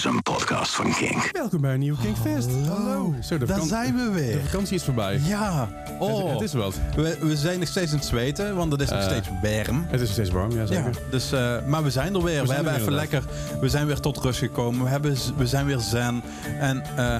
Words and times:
is 0.00 0.06
een 0.06 0.22
podcast 0.22 0.74
van 0.74 0.92
Kink. 0.94 1.28
Welkom 1.32 1.60
bij 1.60 1.72
een 1.72 1.78
nieuwe 1.78 1.98
Kinkfest. 2.02 2.48
Hallo. 2.68 3.14
Zo, 3.22 3.38
de 3.38 3.44
Daar 3.46 3.54
vakan- 3.56 3.68
zijn 3.68 3.96
we 3.96 4.02
De 4.04 4.10
weer. 4.10 4.40
vakantie 4.44 4.74
is 4.74 4.84
voorbij. 4.84 5.20
Ja. 5.24 5.68
Oh. 5.98 6.22
Het, 6.22 6.32
het 6.32 6.40
is 6.40 6.52
wat. 6.52 6.74
we, 6.96 7.16
we 7.20 7.36
zijn 7.36 7.58
nog 7.58 7.68
steeds 7.68 7.92
aan 7.92 7.98
het 7.98 8.06
zweten, 8.06 8.56
want 8.56 8.72
het 8.72 8.80
is 8.80 8.88
nog 8.90 8.98
Eh, 8.98 9.04
steeds 9.08 9.28
warm. 9.42 9.84
Het 9.86 9.94
is 9.94 10.00
nog 10.00 10.10
steeds 10.10 10.30
warm, 10.30 10.50
ja 10.52 10.66
zeker. 10.66 10.84
Ja, 10.84 10.90
dus, 11.10 11.32
eh, 11.32 11.56
maar 11.66 11.82
we 11.82 11.90
zijn 11.90 12.14
er 12.14 12.22
weer. 12.22 12.40
We, 12.40 12.46
zijn 12.46 12.56
hebben 12.56 12.72
er 12.72 12.78
even 12.80 12.90
weer, 12.92 13.00
lekker. 13.00 13.22
We 13.60 13.68
zijn 13.68 13.86
weer 13.86 14.00
tot 14.00 14.16
rust 14.18 14.38
gekomen. 14.38 14.82
We, 14.84 14.88
hebben, 14.90 15.16
z- 15.16 15.30
we 15.36 15.46
zijn 15.46 15.66
weer 15.66 15.78
zen. 15.78 16.22
En 16.60 16.82
eh, 16.96 17.16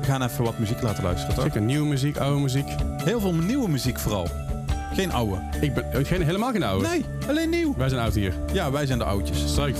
we 0.00 0.06
gaan 0.06 0.22
even 0.22 0.44
wat 0.44 0.58
muziek 0.58 0.82
laten 0.82 1.02
luisteren. 1.04 1.34
Toch? 1.34 1.44
Zeker 1.44 1.60
nieuwe 1.60 1.86
muziek, 1.86 2.16
oude 2.16 2.40
muziek. 2.40 2.68
Heel 2.96 3.20
veel 3.20 3.34
nieuwe 3.34 3.68
muziek 3.68 3.98
vooral. 3.98 4.28
Geen 4.94 5.12
oude. 5.12 5.36
Ik 5.60 5.74
ben 5.74 5.84
ik 5.98 6.06
geen, 6.06 6.22
helemaal 6.22 6.52
geen 6.52 6.62
oude. 6.62 6.88
Nee, 6.88 7.04
alleen 7.28 7.50
nieuw. 7.50 7.74
Wij 7.76 7.88
zijn 7.88 8.00
oud 8.00 8.14
hier. 8.14 8.32
Ja, 8.52 8.70
wij 8.70 8.86
zijn 8.86 8.98
de 8.98 9.04
oudjes. 9.04 9.56
Hey. 9.56 9.74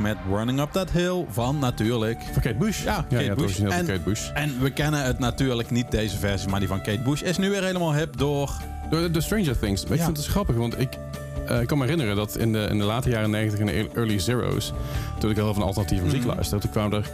Met 0.00 0.16
Running 0.30 0.60
Up 0.60 0.72
That 0.72 0.90
Hill 0.90 1.24
van 1.30 1.58
natuurlijk. 1.58 2.18
Van 2.32 2.42
Kate 2.42 2.54
Bush. 2.54 2.82
Ja, 2.84 3.04
Kate 3.10 3.24
ja 3.24 3.34
Bush. 3.34 3.60
En- 3.60 3.86
Kate 3.86 4.00
Bush. 4.04 4.30
En 4.34 4.60
we 4.60 4.70
kennen 4.70 5.04
het 5.04 5.18
natuurlijk 5.18 5.70
niet 5.70 5.90
deze 5.90 6.18
versie, 6.18 6.48
maar 6.48 6.58
die 6.60 6.68
van 6.68 6.80
Kate 6.82 7.00
Bush 7.00 7.20
is 7.22 7.38
nu 7.38 7.50
weer 7.50 7.64
helemaal 7.64 7.94
hip 7.94 8.16
door. 8.16 8.50
Door 8.90 9.10
de 9.12 9.20
Stranger 9.20 9.58
Things. 9.58 9.82
Je, 9.82 9.88
Ja. 9.88 9.94
ik 9.94 10.00
vind 10.00 10.16
het 10.16 10.26
grappig, 10.26 10.56
want 10.56 10.80
ik, 10.80 10.98
eh, 11.46 11.60
ik 11.60 11.66
kan 11.66 11.78
me 11.78 11.84
herinneren 11.84 12.16
dat 12.16 12.36
in 12.36 12.52
de, 12.52 12.66
in 12.70 12.78
de 12.78 12.84
late 12.84 13.08
jaren 13.10 13.30
90 13.30 13.60
en 13.60 13.66
de 13.66 13.88
early 13.94 14.18
zeros, 14.18 14.72
toen 15.18 15.30
ik 15.30 15.36
heel 15.36 15.44
veel 15.44 15.54
van 15.54 15.62
alternatieve 15.62 16.04
muziek 16.04 16.20
Mhm. 16.24 16.28
luisterde, 16.34 16.62
toen 16.62 16.70
kwamen 16.72 16.98
er 16.98 17.08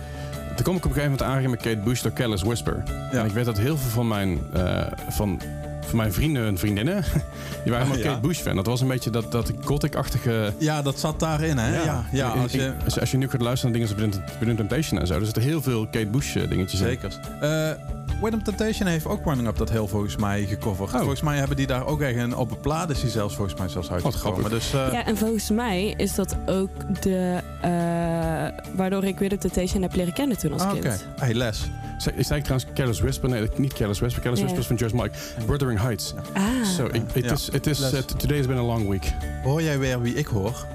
toen 0.55 0.63
kwam 0.65 0.77
ik 0.77 0.85
op 0.85 0.91
een 0.91 0.97
gegeven 0.97 1.11
moment 1.11 1.23
aangegeven 1.23 1.51
met 1.51 1.61
Kate 1.63 1.89
Bush 1.89 2.03
door 2.03 2.13
Careless 2.13 2.43
Whisper. 2.43 2.83
Ja. 3.13 3.19
En 3.21 3.27
ik 3.27 3.33
weet 3.33 3.45
dat 3.45 3.59
heel 3.59 3.77
veel 3.77 3.91
van 3.91 4.09
mijn, 4.09 4.39
eh, 4.53 4.87
van, 5.09 5.41
van 5.87 5.97
mijn 5.97 6.13
vrienden 6.13 6.47
en 6.47 6.59
vriendinnen, 6.59 7.05
die 7.65 7.73
waren 7.73 7.87
helemaal 7.87 7.97
ja. 7.97 8.13
Kate 8.13 8.27
Bush 8.27 8.41
fan. 8.41 8.57
Dat 8.57 8.67
was 8.67 8.81
een 8.81 8.89
beetje 8.89 9.11
dat, 9.11 9.33
dat 9.33 9.53
gothic-achtige... 9.65 10.53
Ja, 10.59 10.83
dat 10.83 10.99
zat 10.99 11.21
daarin, 11.21 11.59
hè? 11.59 11.83
Ja, 11.83 12.05
ja, 12.13 12.29
als 12.29 12.53
je... 12.53 12.73
als, 12.85 13.01
als 13.01 13.11
je 13.11 13.17
nu 13.17 13.29
gaat 13.29 13.41
luisteren 13.41 13.73
naar 13.73 13.89
dingen 13.89 14.11
als 14.11 14.23
Bedin 14.39 14.57
Temptation 14.57 15.01
en 15.01 15.07
zo, 15.07 15.15
er 15.15 15.25
zitten 15.25 15.43
heel 15.43 15.63
veel 15.63 15.87
Kate 15.87 16.07
Bush 16.07 16.37
eh, 16.37 16.49
dingetjes 16.49 16.81
in. 16.81 16.87
Zeker. 16.87 17.19
Eh 17.41 17.99
Rhythm 18.23 18.43
Temptation 18.43 18.89
heeft 18.89 19.07
ook 19.07 19.25
Running 19.25 19.49
Up 19.49 19.57
dat 19.57 19.71
heel 19.71 19.89
volgens 19.89 20.17
mij 20.17 20.45
gecoverd. 20.47 20.93
Oh. 20.93 20.99
Volgens 20.99 21.21
mij 21.21 21.39
hebben 21.39 21.57
die 21.57 21.67
daar 21.67 21.87
ook 21.87 22.01
echt 22.01 22.17
een 22.17 22.37
op 22.37 22.51
een 22.51 22.61
plaat 22.61 22.91
is 22.91 23.01
die 23.01 23.11
zelfs 23.11 23.35
volgens 23.35 23.59
mij 23.59 23.69
zelfs 23.69 23.91
uitgekomen. 23.91 24.51
Dus 24.51 24.73
eh, 24.73 24.93
Ja, 24.93 25.05
en 25.05 25.17
volgens 25.17 25.51
mij 25.51 25.95
is 25.97 26.15
dat 26.15 26.37
ook 26.47 27.03
de... 27.03 27.39
eh, 27.61 28.77
waardoor 28.77 29.05
ik 29.05 29.19
Rhythm 29.19 29.37
Temptation 29.37 29.83
heb 29.83 29.95
leren 29.95 30.13
kennen 30.13 30.39
toen 30.39 30.53
als 30.53 30.63
ah, 30.63 30.73
kind. 30.73 30.85
oké. 30.85 30.97
Hey, 31.17 31.35
les. 31.35 31.71
Zei, 31.99 32.23
zei 32.23 32.39
ik 32.39 32.45
trouwens 32.45 32.73
Careless 32.75 33.01
Whisper? 33.01 33.29
Nee, 33.29 33.49
niet 33.57 33.73
Careless 33.73 34.01
Whisper. 34.01 34.23
Careless 34.23 34.51
Ja. 34.51 34.55
Whisper 34.55 34.77
is 34.77 34.89
van 34.89 34.89
Just 34.89 34.95
Mike. 34.95 35.47
Wuthering 35.53 35.81
Heights. 35.81 36.15
Ah. 36.33 36.65
So, 36.65 36.87
it, 36.87 37.25
is, 37.33 37.49
it 37.49 37.67
is, 37.67 37.81
uh, 37.93 37.99
today 37.99 38.37
has 38.37 38.47
been 38.47 38.59
a 38.59 38.63
long 38.63 38.89
week. 38.89 39.13
Hoor 39.43 39.63
jij 39.63 39.79
weer 39.79 40.01
wie 40.01 40.15
ik 40.15 40.27
hoor? 40.27 40.67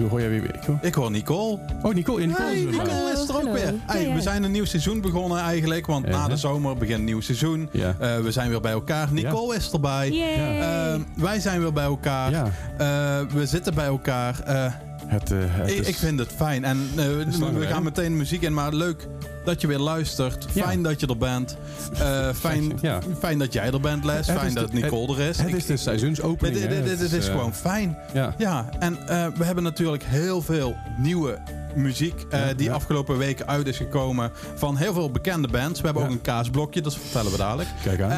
Hoe 0.00 0.08
hoor 0.08 0.20
jij 0.20 0.28
weer? 0.30 0.54
Ik 0.54 0.62
hoor- 0.66 0.78
Ik 0.82 0.94
hoor 0.94 1.10
Nicole. 1.10 1.58
Oh, 1.82 1.94
Nicole. 1.94 2.20
Ja, 2.20 2.26
Nicole 2.26 2.44
Hey, 2.48 2.54
is 2.58 2.64
er. 2.64 2.70
Nicole 2.70 3.12
is 3.12 3.28
er 3.28 3.34
ook 3.34 3.40
Hallo. 3.42 3.52
weer. 3.52 3.74
Hey. 3.86 4.12
We 4.14 4.20
zijn 4.20 4.42
een 4.42 4.50
nieuw 4.50 4.64
seizoen 4.64 5.00
begonnen 5.00 5.38
eigenlijk, 5.38 5.86
want 5.86 6.08
na 6.08 6.28
de 6.28 6.36
zomer 6.36 6.76
begint 6.76 6.98
een 6.98 7.04
nieuw 7.04 7.20
seizoen. 7.20 7.68
Ja. 7.72 7.94
Eh, 7.98 8.18
we 8.18 8.32
zijn 8.32 8.50
weer 8.50 8.60
bij 8.60 8.72
elkaar. 8.72 9.08
Nicole 9.12 9.54
is 9.56 9.70
erbij. 9.72 10.10
Ehm, 10.36 11.00
wij 11.14 11.40
zijn 11.40 11.60
weer 11.60 11.72
bij 11.72 11.84
elkaar. 11.84 12.30
ja. 12.30 12.44
Eh, 12.78 13.32
we 13.34 13.46
zitten 13.46 13.74
bij 13.74 13.86
elkaar. 13.86 14.36
Het, 15.06 15.32
eh, 15.32 15.38
het 15.40 15.70
ik, 15.70 15.78
is- 15.78 15.86
ik 15.88 15.96
vind 15.96 16.18
het 16.18 16.32
fijn. 16.36 16.64
En 16.64 16.88
eh, 16.96 17.04
we 17.54 17.66
gaan 17.66 17.82
meteen 17.82 18.10
de 18.12 18.16
muziek 18.18 18.42
in. 18.42 18.54
Maar 18.54 18.72
leuk 18.72 19.06
dat 19.44 19.60
je 19.60 19.66
weer 19.66 19.78
luistert. 19.78 20.46
Ja. 20.52 20.64
Fijn 20.64 20.82
dat 20.82 21.00
je 21.00 21.06
er 21.06 21.18
bent. 21.18 21.56
Eh, 21.98 22.28
fijn, 22.34 22.72
Ja. 22.80 22.98
fijn 23.18 23.38
dat 23.38 23.52
jij 23.52 23.70
er 23.72 23.80
bent, 23.80 24.04
Les. 24.04 24.26
Het 24.26 24.38
Fijn 24.38 24.54
dat 24.54 24.70
de- 24.70 24.76
Nicole 24.78 25.14
er 25.14 25.20
is. 25.28 25.38
Het 25.38 25.48
Ik- 25.48 25.54
is 25.54 25.66
de 25.66 25.76
seizoensopening. 25.76 26.68
Dit, 26.68 26.98
Het 27.00 27.12
is 27.12 27.28
gewoon 27.28 27.54
fijn. 27.54 27.98
Ja. 28.12 28.34
Ja, 28.38 28.68
en 28.78 28.98
we 29.36 29.44
hebben 29.44 29.64
natuurlijk 29.64 30.02
heel 30.06 30.42
veel 30.42 30.76
nieuwe 30.98 31.38
muziek 31.74 32.26
die 32.56 32.66
ja. 32.68 32.72
afgelopen 32.74 33.18
weken 33.18 33.46
uit 33.46 33.66
is 33.66 33.76
gekomen 33.76 34.30
van 34.54 34.76
heel 34.76 34.92
veel 34.92 35.10
bekende 35.10 35.48
bands. 35.48 35.78
We 35.80 35.84
hebben 35.86 36.02
Ja. 36.04 36.08
ook 36.08 36.14
een 36.14 36.22
kaasblokje, 36.22 36.80
dat 36.80 36.96
vertellen 36.96 37.30
we 37.32 37.36
dadelijk. 37.38 37.68
Kijk 37.82 38.00
aan. 38.00 38.10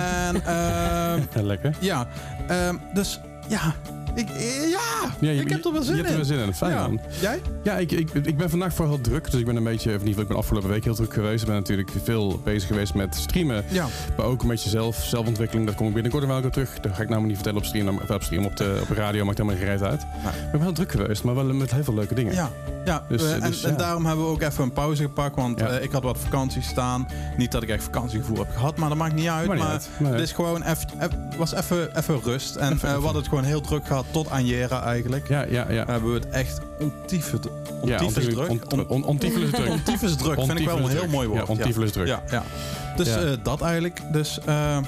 En 1.33 1.47
lekker. 1.47 1.75
ja, 1.81 2.07
ehm, 2.49 2.77
dus 2.95 3.21
ja, 3.49 3.75
ik, 4.19 4.29
eh, 4.31 4.71
ja, 4.71 4.79
Ja, 5.21 5.31
je- 5.31 5.41
ik 5.41 5.49
heb 5.51 5.65
er 5.65 5.73
wel 5.73 5.83
zin 5.83 5.97
je 5.97 5.99
in. 6.03 6.07
hebt 6.07 6.21
er 6.21 6.27
wel 6.27 6.37
zin 6.39 6.47
in. 6.47 6.55
Fijn 6.55 6.73
ja. 6.73 6.87
man. 6.89 7.01
Jij? 7.21 7.41
Ja, 7.63 7.77
ik, 7.77 7.93
ik, 7.93 8.11
ik 8.15 8.37
ben 8.37 8.51
vandaag 8.51 8.75
vooral 8.75 8.95
heel 8.95 9.03
druk. 9.03 9.31
Dus 9.31 9.41
ik 9.41 9.47
ben 9.47 9.57
een 9.57 9.65
beetje, 9.65 9.95
of 9.95 10.03
geval, 10.03 10.23
ik 10.23 10.29
ben 10.29 10.37
afgelopen 10.37 10.69
week 10.69 10.85
heel 10.85 10.95
druk 10.95 11.13
geweest. 11.13 11.41
Ik 11.41 11.47
ben 11.47 11.57
natuurlijk 11.57 11.91
veel 12.05 12.41
bezig 12.45 12.69
geweest 12.69 12.95
met 12.95 13.15
streamen. 13.15 13.65
Ja. 13.69 13.87
Maar 14.17 14.27
ook 14.27 14.43
een 14.43 14.49
beetje 14.49 14.69
zelf, 14.71 14.97
zelfontwikkeling. 15.05 15.67
Dat 15.67 15.75
kom 15.75 15.87
ik 15.87 15.93
binnenkort 15.95 16.27
wel 16.27 16.41
weer 16.41 16.51
terug. 16.51 16.81
Dat 16.81 16.93
ga 16.95 17.03
ik 17.03 17.09
namelijk 17.09 17.27
niet 17.27 17.35
vertellen 17.35 17.59
op 17.59 17.65
stream. 17.65 17.89
Op, 18.09 18.23
stream, 18.23 18.45
op, 18.45 18.57
de, 18.57 18.79
op 18.83 18.89
de 18.89 18.95
radio 18.95 19.25
maakt 19.25 19.39
helemaal 19.39 19.59
geen 19.61 19.69
reet 19.71 19.83
uit. 19.83 20.07
Maar 20.25 20.35
ik 20.35 20.51
ben 20.51 20.61
wel 20.61 20.73
druk 20.73 20.91
geweest, 20.93 21.25
maar 21.25 21.35
wel 21.35 21.45
met 21.45 21.71
heel 21.75 21.85
veel 21.85 21.95
leuke 21.95 22.15
dingen. 22.15 22.35
Ja, 22.35 22.51
ja. 22.85 23.03
Dus, 23.09 23.23
eh, 23.23 23.29
eh, 23.37 23.43
en, 23.45 23.51
dus, 23.51 23.65
en 23.65 23.77
daarom 23.77 24.07
hebben 24.07 24.25
we 24.25 24.31
ook 24.31 24.43
even 24.43 24.65
een 24.65 24.73
pauze 24.73 25.03
gepakt. 25.03 25.37
Want 25.37 25.61
ik 25.81 25.93
had 25.93 26.03
wat 26.03 26.19
vakantie 26.19 26.63
staan. 26.63 27.07
Niet 27.37 27.53
dat 27.53 27.63
ik 27.63 27.69
echt 27.69 27.83
vakantiegevoel 27.83 28.39
heb 28.39 28.51
gehad, 28.53 28.77
maar 28.77 28.89
dat 28.89 28.99
maakt 28.99 29.15
niet 29.15 29.29
uit. 29.29 29.47
Maar 29.47 29.57
niet 29.57 29.65
maar 29.65 29.73
uit. 29.75 29.89
Nee. 29.99 30.13
het 30.13 30.21
is 30.21 30.33
gewoon 30.33 30.63
eff- 30.63 30.85
was 31.37 31.55
even 31.55 31.97
even 31.97 32.21
rust. 32.23 32.57
En 32.57 32.73
eh, 32.73 32.79
we 32.81 32.87
hadden 32.89 33.15
het 33.17 33.29
gewoon 33.29 33.45
heel 33.45 33.61
druk 33.61 33.87
gehad 33.87 34.05
tot 34.11 34.31
aan 34.31 34.47
Jera 34.47 34.83
eigenlijk. 34.83 35.29
Ja, 35.29 35.45
ja, 35.51 35.67
ja. 35.71 35.85
We 35.85 35.91
hebben 35.93 36.13
we 36.13 36.19
het 36.19 36.29
echt 36.29 36.61
ontiefes, 36.81 37.41
ja, 37.85 38.01
ontiefes 38.01 38.25
druk. 38.35 38.89
on- 38.89 39.05
Ontiefelijk 39.05 39.51
druk. 39.57 39.69
Ontiefes 39.69 40.17
druk 40.17 40.35
vind 40.45 40.59
ik 40.59 40.65
wel 40.67 40.79
een 40.79 40.89
heel 40.89 41.09
mooi 41.09 41.29
woord. 41.29 41.47
Ja, 41.57 41.91
druk. 41.91 42.07
Ja, 42.07 42.23
ja. 42.31 42.43
Dus 42.97 43.09
Ja. 43.09 43.17
eh, 43.21 43.31
dat 43.43 43.61
eigenlijk. 43.61 44.01
Dus 44.13 44.39
eh, 44.47 44.79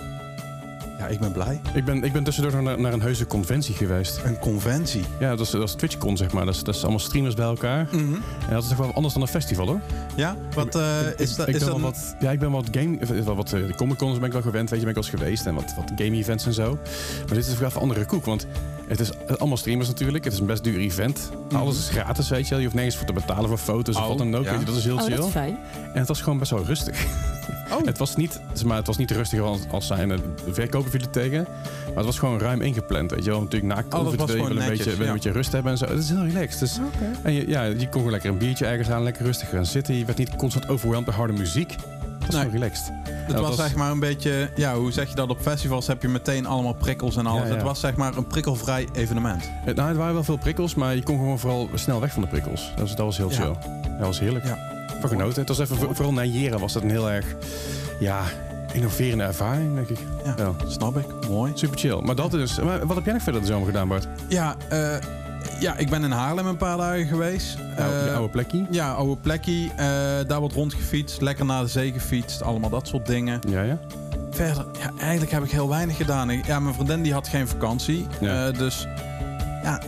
ja, 1.00 1.06
ik 1.06 1.20
ben 1.20 1.32
blij. 1.32 1.61
Ik 1.75 1.85
ben, 1.85 2.02
ik 2.05 2.12
ben 2.12 2.25
tussendoor 2.25 2.62
naar, 2.62 2.81
naar 2.81 2.93
een 2.93 3.00
heuse 3.00 3.26
conventie 3.26 3.75
geweest. 3.75 4.20
Een 4.25 4.38
conventie. 4.38 5.05
Ja, 5.20 5.29
dat 5.31 5.41
is, 5.41 5.50
dat 5.50 5.62
is 5.62 5.73
TwitchCon, 5.75 6.17
zeg 6.17 6.32
maar. 6.32 6.44
Dat 6.44 6.55
is, 6.55 6.62
dat 6.64 6.75
is 6.75 6.81
allemaal 6.82 6.99
streamers 7.00 7.35
bij 7.35 7.44
elkaar. 7.44 7.88
En 7.93 8.23
dat 8.50 8.62
is 8.62 8.69
toch 8.69 8.79
wel 8.79 8.93
anders 8.94 9.14
dan 9.14 9.23
een 9.23 9.29
festival, 9.29 9.67
hoor. 9.67 9.81
Ja, 10.17 10.37
wat 10.55 10.75
eh, 10.75 10.82
Ik- 11.08 11.19
is 11.19 11.35
dat? 11.37 11.49
ik 11.49 11.55
Is 11.55 11.58
ben 11.61 11.69
dat 11.69 11.76
een- 11.76 11.82
wat, 11.82 12.14
ja, 12.20 12.31
ik 12.31 12.38
ben 12.38 12.50
wat 12.50 12.69
game, 12.70 12.99
of, 13.00 13.08
wel 13.25 13.37
wat 13.37 13.52
eh, 13.52 13.67
de 13.67 13.75
Comic 13.75 13.97
Cons 13.99 14.17
ben 14.19 14.26
ik 14.26 14.32
wel 14.32 14.43
gewend, 14.43 14.70
weet 14.70 14.79
je, 14.81 14.87
ben 14.87 14.94
ik 14.97 15.02
wel 15.02 15.11
eens 15.12 15.23
geweest 15.23 15.47
en 15.47 15.55
wat, 15.55 15.75
wat 15.76 15.93
game 15.97 16.17
events 16.17 16.47
en 16.47 16.52
zo. 16.52 16.79
Maar 17.26 17.35
dit 17.35 17.46
is 17.46 17.58
wel 17.58 17.69
even 17.69 17.81
andere 17.81 18.05
koek, 18.05 18.25
want 18.25 18.46
het 18.88 19.00
is 19.00 19.11
allemaal 19.38 19.56
streamers 19.56 19.88
natuurlijk. 19.88 20.25
Het 20.25 20.32
is 20.32 20.38
een 20.38 20.46
best 20.46 20.64
duur 20.64 20.79
event. 20.79 21.31
Alles 21.53 21.79
is 21.79 21.88
gratis, 21.88 22.29
weet 22.29 22.44
je. 22.44 22.49
wel. 22.50 22.58
Je 22.58 22.64
hoeft 22.64 22.76
nergens 22.76 22.96
voor 22.96 23.06
te 23.06 23.12
betalen 23.12 23.49
voor 23.49 23.58
foto's 23.58 23.96
of 23.96 24.03
Oh, 24.03 24.08
wat 24.08 24.19
dan 24.19 24.35
ook. 24.37 24.44
ja. 24.44 24.50
Weet 24.50 24.61
je, 24.61 24.67
dat 24.67 24.76
is 24.76 24.85
heel 24.85 24.96
Oh, 24.96 25.03
chill. 25.03 25.17
dat 25.17 25.25
is 25.26 25.31
fijn. 25.32 25.58
En 25.93 25.99
het 25.99 26.08
was 26.08 26.20
gewoon 26.20 26.38
best 26.38 26.50
wel 26.50 26.64
rustig. 26.64 27.05
Oh. 27.72 27.84
Het 27.87 27.99
was 27.99 28.17
niet, 28.17 28.40
zeg 28.52 28.64
maar, 28.67 28.76
het 28.76 28.87
was 28.87 28.96
niet 28.96 29.11
rustiger 29.11 29.44
als, 29.44 29.61
als 29.70 29.87
zijn 29.87 30.08
de 30.08 30.19
verkoper 30.50 30.90
viel 30.90 31.11
tegen. 31.11 31.46
Maar 31.87 31.96
het 31.96 32.05
was 32.05 32.19
gewoon 32.19 32.38
ruim 32.38 32.61
ingepland, 32.61 33.11
weet 33.11 33.25
je 33.25 33.31
wel. 33.31 33.40
Natuurlijk 33.43 33.75
na 33.75 33.84
Alles 33.88 34.05
COVID 34.05 34.20
was 34.20 34.26
wil 34.31 34.37
je 34.37 34.43
wel 34.43 34.50
een 34.50 34.56
netjes, 34.56 34.76
beetje, 34.76 34.90
wel 34.90 35.00
een 35.00 35.06
ja. 35.06 35.12
beetje 35.12 35.31
rust 35.32 35.52
hebben 35.52 35.72
en 35.72 35.78
zo. 35.78 35.87
Het 35.87 35.99
is 35.99 36.08
heel 36.08 36.25
relaxed. 36.25 36.58
Dus, 36.61 36.78
En 37.22 37.32
je, 37.32 37.49
ja, 37.49 37.62
je 37.62 37.76
kon 37.78 37.90
gewoon 37.93 38.11
lekker 38.11 38.31
een 38.31 38.38
biertje 38.38 38.67
ergens 38.67 38.90
aan, 38.90 39.02
lekker 39.02 39.25
rustig 39.25 39.49
gaan 39.49 39.67
zitten. 39.67 39.94
Je 39.94 40.05
werd 40.05 40.19
niet 40.19 40.37
constant 40.37 40.69
overweldigd 40.69 41.06
door 41.06 41.14
harde 41.26 41.32
muziek. 41.38 41.70
Het 41.70 42.26
was 42.26 42.34
Nee. 42.34 42.44
gewoon 42.44 42.61
relaxed. 42.61 42.93
Het 43.05 43.32
Ja, 43.37 43.40
was 43.40 43.56
zeg 43.56 43.75
maar 43.75 43.90
een 43.90 44.00
beetje, 44.00 44.50
ja, 44.56 44.75
hoe 44.76 44.93
zeg 44.93 45.08
je 45.08 45.14
dat 45.14 45.28
op 45.31 45.40
festivals 45.40 45.87
heb 45.87 46.02
je 46.02 46.08
meteen 46.08 46.46
allemaal 46.46 46.72
prikkels 46.75 47.17
en 47.17 47.26
alles. 47.26 47.43
Ja, 47.43 47.49
ja. 47.49 47.55
Het 47.55 47.62
was 47.62 47.81
zeg 47.81 47.96
maar 47.96 48.17
een 48.17 48.26
prikkelvrij 48.26 48.88
evenement. 48.93 49.50
Het, 49.64 49.76
nou, 49.76 49.90
er 49.90 49.96
waren 49.96 50.14
wel 50.14 50.25
veel 50.25 50.37
prikkels, 50.37 50.75
maar 50.75 50.94
je 50.94 51.02
kon 51.02 51.17
gewoon 51.19 51.38
vooral 51.38 51.69
snel 51.75 52.00
weg 52.00 52.12
van 52.12 52.22
de 52.22 52.28
prikkels. 52.28 52.70
Dat 52.70 52.78
was, 52.81 52.96
dat 52.96 53.06
was 53.06 53.17
heel 53.17 53.31
Ja. 53.31 53.37
chill. 53.37 53.55
Dat 53.99 54.06
was 54.06 54.20
heerlijk. 54.20 54.44
Van 55.00 55.08
genoten. 55.08 55.38
Het 55.41 55.49
was 55.49 55.58
even, 55.58 55.76
voor- 55.76 55.94
vooral 55.94 56.12
na 56.12 56.25
jaren 56.25 56.61
was 56.61 56.73
dat 56.73 56.82
een 56.82 56.91
heel 56.91 57.11
erg, 57.11 57.26
ja, 57.99 58.23
innoverende 58.73 59.25
ervaring, 59.25 59.75
denk 59.75 59.88
ik. 59.88 59.99
Ja, 60.25 60.35
Ja. 60.37 60.52
snap 60.69 60.97
ik. 60.97 61.29
Mooi. 61.29 61.52
Super 61.55 61.79
chill. 61.79 62.00
Maar 62.02 62.14
dat 62.14 62.35
is, 62.35 62.61
maar 62.61 62.87
wat 62.87 62.97
heb 62.97 63.05
jij 63.05 63.14
nog 63.14 63.23
verder 63.23 63.41
de 63.41 63.47
zomer 63.47 63.67
gedaan, 63.67 63.88
Bart? 63.88 64.08
Ja, 64.29 64.55
eh, 64.69 64.88
ja, 65.61 65.76
ik 65.76 65.91
ben 65.91 66.05
in 66.05 66.11
Haarlem 66.11 66.47
een 66.47 66.56
paar 66.56 66.76
dagen 66.76 67.06
geweest. 67.06 67.56
Nou, 67.76 67.93
Eh, 67.93 68.05
je 68.05 68.12
oude 68.12 68.29
plekje? 68.31 68.67
Ja, 68.70 68.93
oude 68.93 69.17
plekje. 69.20 69.69
eh, 69.76 69.87
daar 70.29 70.41
wordt 70.41 70.55
rondgefietst. 70.55 71.20
Lekker 71.20 71.44
naar 71.44 71.62
de 71.62 71.69
zee 71.69 71.93
gefietst. 71.93 72.43
Allemaal 72.43 72.70
dat 72.70 72.88
soort 72.88 73.06
dingen. 73.06 73.41
Ja, 73.49 73.62
ja. 73.62 73.79
Verder, 74.31 74.64
ja, 74.79 74.91
eigenlijk 75.00 75.31
heb 75.32 75.44
ik 75.44 75.50
heel 75.50 75.69
weinig 75.69 75.96
gedaan. 75.96 76.31
Ja, 76.46 76.61
mijn 76.61 76.75
vriendin 76.75 77.03
die 77.03 77.12
had 77.12 77.29
geen 77.29 77.49
vakantie. 77.49 78.06
Ja. 78.20 78.46
eh, 78.49 78.58
dus 78.58 78.87
ja, 79.62 79.81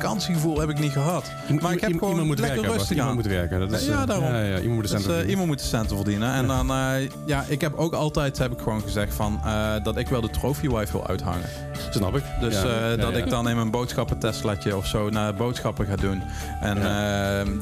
vakantiegevoel 0.00 0.60
heb 0.60 0.68
ik 0.70 0.78
niet 0.78 0.92
gehad. 0.92 1.24
Maar 1.60 1.72
ik 1.72 1.80
heb 1.80 1.92
gewoon 1.92 2.08
iemand 2.08 2.26
moet 2.26 2.38
lekker 2.38 2.60
werken, 2.60 2.78
rustig 2.78 2.96
Iemand 2.96 3.14
moet 3.14 3.26
werken. 3.26 3.60
Dat 3.60 3.72
is, 3.72 3.86
Ja, 3.86 4.00
eh, 4.00 4.06
daarom. 4.06 4.26
Ja, 4.26 4.40
ja, 4.42 4.58
iemand 4.58 4.64
moet 4.66 4.74
de 4.74 4.80
Dus, 4.80 4.90
centen 4.90 5.04
verdienen. 5.04 5.30
iemand 5.30 5.48
moet 5.48 5.58
de 5.58 5.64
centen 5.64 5.96
verdienen. 5.96 6.32
En 6.32 6.46
dan, 6.46 6.70
eh, 6.70 7.08
ja, 7.24 7.44
ik 7.48 7.60
heb 7.60 7.74
ook 7.76 7.92
altijd 7.92 8.38
heb 8.38 8.52
ik 8.52 8.58
gewoon 8.58 8.82
gezegd 8.82 9.14
van, 9.14 9.40
dat 9.82 9.96
ik 9.96 10.08
wel 10.08 10.20
de 10.20 10.30
trophy 10.30 10.68
wife 10.68 10.92
wil 10.92 11.06
uithangen. 11.06 11.48
Snap 11.90 12.16
ik. 12.16 12.22
Dus 12.40 12.56
dat 12.96 13.16
ik 13.16 13.30
dan 13.30 13.48
in 13.48 13.56
mijn 13.56 13.70
boodschappen 13.70 14.18
Teslaatje 14.18 14.76
of 14.76 14.86
zo 14.86 15.08
naar 15.10 15.34
boodschappen 15.34 15.86
ga 15.86 15.96
doen. 15.96 16.22
En 16.60 16.78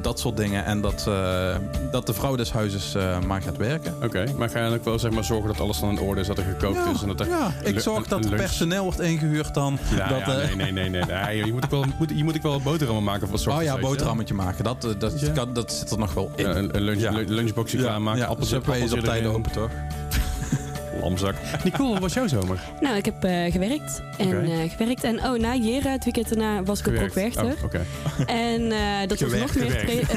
dat 0.02 0.20
soort 0.20 0.36
dingen. 0.36 0.64
En 0.64 0.80
dat, 0.80 1.10
dat 1.90 2.06
de 2.06 2.14
vrouw 2.14 2.36
des 2.36 2.52
huizes 2.52 2.94
maar 3.26 3.42
gaat 3.42 3.56
werken. 3.56 3.94
Oké, 4.02 4.24
maar 4.36 4.48
ga 4.50 4.58
je 4.58 4.64
dan 4.64 4.74
ook 4.78 4.84
wel 4.84 4.98
zeg 4.98 5.10
maar, 5.10 5.24
zorgen 5.24 5.46
dat 5.46 5.60
alles 5.60 5.80
dan 5.80 5.90
in 5.90 6.00
orde 6.00 6.20
is, 6.20 6.26
dat 6.26 6.38
er 6.38 6.44
gekookt 6.44 6.86
is 6.94 7.02
en 7.02 7.08
dat 7.08 7.20
er... 7.20 7.28
ja, 7.28 7.52
ik 7.62 7.80
zorg 7.80 8.06
dat 8.06 8.24
het 8.24 8.36
personeel 8.36 8.82
wordt 8.82 9.00
ingehuurd 9.00 9.54
dan. 9.54 9.78
Ja, 9.96 10.08
dat, 10.08 10.26
nee, 10.26 10.56
nee, 10.56 10.72
nee, 10.72 10.90
nee. 10.90 11.04
nee. 11.04 11.44
Je 11.44 11.52
moet 11.52 11.64
ook 11.64 11.70
wel, 11.70 11.84
moet, 11.98 12.12
je 12.14 12.24
moet 12.26 12.36
ook 12.36 12.42
wel 12.42 12.52
wat 12.52 12.62
boterhammen 12.62 13.04
maken 13.04 13.28
voor 13.28 13.38
soort 13.38 13.56
Oh 13.56 13.62
ja, 13.62 13.78
boterhammetje 13.78 14.34
maken. 14.34 14.64
Dat, 14.64 14.84
eh, 14.84 14.90
dat, 14.98 15.20
Ja. 15.20 15.32
kan, 15.32 15.52
dat 15.52 15.72
zit 15.72 15.90
er 15.90 15.98
nog 15.98 16.14
wel 16.14 16.30
in. 16.36 16.44
Ja, 16.44 16.54
een, 16.54 16.76
een 16.76 16.82
lunch, 16.82 17.00
Ja. 17.00 17.10
lu- 17.10 17.24
lunchboxje 17.28 17.76
klaarmaken, 17.76 18.20
ja, 18.20 18.34
Subway 18.40 18.80
is 18.80 18.92
op 18.92 19.00
tijd 19.00 19.26
open, 19.26 19.52
toch? 19.52 19.70
Lamzak. 21.02 21.34
Nicole, 21.64 21.90
wat 21.92 22.00
was 22.00 22.14
jouw 22.14 22.26
zomer? 22.26 22.60
Nou, 22.80 22.96
ik 22.96 23.04
heb 23.04 23.24
eh, 23.24 23.52
gewerkt. 23.52 24.02
En 24.18 24.44
eh, 24.44 24.70
gewerkt. 24.76 25.04
En 25.04 25.18
oh, 25.18 25.38
na 25.38 25.54
Jera, 25.54 25.90
het 25.90 26.04
weekend 26.04 26.28
daarna, 26.28 26.62
was 26.62 26.80
ik 26.80 26.88
ook 26.88 27.14
werkster. 27.14 27.44
Oh, 27.44 27.64
oké. 27.64 27.80
En 28.26 28.72
eh, 28.72 28.78
dat 29.08 29.20
was 29.20 29.32
nog 29.32 29.54
meer... 29.54 30.08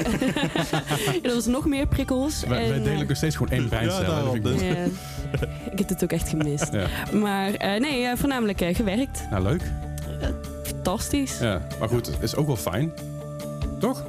dat 1.21 1.33
was 1.33 1.45
nog 1.45 1.65
meer 1.65 1.87
prikkels. 1.87 2.39
Wij, 2.39 2.49
wij 2.67 2.77
en, 2.77 2.83
delen 2.83 3.01
eh, 3.01 3.07
nog 3.07 3.17
steeds 3.17 3.35
gewoon 3.35 3.51
één 3.51 3.69
vind 3.69 4.35
ik 4.35 4.43
dus. 4.43 4.61
ik 5.71 5.77
heb 5.79 5.89
het 5.89 6.03
ook 6.03 6.11
echt 6.11 6.29
gemist. 6.29 6.73
Ja. 6.73 6.87
Maar 7.13 7.53
eh, 7.53 7.79
nee, 7.79 8.15
voornamelijk 8.15 8.61
eh, 8.61 8.75
gewerkt. 8.75 9.27
Nou, 9.29 9.43
leuk. 9.43 9.61
Fantastisch. 10.83 11.39
Ja. 11.39 11.61
Maar 11.79 11.89
goed, 11.89 12.05
het 12.05 12.21
is 12.21 12.35
ook 12.35 12.47
wel 12.47 12.55
fijn. 12.55 12.93
Toch? 13.79 14.03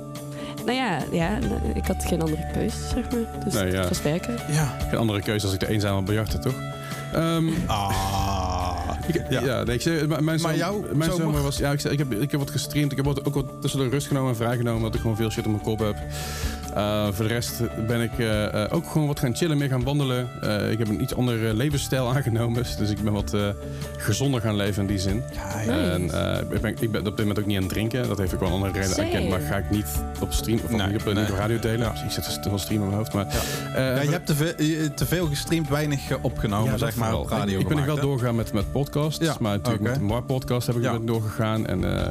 Nou 0.64 0.76
ja, 0.76 0.98
ja, 1.12 1.38
ik 1.74 1.86
had 1.86 2.04
geen 2.04 2.20
andere 2.22 2.46
keuze, 2.52 2.76
zeg 2.94 3.10
maar. 3.10 3.44
Dus 3.44 3.54
Nee, 3.54 3.62
het 3.64 3.72
ja. 3.72 3.88
was 3.88 4.02
werken. 4.02 4.36
Ja. 4.50 4.76
Geen 4.88 4.98
andere 4.98 5.22
keuze 5.22 5.44
als 5.44 5.54
ik 5.54 5.60
de 5.60 5.68
eenzame 5.68 6.02
bejachte, 6.02 6.38
toch? 6.38 6.54
Ehm, 7.12 7.48
Ah. 7.66 8.78
ik, 9.06 9.22
ja. 9.30 9.44
Ja. 9.44 9.62
nee, 9.62 9.76
ik 9.78 10.20
mijn, 10.20 10.38
zomer, 10.38 10.96
mijn 10.96 11.10
zomer? 11.10 11.16
zomer 11.16 11.42
was... 11.42 11.56
Ja, 11.56 11.70
ik, 11.72 11.82
ik, 11.82 11.98
heb, 11.98 12.12
ik 12.12 12.30
heb 12.30 12.40
wat 12.40 12.50
gestreamd. 12.50 12.90
Ik 12.90 12.96
heb 12.96 13.06
wat, 13.06 13.24
ook 13.26 13.34
wat 13.34 13.44
tussen 13.60 13.80
de 13.80 13.88
rust 13.88 14.06
genomen 14.06 14.30
en 14.30 14.36
vrijgenomen. 14.36 14.82
Dat 14.82 14.94
ik 14.94 15.00
gewoon 15.00 15.16
veel 15.16 15.30
shit 15.30 15.44
op 15.46 15.50
mijn 15.50 15.62
kop 15.64 15.78
heb. 15.78 15.96
Eh, 16.74 17.06
voor 17.12 17.24
de 17.28 17.32
rest 17.34 17.52
ben 17.86 18.00
ik 18.00 18.18
eh, 18.18 18.64
eh, 18.64 18.72
ook 18.74 18.90
gewoon 18.90 19.06
wat 19.06 19.20
gaan 19.20 19.34
chillen, 19.36 19.58
meer 19.58 19.68
gaan 19.68 19.82
wandelen. 19.84 20.28
Eh, 20.42 20.70
ik 20.70 20.78
heb 20.78 20.88
een 20.88 21.02
iets 21.02 21.14
andere 21.14 21.54
levensstijl 21.54 22.08
aangenomen. 22.14 22.62
Dus 22.78 22.90
ik 22.90 23.02
ben 23.02 23.12
wat 23.12 23.34
eh, 23.34 23.48
gezonder 23.96 24.40
gaan 24.40 24.56
leven 24.56 24.82
in 24.82 24.88
die 24.88 24.98
zin. 24.98 25.22
Ja, 25.32 25.56
Nice. 25.56 25.70
En 25.70 26.10
eh, 26.34 26.40
ik, 26.50 26.60
ben, 26.60 26.74
ik 26.80 26.90
ben 26.90 27.00
op 27.00 27.06
dit 27.16 27.18
moment 27.18 27.38
ook 27.38 27.46
niet 27.46 27.56
aan 27.56 27.62
het 27.62 27.72
drinken. 27.72 28.08
Dat 28.08 28.18
heeft 28.18 28.34
ook 28.34 28.40
wel 28.40 28.48
een 28.48 28.54
andere 28.54 28.72
reden 28.80 28.96
erkend. 29.04 29.28
Maar 29.28 29.40
ga 29.40 29.56
ik 29.56 29.70
niet 29.70 29.86
op 30.20 30.32
stream 30.32 30.58
of 30.64 30.70
Nee, 30.70 30.86
niet 30.86 31.00
op, 31.00 31.04
niet 31.06 31.14
nee. 31.14 31.24
op 31.30 31.36
radio 31.38 31.58
delen. 31.58 31.78
Ja. 31.94 32.04
Ik 32.04 32.10
zit 32.10 32.42
te 32.42 32.48
veel 32.48 32.58
stream 32.58 32.80
in 32.80 32.86
mijn 32.86 32.98
hoofd. 32.98 33.12
Maar, 33.12 33.26
eh, 33.26 33.96
Ja, 33.96 34.00
je 34.02 34.10
hebt 34.10 34.26
te 34.26 34.34
veel, 34.34 34.52
je- 34.62 34.94
te 34.94 35.06
veel 35.06 35.26
gestreamd, 35.26 35.68
weinig 35.68 36.00
opgenomen, 36.20 36.70
Ja, 36.70 36.76
zeg 36.78 36.96
maar, 36.96 37.18
op 37.18 37.28
radio 37.28 37.58
Ik 37.60 37.68
ben 37.68 37.76
nog 37.76 37.86
wel 37.86 37.96
hè? 37.96 38.00
doorgegaan 38.02 38.34
met, 38.34 38.52
met 38.52 38.72
podcasts. 38.72 39.24
Ja, 39.24 39.34
Maar 39.40 39.52
natuurlijk 39.56 39.82
met 39.82 39.94
de 39.94 40.00
Mar 40.00 40.22
podcast 40.22 40.66
heb 40.66 40.76
ik 40.76 40.82
Ja. 40.82 40.92
ben 40.92 41.06
doorgegaan. 41.06 41.66
En 41.66 41.96
eh 41.98 42.06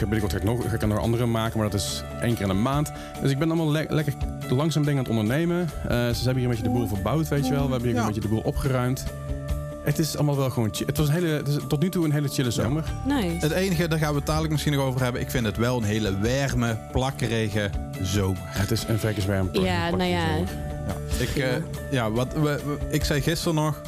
binnenkort 0.00 0.32
ga 0.32 0.38
ik, 0.38 0.44
nog, 0.44 0.68
ga 0.68 0.74
ik 0.74 0.82
er 0.82 0.88
nog 0.88 0.98
andere 0.98 1.26
maken. 1.26 1.58
Maar 1.60 1.70
dat 1.70 1.80
is 1.80 2.02
één 2.22 2.34
keer 2.34 2.44
in 2.44 2.50
een 2.50 2.62
maand. 2.62 2.92
Dus 3.22 3.30
ik 3.30 3.38
ben 3.38 3.48
allemaal 3.48 3.70
le- 3.70 3.86
lekker 3.96 4.14
langzaam 4.48 4.82
dingen 4.84 4.98
aan 4.98 5.04
het 5.04 5.12
ondernemen. 5.18 5.60
Eh, 5.82 5.88
ze 5.88 6.24
hebben 6.24 6.34
hier 6.34 6.42
een 6.44 6.48
beetje 6.48 6.62
de 6.62 6.70
boel 6.70 6.86
verbouwd, 6.88 7.28
weet 7.28 7.46
je 7.46 7.52
wel. 7.52 7.64
We 7.64 7.70
hebben 7.70 7.88
hier 7.88 7.94
Ja. 7.94 8.00
een 8.00 8.06
beetje 8.06 8.20
de 8.28 8.28
boel 8.28 8.40
opgeruimd. 8.44 9.04
Het 9.84 9.98
is 9.98 10.16
allemaal 10.16 10.36
wel 10.36 10.50
gewoon 10.50 10.68
chill. 10.72 10.86
Het 10.86 10.96
was 10.96 11.08
een 11.08 11.12
hele, 11.14 11.26
het 11.26 11.48
is 11.48 11.56
tot 11.68 11.80
nu 11.80 11.88
toe 11.88 12.04
een 12.04 12.12
hele 12.12 12.28
chille 12.28 12.50
zomer. 12.50 12.84
Nice. 13.06 13.36
Het 13.46 13.50
enige, 13.52 13.88
daar 13.88 13.98
gaan 13.98 14.10
we 14.10 14.16
het 14.16 14.26
dadelijk 14.26 14.52
misschien 14.52 14.72
nog 14.72 14.82
over 14.82 15.02
hebben. 15.02 15.20
Ik 15.20 15.30
vind 15.30 15.46
het 15.46 15.56
wel 15.56 15.76
een 15.76 15.84
hele 15.84 16.18
warme, 16.20 16.78
plakkerige 16.92 17.70
zomer. 18.02 18.38
Het 18.44 18.70
is 18.70 18.84
een 18.88 18.98
Vegas 18.98 19.26
warm. 19.26 19.48
Ja, 19.52 19.90
nou 19.90 20.02
ja. 20.10 20.26
Ja, 20.86 20.96
ik, 21.18 21.36
eh, 21.36 21.48
ja 21.90 22.10
wat, 22.10 22.32
we, 22.32 22.40
we- 22.40 22.76
ik 22.90 23.04
zei 23.04 23.20
gisteren 23.20 23.54
nog, 23.54 23.80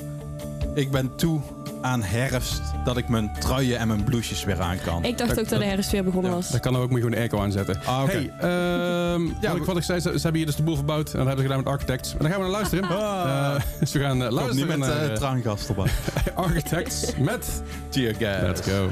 ik 0.74 0.90
ben 0.90 1.14
toe 1.16 1.40
aan 1.80 2.02
herfst 2.02 2.60
dat 2.84 2.96
ik 2.96 3.08
mijn 3.08 3.30
truien 3.38 3.78
en 3.78 3.88
mijn 3.88 4.04
blouses 4.04 4.44
weer 4.44 4.60
aan 4.60 4.76
kan. 4.84 5.04
Ik 5.04 5.18
dacht 5.18 5.30
Dat- 5.30 5.38
ook 5.38 5.48
dat 5.48 5.58
de 5.58 5.64
herfst 5.64 5.90
weer 5.90 6.04
begonnen 6.04 6.30
Ja, 6.30 6.36
was. 6.36 6.48
Daar 6.48 6.60
kan 6.60 6.76
ook, 6.76 6.90
moet 6.90 6.98
je 6.98 7.04
gewoon 7.04 7.18
airco 7.18 7.40
aanzetten. 7.40 7.80
Ah, 7.84 8.02
oké. 8.02 8.10
Hey, 8.12 8.30
ehm, 8.38 9.24
Ja, 9.40 9.48
wat, 9.50 9.56
ik, 9.56 9.64
wat 9.64 9.76
ik 9.76 9.82
zei, 9.82 10.00
ze, 10.00 10.08
ze 10.08 10.18
hebben 10.22 10.34
hier 10.34 10.46
dus 10.46 10.56
de 10.56 10.62
boel 10.62 10.76
verbouwd. 10.76 11.06
En 11.12 11.18
dat 11.18 11.26
hebben 11.26 11.36
ze 11.36 11.42
gedaan 11.50 11.64
met 11.64 11.72
Architects. 11.72 12.12
En 12.12 12.18
dan 12.18 12.30
gaan 12.30 12.36
we 12.36 12.42
naar 12.42 12.52
luisteren. 12.54 12.88
Ah. 12.98 13.54
Eh, 13.54 13.62
dus 13.80 13.92
we 13.92 14.00
gaan 14.00 14.22
eh, 14.22 14.28
Kom 14.28 14.36
niet 14.36 14.44
luisteren 14.44 14.78
met 14.78 14.88
uh, 14.88 15.04
eh, 15.04 15.12
traangast 15.12 15.68
erbij. 15.68 15.90
Architects 16.34 17.12
met 17.18 17.62
Tear 17.88 18.14
gas. 18.14 18.42
Let's 18.42 18.60
Go. 18.60 18.88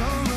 I 0.00 0.27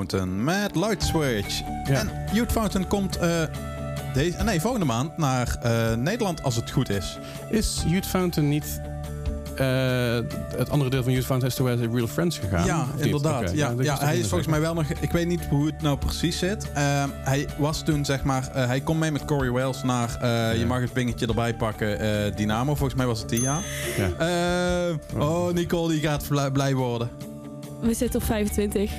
Fountain 0.00 0.44
met 0.44 0.76
Light 0.76 1.02
Switch. 1.02 1.60
Ja. 1.84 1.94
En 2.00 2.10
Youth 2.32 2.52
Fountain 2.52 2.86
komt 2.88 3.16
eh, 3.16 3.42
deze, 4.14 4.42
nee, 4.42 4.60
volgende 4.60 4.86
maand 4.86 5.16
naar 5.16 5.56
eh, 5.62 5.94
Nederland 5.94 6.42
als 6.42 6.56
het 6.56 6.70
goed 6.70 6.88
is. 6.88 7.18
Is 7.50 7.82
Youth 7.86 8.06
Fountain 8.06 8.48
niet... 8.48 8.80
eh, 9.56 10.18
het 10.56 10.70
andere 10.70 10.90
deel 10.90 11.02
van 11.02 11.12
Youth 11.12 11.24
Fountain 11.24 11.50
is 11.52 11.54
to 11.58 11.64
Where 11.64 11.80
the 11.80 11.88
Real 11.96 12.06
Friends 12.06 12.38
gegaan? 12.38 12.64
ja, 12.64 12.86
inderdaad. 12.98 13.52
Ja, 13.52 13.98
hij 13.98 14.18
is 14.18 14.26
volgens 14.28 14.48
mij 14.50 14.60
wel 14.60 14.74
nog... 14.74 14.84
Ik 15.00 15.12
weet 15.12 15.26
niet 15.26 15.44
hoe 15.50 15.66
het 15.66 15.82
nou 15.82 15.98
precies 15.98 16.38
zit. 16.38 16.72
Ehm, 16.74 17.08
hij 17.14 17.46
was 17.58 17.82
toen, 17.84 18.04
zeg 18.04 18.22
maar... 18.22 18.48
eh, 18.54 18.66
hij 18.66 18.80
komt 18.80 19.00
mee 19.00 19.10
met 19.10 19.24
Corey 19.24 19.52
Wells 19.52 19.82
naar... 19.82 20.16
eh, 20.20 20.58
Je 20.58 20.66
mag 20.66 20.80
het 20.80 20.92
bingetje 20.92 21.26
erbij 21.26 21.54
pakken. 21.54 21.98
eh, 22.00 22.36
Dynamo, 22.36 22.74
volgens 22.74 22.94
mij 22.98 23.06
was 23.06 23.20
het 23.20 23.28
die 23.28 23.40
jaar. 23.40 23.62
Ja. 23.96 24.88
Eh, 24.88 25.22
oh, 25.22 25.52
Nicole, 25.52 25.92
die 25.92 26.00
gaat 26.00 26.28
blij- 26.28 26.50
blij 26.50 26.74
worden. 26.74 27.10
We 27.80 27.94
zitten 27.94 28.20
op 28.20 28.26
25. 28.26 28.90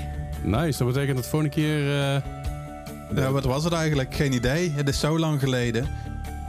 Nice, 0.44 0.84
dat 0.84 0.94
betekent 0.94 1.16
dat 1.18 1.28
volgende 1.28 1.56
keer... 1.56 1.80
eh, 2.00 2.22
Ja, 3.16 3.32
wat 3.32 3.44
was 3.44 3.64
het 3.64 3.74
eigenlijk? 3.74 4.16
Geen 4.16 4.34
idee. 4.34 4.72
Het 4.76 4.88
is 4.88 5.00
zo 5.00 5.20
lang 5.20 5.40
geleden. 5.40 5.88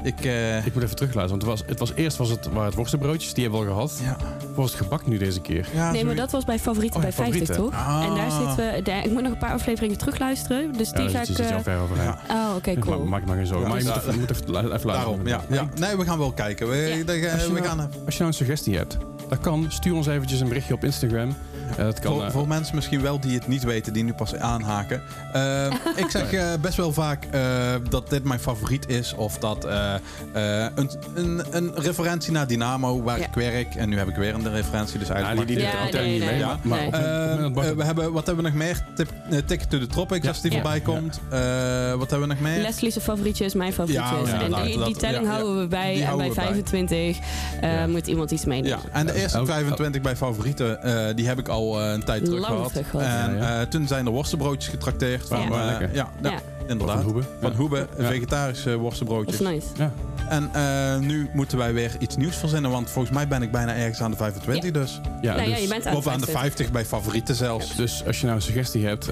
Ik... 0.03 0.25
eh, 0.25 0.67
ik 0.67 0.75
moet 0.75 0.83
even 0.83 0.97
terugluisteren, 0.97 1.29
want 1.29 1.43
het 1.43 1.51
was, 1.51 1.63
het 1.69 1.79
was 1.79 1.93
eerst 1.95 2.17
was 2.17 2.29
het, 2.31 2.47
waren 2.47 2.65
het 2.65 2.75
worstenbroodjes, 2.75 3.35
die 3.35 3.43
hebben 3.43 3.61
we 3.61 3.67
al 3.67 3.73
gehad. 3.75 4.01
ja. 4.05 4.17
Was 4.55 4.71
het 4.73 4.81
gebak 4.81 5.07
nu 5.07 5.19
deze 5.19 5.41
keer? 5.41 5.69
ja, 5.75 5.93
Nee, 5.93 6.05
maar 6.05 6.15
dat 6.15 6.31
was 6.31 6.45
bij 6.45 6.59
favorieten 6.59 6.97
Oh, 6.97 7.03
bij 7.07 7.11
ja, 7.17 7.23
50, 7.33 7.47
favorieten. 7.57 7.79
toch? 7.79 7.87
Ah. 7.99 8.05
En 8.09 8.15
daar 8.15 8.31
zitten 8.31 8.75
we... 8.75 8.83
daar- 8.83 9.05
ik 9.05 9.11
moet 9.13 9.23
nog 9.23 9.33
een 9.33 9.39
paar 9.39 9.53
afleveringen 9.53 9.99
terugluisteren. 9.99 10.73
Dus 10.73 10.91
die 10.91 11.03
ja, 11.03 11.07
ga 11.07 11.13
daar 11.13 11.21
ik... 11.23 11.27
zit 11.27 11.37
je 11.37 11.43
eh, 11.45 11.55
al 11.57 11.63
ver 11.63 11.79
overheen. 11.81 12.05
Ja. 12.05 12.19
Oh, 12.49 12.57
oké, 12.57 12.71
Ik 12.71 12.79
cool. 12.81 12.99
Maak, 12.99 13.09
maak 13.09 13.21
je 13.21 13.27
maar 13.27 13.37
geen 13.37 13.47
zorgen. 13.47 13.65
Ja, 13.67 13.73
maar 13.75 13.79
je 13.79 13.85
dus 13.85 13.95
moet 13.95 14.03
even, 14.03 14.15
je 14.15 14.21
moet 14.21 14.31
even, 14.31 14.47
even 14.47 14.63
luisteren. 14.69 14.97
Daarom, 14.97 15.27
ja. 15.27 15.41
ja. 15.49 15.69
Nee, 15.81 15.97
we 15.97 16.05
gaan 16.05 16.19
wel 16.19 16.33
kijken. 16.33 16.69
We, 16.69 16.77
Ja. 16.77 17.05
de- 17.05 17.31
Als 17.33 17.43
je 17.43 17.53
we 17.53 17.61
nou- 17.61 17.67
gaan... 17.67 17.79
Als 17.81 17.91
je 18.15 18.19
nou 18.19 18.27
een 18.27 18.33
suggestie 18.35 18.77
hebt, 18.77 18.97
dat 19.29 19.41
kan. 19.41 19.67
Stuur 19.69 19.95
ons 19.95 20.07
eventjes 20.07 20.41
een 20.41 20.49
berichtje 20.49 20.75
op 20.75 20.85
Instagram. 20.85 21.35
Dat 21.77 21.99
kan, 21.99 22.13
Voor, 22.15 22.31
voor 22.31 22.49
mensen 22.49 22.75
misschien 22.75 23.03
wel 23.03 23.21
die 23.21 23.35
het 23.35 23.47
niet 23.49 23.63
weten, 23.63 23.93
die 23.93 24.05
nu 24.05 24.13
pas 24.13 24.35
aanhaken. 24.37 25.03
Eh, 25.33 25.67
ik 25.97 26.07
zeg 26.11 26.33
eh, 26.33 26.49
best 26.61 26.77
wel 26.77 26.93
vaak 26.93 27.25
eh, 27.31 27.41
dat 27.89 28.11
dit 28.11 28.25
mijn 28.25 28.41
favoriet 28.41 28.89
is. 28.89 29.15
Of 29.15 29.39
dat 29.39 29.65
eh, 29.65 29.95
eh, 29.95 30.71
een, 30.75 30.91
een, 31.15 31.43
een 31.51 31.73
referentie 31.75 32.33
naar 32.33 32.47
Dynamo, 32.47 33.03
waar 33.03 33.19
Ja. 33.19 33.25
ik 33.27 33.35
werk. 33.35 33.75
En 33.75 33.89
nu 33.89 33.99
heb 33.99 34.09
ik 34.09 34.17
weer 34.17 34.35
een 34.35 34.51
referentie, 34.53 34.99
dus 34.99 35.09
ja, 35.09 35.15
eigenlijk... 35.15 35.47
die, 35.47 35.57
die 35.57 35.67
Ja, 35.67 35.85
doet 35.85 35.95
er 35.95 36.07
niet 36.07 36.19
mee. 36.25 36.39
nee. 36.39 37.51
Maar, 37.51 37.77
we 37.77 37.85
hebben, 37.85 38.13
wat 38.13 38.27
hebben 38.27 38.45
we 38.45 38.51
nog 38.51 38.59
meer? 38.59 38.85
Tip, 38.95 39.09
Ticket 39.47 39.71
to 39.71 39.79
the 39.79 39.87
Tropics, 39.87 40.23
Ja. 40.23 40.29
als 40.29 40.41
die 40.41 40.51
Ja. 40.53 40.61
voorbij 40.61 40.81
komt. 40.81 41.21
Eh, 41.31 41.39
wat 41.95 42.11
hebben 42.11 42.29
we 42.29 42.35
nog 42.35 42.43
meer? 42.43 42.61
Leslie's 42.63 42.97
favorietje 43.01 43.45
is 43.45 43.55
mijn 43.55 43.73
favorietje. 43.73 44.03
Ja, 44.27 44.39
ja, 44.39 44.41
en 44.43 44.65
die, 44.65 44.85
die 44.85 44.97
telling 44.97 45.25
ja, 45.25 45.31
ja. 45.31 45.37
houden 45.37 45.59
we 45.61 45.67
bij. 45.67 46.03
En 46.03 46.17
bij 46.17 46.29
we 46.29 46.35
bij. 46.35 46.45
25 46.45 47.19
eh, 47.61 47.73
Ja. 47.75 47.87
moet 47.87 48.07
iemand 48.07 48.31
iets 48.31 48.45
meenemen. 48.45 48.79
Ja, 48.85 48.99
en 48.99 49.07
de 49.07 49.13
Ja, 49.13 49.19
eerste 49.19 49.39
ook- 49.39 49.47
25 49.47 50.01
bij 50.03 50.17
favorieten, 50.17 50.83
eh, 50.83 51.15
die 51.15 51.27
heb 51.27 51.39
ik 51.39 51.49
al 51.49 51.62
eh, 51.71 51.93
een 51.93 52.05
tijd 52.05 52.25
terug 52.25 52.41
Lang 52.41 52.55
gehad. 52.55 52.73
terug 52.73 52.91
gehad. 52.91 53.07
En 53.07 53.37
Ja, 53.37 53.43
ja. 53.43 53.61
eh, 53.61 53.67
toen 53.67 53.87
zijn 53.87 54.07
er 54.07 54.13
worstenbroodjes 54.13 54.71
getrakteerd. 54.71 55.29
Van, 55.29 55.41
Ja. 55.41 55.45
eh, 55.47 55.67
Lekker. 55.67 55.95
ja, 55.97 56.09
ja, 56.23 56.31
Ja. 56.31 56.39
inderdaad. 56.69 56.97
Van 56.97 57.05
Hoebe. 57.05 57.23
Van 57.41 57.51
Ja. 57.51 57.57
Hoebe, 57.57 57.87
Ja. 57.99 58.07
vegetarische 58.07 58.71
Dat 58.71 58.79
worstenbroodjes. 58.81 59.35
is 59.41 59.47
nice. 59.47 59.67
Ja. 59.77 59.93
En 60.29 60.49
eh, 60.53 60.99
nu 60.99 61.29
moeten 61.33 61.59
wij 61.59 61.73
weer 61.75 61.91
iets 61.99 62.17
nieuws 62.17 62.37
verzinnen, 62.37 62.71
want 62.71 62.91
volgens 62.91 63.15
mij 63.15 63.29
ben 63.29 63.43
ik 63.43 63.51
bijna 63.51 63.75
ergens 63.75 64.01
aan 64.03 64.11
de 64.11 64.17
25 64.17 64.71
dus. 64.71 65.01
Ja, 65.21 65.37
ja, 65.41 65.45
dus, 65.45 65.61
je 65.63 65.69
bent 65.69 65.87
aan 65.87 65.97
Of 65.97 66.07
aan 66.07 66.21
de 66.21 66.27
50. 66.27 66.41
50 66.41 66.71
bij 66.73 66.85
favorieten 66.85 67.35
zelfs. 67.35 67.77
dus 67.77 68.03
als 68.07 68.19
je 68.21 68.25
nou 68.25 68.37
een 68.37 68.43
suggestie 68.43 68.87
hebt, 68.87 69.09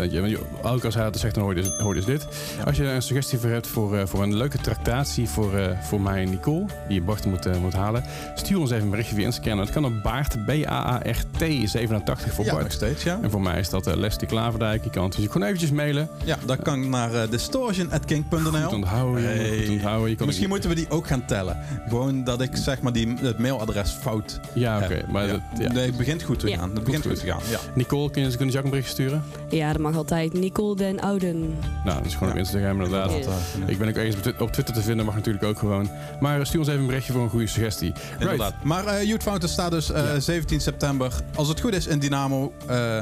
elke 0.63 0.85
als 0.87 0.95
hij 0.95 1.05
dat 1.05 1.19
zegt, 1.19 1.35
dan 1.35 1.45
hoor 1.45 1.55
je 1.57 1.63
dus, 1.63 1.71
hoor 1.79 1.95
je 1.95 2.01
dus 2.05 2.05
dit. 2.05 2.27
Ja. 2.59 2.65
Als 2.65 2.77
je 2.77 2.85
een 2.85 3.03
suggestie 3.03 3.39
voor 3.39 3.51
hebt 3.51 3.67
voor, 3.67 3.97
eh, 3.97 4.07
voor 4.07 4.23
een 4.23 4.37
leuke 4.37 4.59
tractatie 4.59 5.29
voor, 5.29 5.57
eh, 5.59 5.79
voor 5.83 6.01
mij 6.01 6.23
en 6.23 6.31
Nicole, 6.31 6.65
die 6.89 6.95
je 7.01 7.03
Bart 7.03 7.25
moet, 7.27 7.61
moet 7.61 7.73
halen, 7.75 8.05
stuur 8.35 8.59
ons 8.59 8.71
even 8.71 8.85
een 8.85 8.91
berichtje 8.91 9.15
via 9.15 9.25
Instagram. 9.25 9.57
Dat 9.59 9.71
kan 9.71 9.85
op 9.85 10.03
Baart, 10.03 10.37
B-A-A-R-T87 10.47 12.33
voor 12.45 12.57
Ja, 12.59 12.63
nog 12.63 12.73
steeds, 12.73 13.03
ja. 13.03 13.19
En 13.23 13.31
voor 13.31 13.41
mij 13.43 13.59
is 13.59 13.69
dat 13.71 13.87
uh, 13.87 13.95
Leslie 13.95 14.27
Klaverdijk. 14.27 14.85
Je 14.85 14.91
kan 14.91 15.05
het 15.05 15.17
dus 15.17 15.27
gewoon 15.27 15.43
eventjes 15.47 15.71
mailen. 15.71 16.09
Ja, 16.25 16.37
dat 16.47 16.63
kan 16.63 16.89
naar 16.89 17.13
uh, 17.15 17.21
Goed 17.21 17.31
distortion.king.nl. 17.31 18.69
onthouden, 18.71 19.23
jongen, 19.23 19.37
Hey. 19.37 19.59
goed 19.59 19.69
onthouden. 19.69 20.11
Je 20.11 20.17
kan 20.17 20.27
Misschien 20.27 20.47
ook- 20.47 20.53
moeten 20.53 20.71
we 20.71 20.77
die 20.77 20.91
ook 20.91 21.07
gaan 21.07 21.25
tellen. 21.27 21.59
Gewoon 21.89 22.25
dat 22.25 22.41
ik 22.41 22.51
zeg 22.57 22.81
maar 22.81 22.93
die, 22.93 23.15
het 23.21 23.39
mailadres 23.39 23.91
fout 23.91 24.41
Ja, 24.55 24.77
oké. 24.77 24.95
heb. 24.95 25.07
maar 25.09 25.27
Ja. 25.27 25.33
dat- 25.33 25.41
ja. 25.59 25.73
Nee, 25.73 25.87
het 25.87 25.97
begint 25.97 26.23
goed 26.23 26.39
te 26.39 26.49
Ja. 26.49 26.59
gaan. 26.59 26.71
Het 26.75 26.85
begint 26.85 27.03
Goed, 27.07 27.13
goed, 27.13 27.21
te 27.21 27.27
gaan, 27.27 27.41
ja. 27.51 27.59
Nicole, 27.75 28.11
kun 28.11 28.23
je, 28.23 28.37
kun 28.37 28.47
je 28.47 28.53
Jack 28.53 28.65
een 28.65 28.71
berichtje 28.71 28.93
sturen? 28.93 29.23
Ja, 29.49 29.73
dat 29.73 29.81
mag 29.81 29.97
altijd. 29.97 30.33
Nicole 30.33 30.77
den 30.77 31.01
Ouden. 31.01 31.41
Nou, 31.85 31.97
dat 31.97 32.07
is 32.07 32.13
gewoon 32.13 32.29
Ja. 32.29 32.35
op 32.35 32.41
Instagram 32.41 32.83
inderdaad. 32.83 33.11
Eh, 33.11 33.19
Ik 33.67 33.79
ben 33.79 33.89
ook 33.89 33.95
ergens 33.95 34.17
op 34.17 34.23
Twi- 34.23 34.35
op 34.39 34.53
Twitter 34.53 34.75
te 34.75 34.83
vinden, 34.83 35.05
mag 35.07 35.15
natuurlijk 35.15 35.45
ook 35.45 35.59
gewoon. 35.59 35.91
Maar 36.21 36.47
stuur 36.47 36.59
ons 36.59 36.69
even 36.69 36.81
een 36.81 36.87
berichtje 36.87 37.13
voor 37.13 37.23
een 37.23 37.29
goede 37.31 37.47
suggestie. 37.47 37.93
Inderdaad. 38.19 38.55
Maar 38.63 38.87
eh 38.87 39.03
Youth 39.07 39.23
Fountain 39.23 39.53
staat 39.53 39.71
dus 39.71 39.91
eh, 39.93 40.03
Ja. 40.05 40.21
17 40.21 40.61
september, 40.61 41.13
als 41.35 41.49
het 41.49 41.61
goed 41.61 41.75
is, 41.75 41.87
in 41.87 41.99
Dynamo. 41.99 42.30
Eh, 42.67 42.99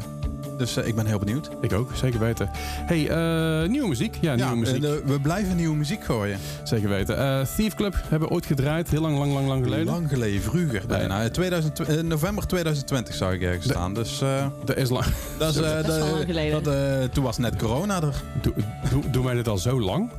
Dus 0.58 0.76
eh, 0.76 0.86
ik 0.86 0.94
ben 0.94 1.06
heel 1.06 1.18
benieuwd. 1.18 1.48
Ik 1.60 1.72
ook, 1.72 1.90
zeker 1.94 2.20
weten. 2.20 2.50
hey, 2.86 3.08
eh, 3.08 3.68
nieuwe 3.68 3.88
muziek. 3.88 4.16
Ja, 4.20 4.34
nieuwe 4.34 4.50
Ja, 4.50 4.56
muziek. 4.56 4.80
de- 4.80 5.02
we 5.04 5.20
blijven 5.20 5.56
nieuwe 5.56 5.76
muziek 5.76 6.04
gooien. 6.04 6.38
Zeker 6.64 6.88
weten. 6.88 7.18
Eh, 7.18 7.40
Thief 7.56 7.74
Club 7.74 7.94
hebben 8.08 8.28
we 8.28 8.34
ooit 8.34 8.46
gedraaid. 8.46 8.88
Heel 8.90 9.00
lang, 9.00 9.18
lang, 9.18 9.32
lang, 9.32 9.46
lang 9.46 9.64
geleden. 9.64 9.86
Lang 9.86 10.08
geleden, 10.08 10.42
vroeger 10.42 10.82
bijna. 10.86 11.22
Eh, 11.24 11.30
2000, 11.30 11.80
eh, 11.80 12.00
november 12.02 12.46
2020 12.46 13.14
zou 13.14 13.34
ik 13.34 13.42
ergens 13.42 13.66
De- 13.66 13.72
staan. 13.72 13.94
Dus 13.94 14.20
eh, 14.20 14.46
Dat 14.64 14.76
is 14.76 14.88
lang. 14.88 15.04
dat 15.38 15.54
is, 15.54 15.60
eh, 15.60 15.74
Dat 15.86 15.88
is 15.96 16.10
lang 16.10 16.24
geleden. 16.26 16.62
dat, 16.62 16.74
eh, 16.74 17.04
toen 17.12 17.24
was 17.24 17.38
net 17.38 17.56
corona 17.56 18.02
er. 18.02 18.14
Doe, 18.42 18.52
doe, 18.90 19.10
doen 19.10 19.24
wij 19.24 19.34
dit 19.34 19.48
al 19.48 19.58
zo 19.58 19.80
lang? 19.80 20.10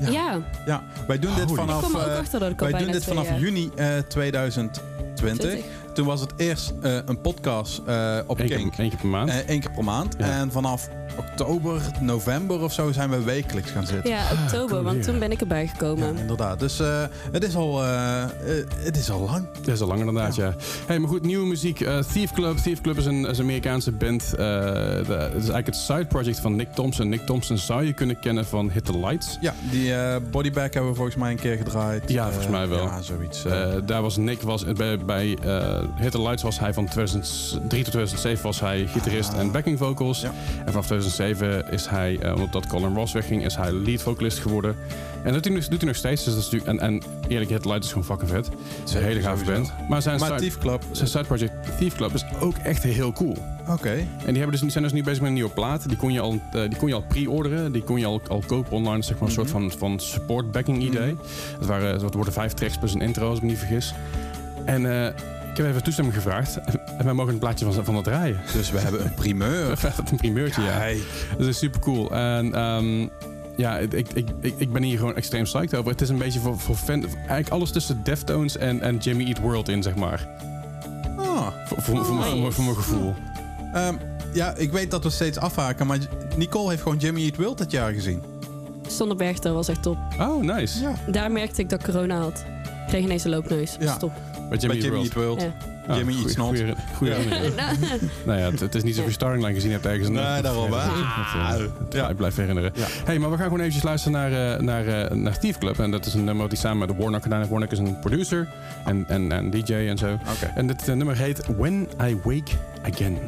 Ja. 0.00 0.10
Ja, 0.10 0.40
Ja, 0.66 0.82
wij 1.06 1.18
doen 1.18 1.34
dit 1.34 1.50
vanaf, 1.54 1.92
wij 2.58 2.72
doen 2.82 2.92
dit 2.92 3.04
vanaf 3.04 3.28
jaar- 3.28 3.38
juni 3.38 3.70
eh, 3.76 3.86
2020. 4.08 4.82
20. 5.14 5.64
Toen 5.98 6.06
was 6.06 6.20
het 6.20 6.32
eerst 6.36 6.72
eh, 6.82 6.98
een 7.04 7.20
podcast 7.20 7.78
eh, 7.86 8.18
op 8.26 8.38
Eén 8.38 8.46
Kink. 8.46 8.72
keer, 8.72 8.96
per 8.96 9.06
maand. 9.06 9.30
Eén 9.46 9.60
keer 9.60 9.70
per 9.70 9.84
maand. 9.84 10.16
En 10.16 10.52
vanaf 10.52 10.88
oktober, 11.16 11.80
november 12.00 12.60
of 12.62 12.72
zo 12.72 12.92
zijn 12.92 13.10
we 13.10 13.22
wekelijks 13.22 13.70
gaan 13.70 13.86
zitten. 13.86 14.10
Ja, 14.10 14.22
oktober, 14.44 14.82
want 14.82 14.96
ja. 14.96 15.02
toen 15.10 15.18
ben 15.18 15.30
ik 15.30 15.40
erbij 15.40 15.66
gekomen. 15.66 16.14
Ja, 16.14 16.20
inderdaad. 16.20 16.60
Dus 16.60 16.80
eh, 16.80 17.02
het, 17.32 17.44
is 17.44 17.56
al, 17.56 17.82
eh, 17.84 18.22
eh, 18.22 18.30
het 18.78 18.96
is 18.96 19.10
al 19.10 19.20
lang. 19.20 19.46
Dat 19.62 19.74
is 19.74 19.80
al 19.80 19.86
lang 19.88 19.98
inderdaad, 20.00 20.34
ja. 20.36 20.54
Hey, 20.86 20.98
maar 20.98 21.08
goed, 21.08 21.22
nieuwe 21.22 21.46
muziek. 21.46 21.86
Thief 22.12 22.32
Club. 22.32 22.56
Thief 22.56 22.80
Club 22.80 22.96
is 22.98 23.06
een, 23.06 23.26
is 23.26 23.38
een 23.38 23.44
Amerikaanse 23.44 23.92
band. 23.92 24.22
Eh, 24.32 24.36
de- 24.38 25.04
het 25.08 25.30
is 25.42 25.48
eigenlijk 25.48 25.66
het 25.66 25.76
side 25.76 26.04
project 26.06 26.40
van 26.40 26.56
Nick 26.56 26.72
Thompson. 26.74 27.08
Nick 27.08 27.26
Thompson 27.26 27.58
zou 27.58 27.84
je 27.84 27.92
kunnen 27.92 28.18
kennen 28.20 28.46
van 28.46 28.70
Hit 28.70 28.84
the 28.84 28.98
Lights. 28.98 29.38
Ja, 29.40 29.54
die 29.70 29.94
eh 29.94 30.16
bodybag 30.30 30.62
hebben 30.72 30.88
we 30.90 30.94
volgens 30.96 31.16
mij 31.16 31.30
een 31.30 31.38
keer 31.40 31.56
gedraaid. 31.56 32.10
Ja, 32.10 32.24
volgens 32.24 32.48
mij 32.48 32.68
wel. 32.68 32.82
Ja, 32.84 33.02
zoiets. 33.02 33.42
daar 33.86 34.02
was 34.02 34.16
Nick, 34.16 34.42
was, 34.42 34.64
bij, 34.72 34.98
bij 34.98 35.36
eh, 35.42 35.78
Hit 35.96 36.10
the 36.10 36.22
Lights 36.22 36.42
was 36.42 36.58
hij 36.58 36.74
van 36.74 36.86
2003 36.86 37.82
tot 37.82 37.92
2007 37.92 38.42
was 38.44 38.60
hij 38.60 38.86
gitarist 38.86 39.32
Ah. 39.32 39.38
en 39.38 39.50
backing 39.52 39.78
vocals. 39.78 40.20
Ja. 40.20 40.32
En 40.64 40.72
vanaf 40.72 40.86
2007 41.02 41.72
is 41.72 41.86
hij, 41.86 42.18
eh, 42.20 42.34
omdat 42.34 42.66
Colin 42.66 42.94
Ross 42.94 43.12
wegging, 43.12 43.44
is 43.44 43.56
hij 43.56 43.72
lead 43.72 44.02
vocalist 44.02 44.38
geworden. 44.38 44.76
En 45.22 45.32
dat 45.32 45.32
doet 45.32 45.44
hij, 45.44 45.54
nog- 45.54 45.68
doet 45.68 45.78
hij 45.78 45.86
nog 45.86 45.96
steeds. 45.96 46.24
Dus 46.24 46.34
dat 46.34 46.42
is 46.42 46.50
natuurlijk, 46.50 46.80
en, 46.80 46.86
en 46.88 47.02
eerlijk, 47.28 47.50
Hit 47.50 47.62
the 47.62 47.68
Lights 47.68 47.86
is 47.86 47.92
gewoon 47.92 48.06
fucking 48.06 48.30
vet. 48.30 48.46
Het 48.46 48.88
is 48.88 48.94
een 48.94 49.02
hele 49.02 49.20
gave 49.20 49.44
band. 49.44 49.72
Maar 49.88 50.02
zijn, 50.02 50.18
maar 50.20 50.28
side, 50.28 50.40
Thief 50.40 50.58
Club. 50.58 50.82
zijn 50.90 51.08
side 51.08 51.24
project 51.24 51.52
Thief 51.78 51.94
Club 51.96 52.14
is 52.14 52.24
ook 52.40 52.56
echt 52.56 52.82
heel 52.82 53.12
cool. 53.12 53.36
Oké. 53.68 53.90
En 53.90 54.06
die, 54.26 54.34
hebben 54.36 54.50
dus, 54.50 54.60
die 54.60 54.70
zijn 54.70 54.84
dus 54.84 54.92
nu 54.92 55.02
bezig 55.02 55.18
met 55.18 55.28
een 55.28 55.34
nieuwe 55.34 55.50
plaat. 55.50 55.88
Die 55.88 55.96
kon 55.96 56.12
je 56.12 56.20
al, 56.20 56.32
eh, 56.52 56.60
die 56.68 56.76
kon 56.76 56.88
je 56.88 56.94
al 56.94 57.04
pre-orderen. 57.08 57.72
Die 57.72 57.82
kon 57.82 57.98
je 57.98 58.06
al, 58.06 58.20
al 58.28 58.42
kopen 58.46 58.72
online. 58.72 59.02
Zeg 59.02 59.18
maar 59.18 59.28
een 59.28 59.34
soort 59.34 59.50
van, 59.50 59.70
van 59.70 60.00
support 60.00 60.52
backing 60.52 60.82
idee. 60.82 61.16
Het, 61.58 61.66
waren, 61.66 62.00
het 62.00 62.14
worden 62.14 62.32
vijf 62.32 62.52
tracks 62.52 62.78
plus 62.78 62.94
een 62.94 63.00
intro, 63.00 63.28
als 63.28 63.36
ik 63.36 63.42
me 63.44 63.48
niet 63.50 63.58
vergis. 63.58 63.94
En 64.64 65.04
eh, 65.04 65.12
heb 65.58 65.66
even 65.66 65.82
toestemming 65.82 66.16
gevraagd. 66.16 66.56
En 66.98 67.04
wij 67.04 67.12
mogen 67.12 67.32
een 67.32 67.38
plaatje 67.38 67.72
van, 67.72 67.84
van 67.84 67.94
dat 67.94 68.04
draaien. 68.04 68.40
Dus 68.52 68.70
we 68.70 68.78
hebben 68.78 69.04
een 69.04 69.14
primeur. 69.14 69.70
een 70.10 70.16
primeurtje, 70.16 70.62
ja. 70.62 70.78
Kijk. 70.78 70.98
Dat 71.38 71.46
is 71.46 71.58
super 71.58 71.80
cool. 71.80 72.10
En 72.10 72.54
ehm, 72.54 73.08
ja, 73.56 73.78
ik, 73.78 73.92
ik, 73.92 74.10
ik, 74.40 74.54
ik 74.56 74.72
ben 74.72 74.82
hier 74.82 74.98
gewoon 74.98 75.16
extreem 75.16 75.42
psyched 75.44 75.74
over. 75.76 75.90
Het 75.90 76.00
is 76.00 76.08
een 76.08 76.18
beetje 76.18 76.40
voor, 76.40 76.58
voor 76.58 76.74
fan, 76.76 77.04
eigenlijk 77.16 77.48
alles 77.48 77.70
tussen 77.70 78.00
Deftones 78.04 78.56
en, 78.56 78.80
en 78.82 78.96
Jimmy 78.96 79.24
Eat 79.26 79.38
World 79.38 79.68
in, 79.68 79.82
zeg 79.82 79.94
maar. 79.94 80.28
Ah. 81.16 81.46
Voor, 81.66 81.82
voor, 81.82 82.04
voor, 82.04 82.14
mijn- 82.14 82.30
voor, 82.30 82.38
mijn- 82.40 82.52
voor 82.52 82.64
mijn 82.64 82.76
gevoel. 82.76 83.14
Ehm, 83.72 83.94
ja, 84.32 84.54
ik 84.56 84.72
weet 84.72 84.90
dat 84.90 85.02
we 85.02 85.10
steeds 85.10 85.38
afhaken, 85.38 85.86
maar 85.86 85.98
Nicole 86.36 86.68
heeft 86.70 86.82
gewoon 86.82 86.98
Jimmy 86.98 87.22
Eat 87.24 87.36
World 87.36 87.58
dit 87.58 87.70
jaar 87.70 87.92
gezien. 87.92 88.22
Zonder 88.88 89.16
Bergter 89.16 89.52
was 89.52 89.68
echt 89.68 89.82
top. 89.82 89.96
Oh, 90.20 90.42
nice. 90.42 90.80
Ja. 90.82 90.94
Daar 91.10 91.32
merkte 91.32 91.60
ik 91.62 91.68
dat 91.68 91.78
ik 91.80 91.86
corona 91.86 92.18
had. 92.20 92.44
Ik 92.64 92.86
kreeg 92.94 93.02
ineens 93.04 93.24
een 93.24 93.30
loopneus. 93.30 93.76
Ja. 93.80 93.94
Stop. 93.94 94.12
Bij 94.48 94.58
Jimmy, 94.58 94.76
Jimmy 94.76 94.98
Eat 94.98 95.12
World. 95.12 95.46
Ja. 95.88 95.96
Jimmy 95.96 96.12
Eat 96.12 96.20
goeie- 96.20 96.32
Snot. 96.34 96.46
goeie- 96.46 96.74
goeie 96.94 97.14
nou 98.26 98.38
ja, 98.38 98.50
het, 98.50 98.60
het 98.60 98.74
is 98.74 98.82
niet 98.82 98.94
zo 98.94 99.02
je 99.04 99.10
Starring 99.10 99.42
Line 99.42 99.54
gezien 99.54 99.70
hebt 99.70 99.86
ergens. 99.86 100.08
Nee, 100.08 100.42
daarom, 100.42 100.72
hè? 100.72 100.78
Dat, 100.78 101.60
eh, 101.60 101.64
Ja. 101.90 102.08
Ik 102.08 102.16
blijf 102.16 102.36
herinneren. 102.36 102.72
Ja. 102.74 102.86
Hey, 103.04 103.18
maar 103.18 103.30
we 103.30 103.36
gaan 103.36 103.44
gewoon 103.44 103.58
eventjes 103.60 103.82
luisteren 103.82 104.18
naar, 104.18 104.54
eh, 104.54 104.60
naar, 104.60 104.86
eh, 104.86 105.16
naar 105.16 105.38
Thief 105.38 105.58
Club. 105.58 105.78
En 105.78 105.90
dat 105.90 106.06
is 106.06 106.14
een 106.14 106.24
nummer 106.24 106.48
dat 106.48 106.58
hij 106.58 106.70
samen 106.70 106.88
met 106.88 106.96
Warnock 106.96 107.22
gedaan 107.22 107.38
heeft. 107.38 107.50
Warnock 107.50 107.70
is 107.72 107.78
een 107.78 107.98
producer 107.98 108.48
en, 108.84 109.04
en, 109.08 109.32
en 109.32 109.50
DJ 109.50 109.72
en 109.74 109.98
zo. 109.98 110.12
Oké. 110.12 110.52
En 110.54 110.66
dit 110.66 110.86
nummer 110.86 111.16
heet 111.16 111.40
When 111.56 111.88
I 112.02 112.16
Wake 112.24 112.52
Again. 112.92 113.18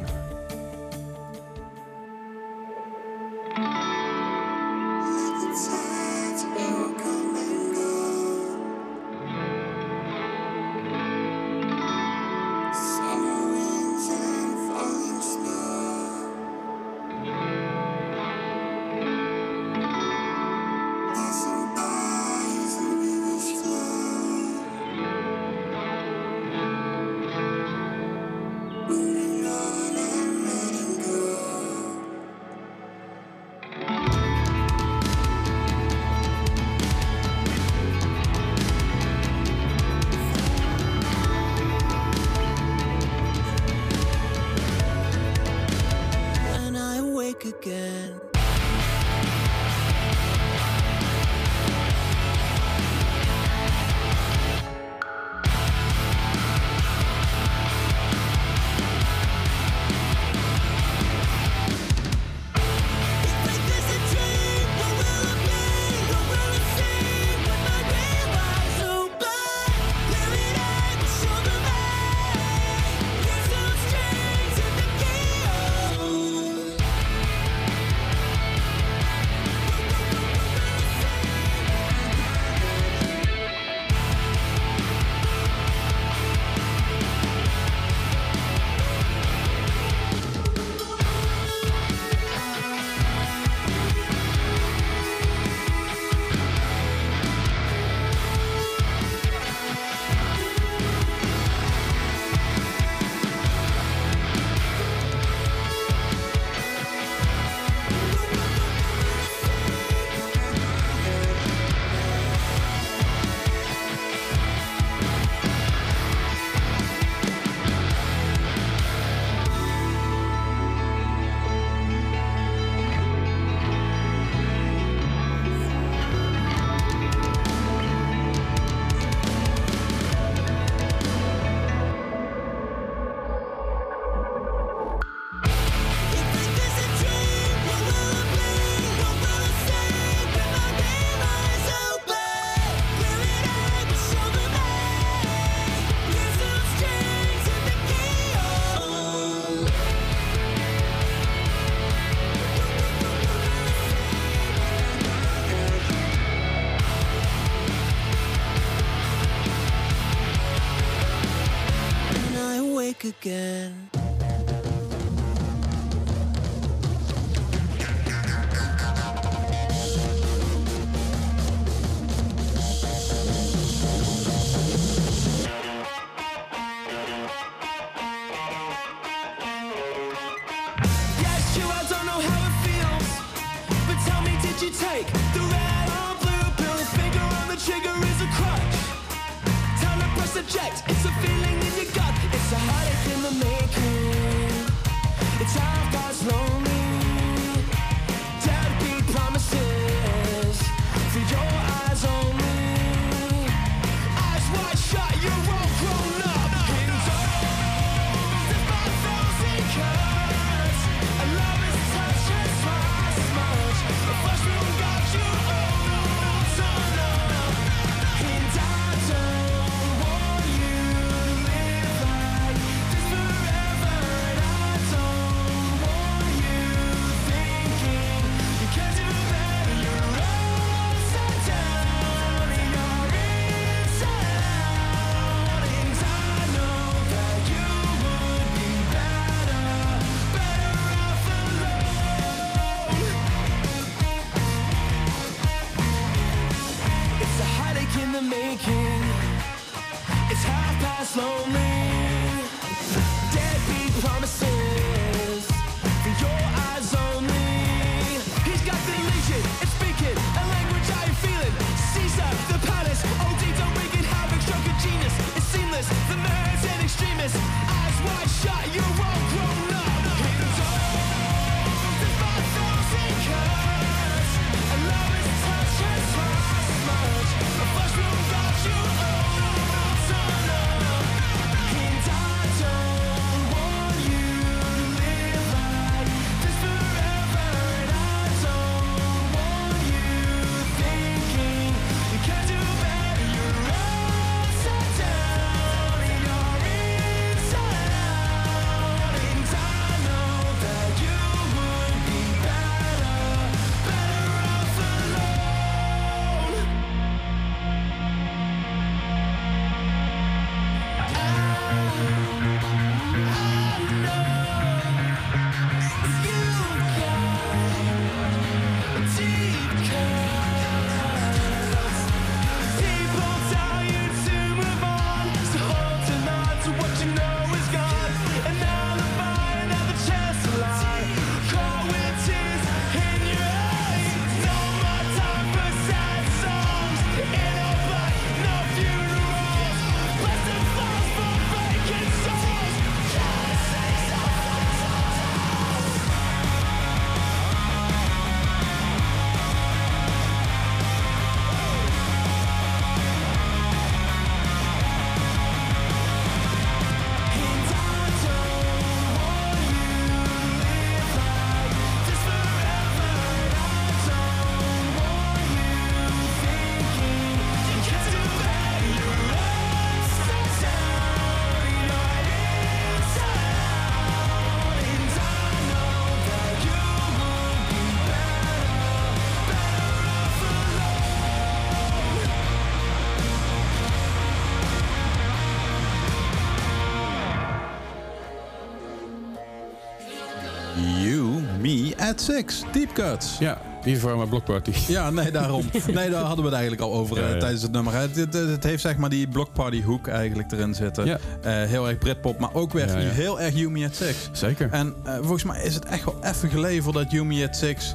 Six. 392.20 392.62
Deep 392.72 392.92
Cuts. 392.92 393.38
Ja, 393.38 393.60
die 393.82 393.98
voor 393.98 394.16
mijn 394.16 394.28
blockparty. 394.28 394.72
Ja, 394.88 395.10
nee, 395.10 395.30
daarom. 395.30 395.64
Nee, 395.86 396.10
daar 396.10 396.20
hadden 396.22 396.44
we 396.44 396.50
het 396.50 396.52
eigenlijk 396.60 396.82
al 396.82 396.92
over 396.94 397.16
Ja, 397.16 397.28
eh, 397.32 397.38
tijdens 397.38 397.62
het 397.62 397.72
nummer. 397.72 397.94
Het, 397.94 398.16
het, 398.16 398.32
het 398.34 398.64
heeft 398.64 398.82
zeg 398.82 398.96
maar 398.96 399.10
die 399.10 399.28
blockparty 399.28 399.82
hoek 399.82 400.06
eigenlijk 400.08 400.52
erin 400.52 400.74
zitten. 400.74 401.04
Ja. 401.06 401.18
Eh, 401.42 401.68
heel 401.68 401.88
erg 401.88 401.98
Britpop, 401.98 402.38
maar 402.38 402.54
ook 402.54 402.72
weer 402.72 402.88
heel 402.96 403.40
erg 403.40 403.54
You 403.54 403.70
Me 403.70 403.84
at 403.86 403.94
Six. 403.94 404.28
Zeker. 404.32 404.68
En 404.70 404.94
eh, 405.04 405.14
volgens 405.16 405.44
mij 405.44 405.62
is 405.62 405.74
het 405.74 405.84
echt 405.84 406.04
wel 406.04 406.16
even 406.22 406.50
geleden 406.50 406.82
voordat 406.82 407.10
You 407.10 407.24
Me 407.24 407.46
at 407.48 407.56
Six 407.56 407.94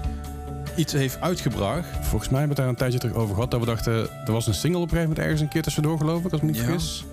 iets 0.75 0.93
heeft 0.93 1.21
uitgebracht. 1.21 1.87
Volgens 2.01 2.29
mij 2.29 2.39
hebben 2.39 2.41
we 2.41 2.47
het 2.47 2.55
daar 2.57 2.67
een 2.67 2.75
tijdje 2.75 2.99
terug 2.99 3.15
over 3.15 3.33
gehad. 3.35 3.51
Dat 3.51 3.59
we 3.59 3.65
dachten, 3.65 3.93
er 4.25 4.31
was 4.31 4.47
een 4.47 4.53
single 4.53 4.79
op 4.79 4.83
een 4.83 4.89
gegeven 4.89 5.09
moment 5.09 5.25
ergens 5.25 5.41
een 5.41 5.49
keer 5.49 5.61
tussendoor 5.61 5.97
geloof 5.97 6.17
ik, 6.23 6.31
als 6.31 6.41
ik 6.41 6.41
me 6.41 6.51
niet 6.51 6.61
vergis. 6.61 7.05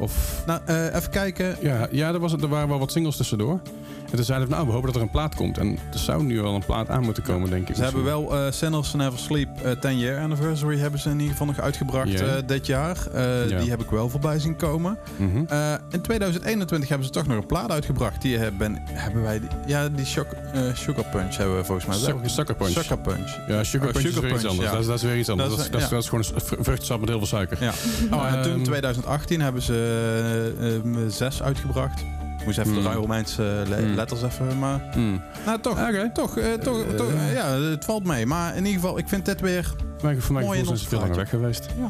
Of 0.00 0.42
Nou, 0.46 0.60
even 0.66 1.10
kijken. 1.10 1.56
ja, 1.60 1.88
ja 1.90 2.08
er, 2.12 2.18
was, 2.18 2.32
er 2.32 2.48
waren 2.48 2.68
wel 2.68 2.78
wat 2.78 2.92
singles 2.92 3.16
tussendoor. 3.16 3.60
En 4.10 4.16
toen 4.16 4.24
zeiden 4.24 4.48
we, 4.48 4.54
nou, 4.54 4.66
we 4.66 4.72
hopen 4.72 4.86
dat 4.86 4.96
er 4.96 5.02
een 5.02 5.10
plaat 5.10 5.34
komt. 5.34 5.58
En 5.58 5.78
er 5.92 5.98
zou 5.98 6.22
nu 6.22 6.40
wel 6.42 6.54
een 6.54 6.64
plaat 6.64 6.88
aan 6.88 7.02
moeten 7.02 7.22
komen, 7.22 7.50
denk 7.50 7.68
ik. 7.68 7.76
Ze 7.76 7.82
hebben 7.82 8.04
wel 8.04 8.34
eh 8.36 8.52
Sinners 8.52 8.92
Never 8.94 9.18
Sleep 9.18 9.48
eh 9.62 9.70
10 9.72 9.98
year 9.98 10.20
anniversary 10.22 10.78
hebben 10.78 11.00
ze 11.00 11.08
in 11.08 11.14
ieder 11.16 11.30
geval 11.30 11.46
nog 11.46 11.60
uitgebracht 11.60 12.20
eh, 12.20 12.32
dit 12.46 12.66
jaar. 12.66 12.96
Eh. 13.12 13.58
Die 13.60 13.70
heb 13.70 13.80
ik 13.82 13.90
wel 13.90 14.08
voorbij 14.08 14.38
zien 14.38 14.56
komen. 14.56 14.98
Mhm. 15.16 15.44
Eh, 15.48 15.74
in 15.90 16.00
2021 16.00 16.88
hebben 16.88 17.06
ze 17.06 17.12
toch 17.12 17.26
nog 17.26 17.36
een 17.36 17.46
plaat 17.46 17.70
uitgebracht. 17.70 18.22
Die 18.22 18.36
hebben, 18.38 18.78
hebben 18.84 19.22
wij... 19.22 19.40
die- 19.40 19.48
ja, 19.66 19.88
die 19.88 20.06
shock, 20.06 20.26
eh, 20.52 20.60
Sugar 20.74 21.04
Punch 21.04 21.36
hebben 21.36 21.56
we 21.56 21.64
volgens 21.64 21.86
mij. 21.86 21.96
Sucker- 21.96 22.30
Sucker 22.30 22.54
Punch. 22.54 22.70
Sucker 22.72 22.98
Punch. 22.98 23.36
Ja, 23.48 23.64
Sugar 23.64 23.86
Oh, 23.86 23.92
Punch 23.92 24.06
is 24.06 24.14
weer 24.14 24.30
iets 24.30 24.32
Punch, 24.42 24.50
anders. 24.50 24.66
ja. 24.68 24.72
Dat, 24.72 24.80
is, 24.80 24.86
dat 24.86 24.96
is 24.96 25.02
weer 25.02 25.18
iets 25.18 25.28
anders. 25.28 25.48
Dat 25.48 25.58
is- 25.58 25.64
dat 25.70 25.80
is, 25.80 25.86
ja. 25.86 25.92
dat 25.94 26.02
is 26.02 26.08
gewoon 26.08 26.24
een 26.34 26.40
vr- 26.40 26.62
vruchtensap 26.62 27.00
met 27.00 27.08
heel 27.08 27.18
veel 27.18 27.26
suiker. 27.26 27.56
Ja. 27.60 27.72
Oh, 28.10 28.26
en 28.26 28.42
toen 28.42 28.50
Ehm, 28.50 28.58
in 28.58 28.64
2018 28.64 29.40
hebben 29.40 29.62
ze 29.62 29.74
eh, 30.60 30.74
eh, 30.76 30.82
zes 31.08 31.42
uitgebracht. 31.42 32.02
Moest 32.48 32.60
even 32.60 32.72
Hmm. 32.72 32.82
de 32.82 32.92
Romeinse 32.92 33.62
le- 33.68 33.76
Hmm. 33.76 33.94
letters 33.94 34.22
even... 34.22 34.58
Maar, 34.58 34.80
Hmm. 34.92 35.22
nou, 35.46 35.60
toch. 35.60 35.72
Oké. 35.88 36.10
Toch, 36.14 36.36
eh, 36.38 36.52
toch, 36.52 36.82
Eh, 36.84 36.94
toch 36.94 37.12
eh, 37.12 37.32
ja, 37.34 37.46
het 37.60 37.84
valt 37.84 38.04
mee. 38.04 38.26
Maar 38.26 38.56
in 38.56 38.64
ieder 38.64 38.80
geval, 38.80 38.98
ik 38.98 39.08
vind 39.08 39.24
dit 39.24 39.40
weer... 39.40 39.74
Maar 40.02 40.16
voor 40.16 40.34
mij 40.34 40.42
Mooi 40.44 40.58
in 40.58 40.64
gevoel 40.64 40.64
zijn 40.64 40.68
ons 40.68 40.82
ze 40.82 40.88
veel 40.88 40.98
langer 40.98 41.16
weg 41.16 41.28
geweest. 41.28 41.66
Ja, 41.78 41.88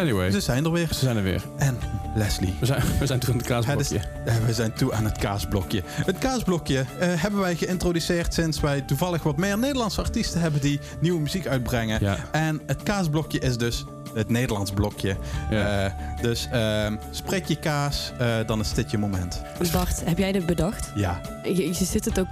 Anyway, 0.00 0.30
ze 0.30 0.40
zijn 0.40 0.64
er 0.64 0.72
weer. 0.72 0.86
ze 0.88 0.94
zijn 0.98 1.16
er 1.16 1.22
weer. 1.22 1.42
En 1.56 1.78
Leslie. 2.14 2.54
We 2.60 2.66
zijn, 2.66 2.82
we 2.98 3.06
zijn 3.06 3.18
toen 3.20 3.30
aan 3.32 3.38
het 3.38 3.46
kaasblokje. 3.46 4.00
Eh, 4.24 4.34
we 4.46 4.52
zijn 4.54 4.72
toe 4.72 4.92
aan 4.94 5.04
het 5.04 5.18
kaasblokje. 5.18 5.82
Het 5.86 6.18
kaasblokje 6.18 6.78
eh, 6.78 6.84
hebben 7.14 7.40
wij 7.40 7.56
geïntroduceerd 7.56 8.34
sinds 8.34 8.60
wij 8.60 8.80
toevallig 8.80 9.22
wat 9.22 9.36
meer 9.36 9.58
Nederlandse 9.58 10.00
artiesten 10.00 10.40
hebben 10.40 10.60
die 10.60 10.80
nieuwe 11.00 11.20
muziek 11.20 11.46
uitbrengen. 11.46 11.98
Ja. 12.00 12.16
En 12.32 12.60
het 12.66 12.82
kaasblokje 12.82 13.38
is 13.38 13.56
dus 13.56 13.84
het 14.14 14.28
Nederlands 14.28 14.70
blokje. 14.70 15.16
Ja. 15.50 15.84
Eh, 15.84 15.92
dus 16.22 16.48
ehm, 16.52 16.96
spreek 17.10 17.46
je 17.46 17.56
kaas, 17.56 18.12
eh, 18.18 18.36
dan 18.46 18.60
is 18.60 18.74
dit 18.74 18.90
je 18.90 18.98
moment. 18.98 19.42
Bart, 19.72 20.04
heb 20.04 20.18
jij 20.18 20.32
dit 20.32 20.46
bedacht? 20.46 20.90
Ja. 20.94 21.20
Je, 21.42 21.66
je 21.66 21.84
zit 21.84 22.04
het 22.04 22.20
ook 22.20 22.26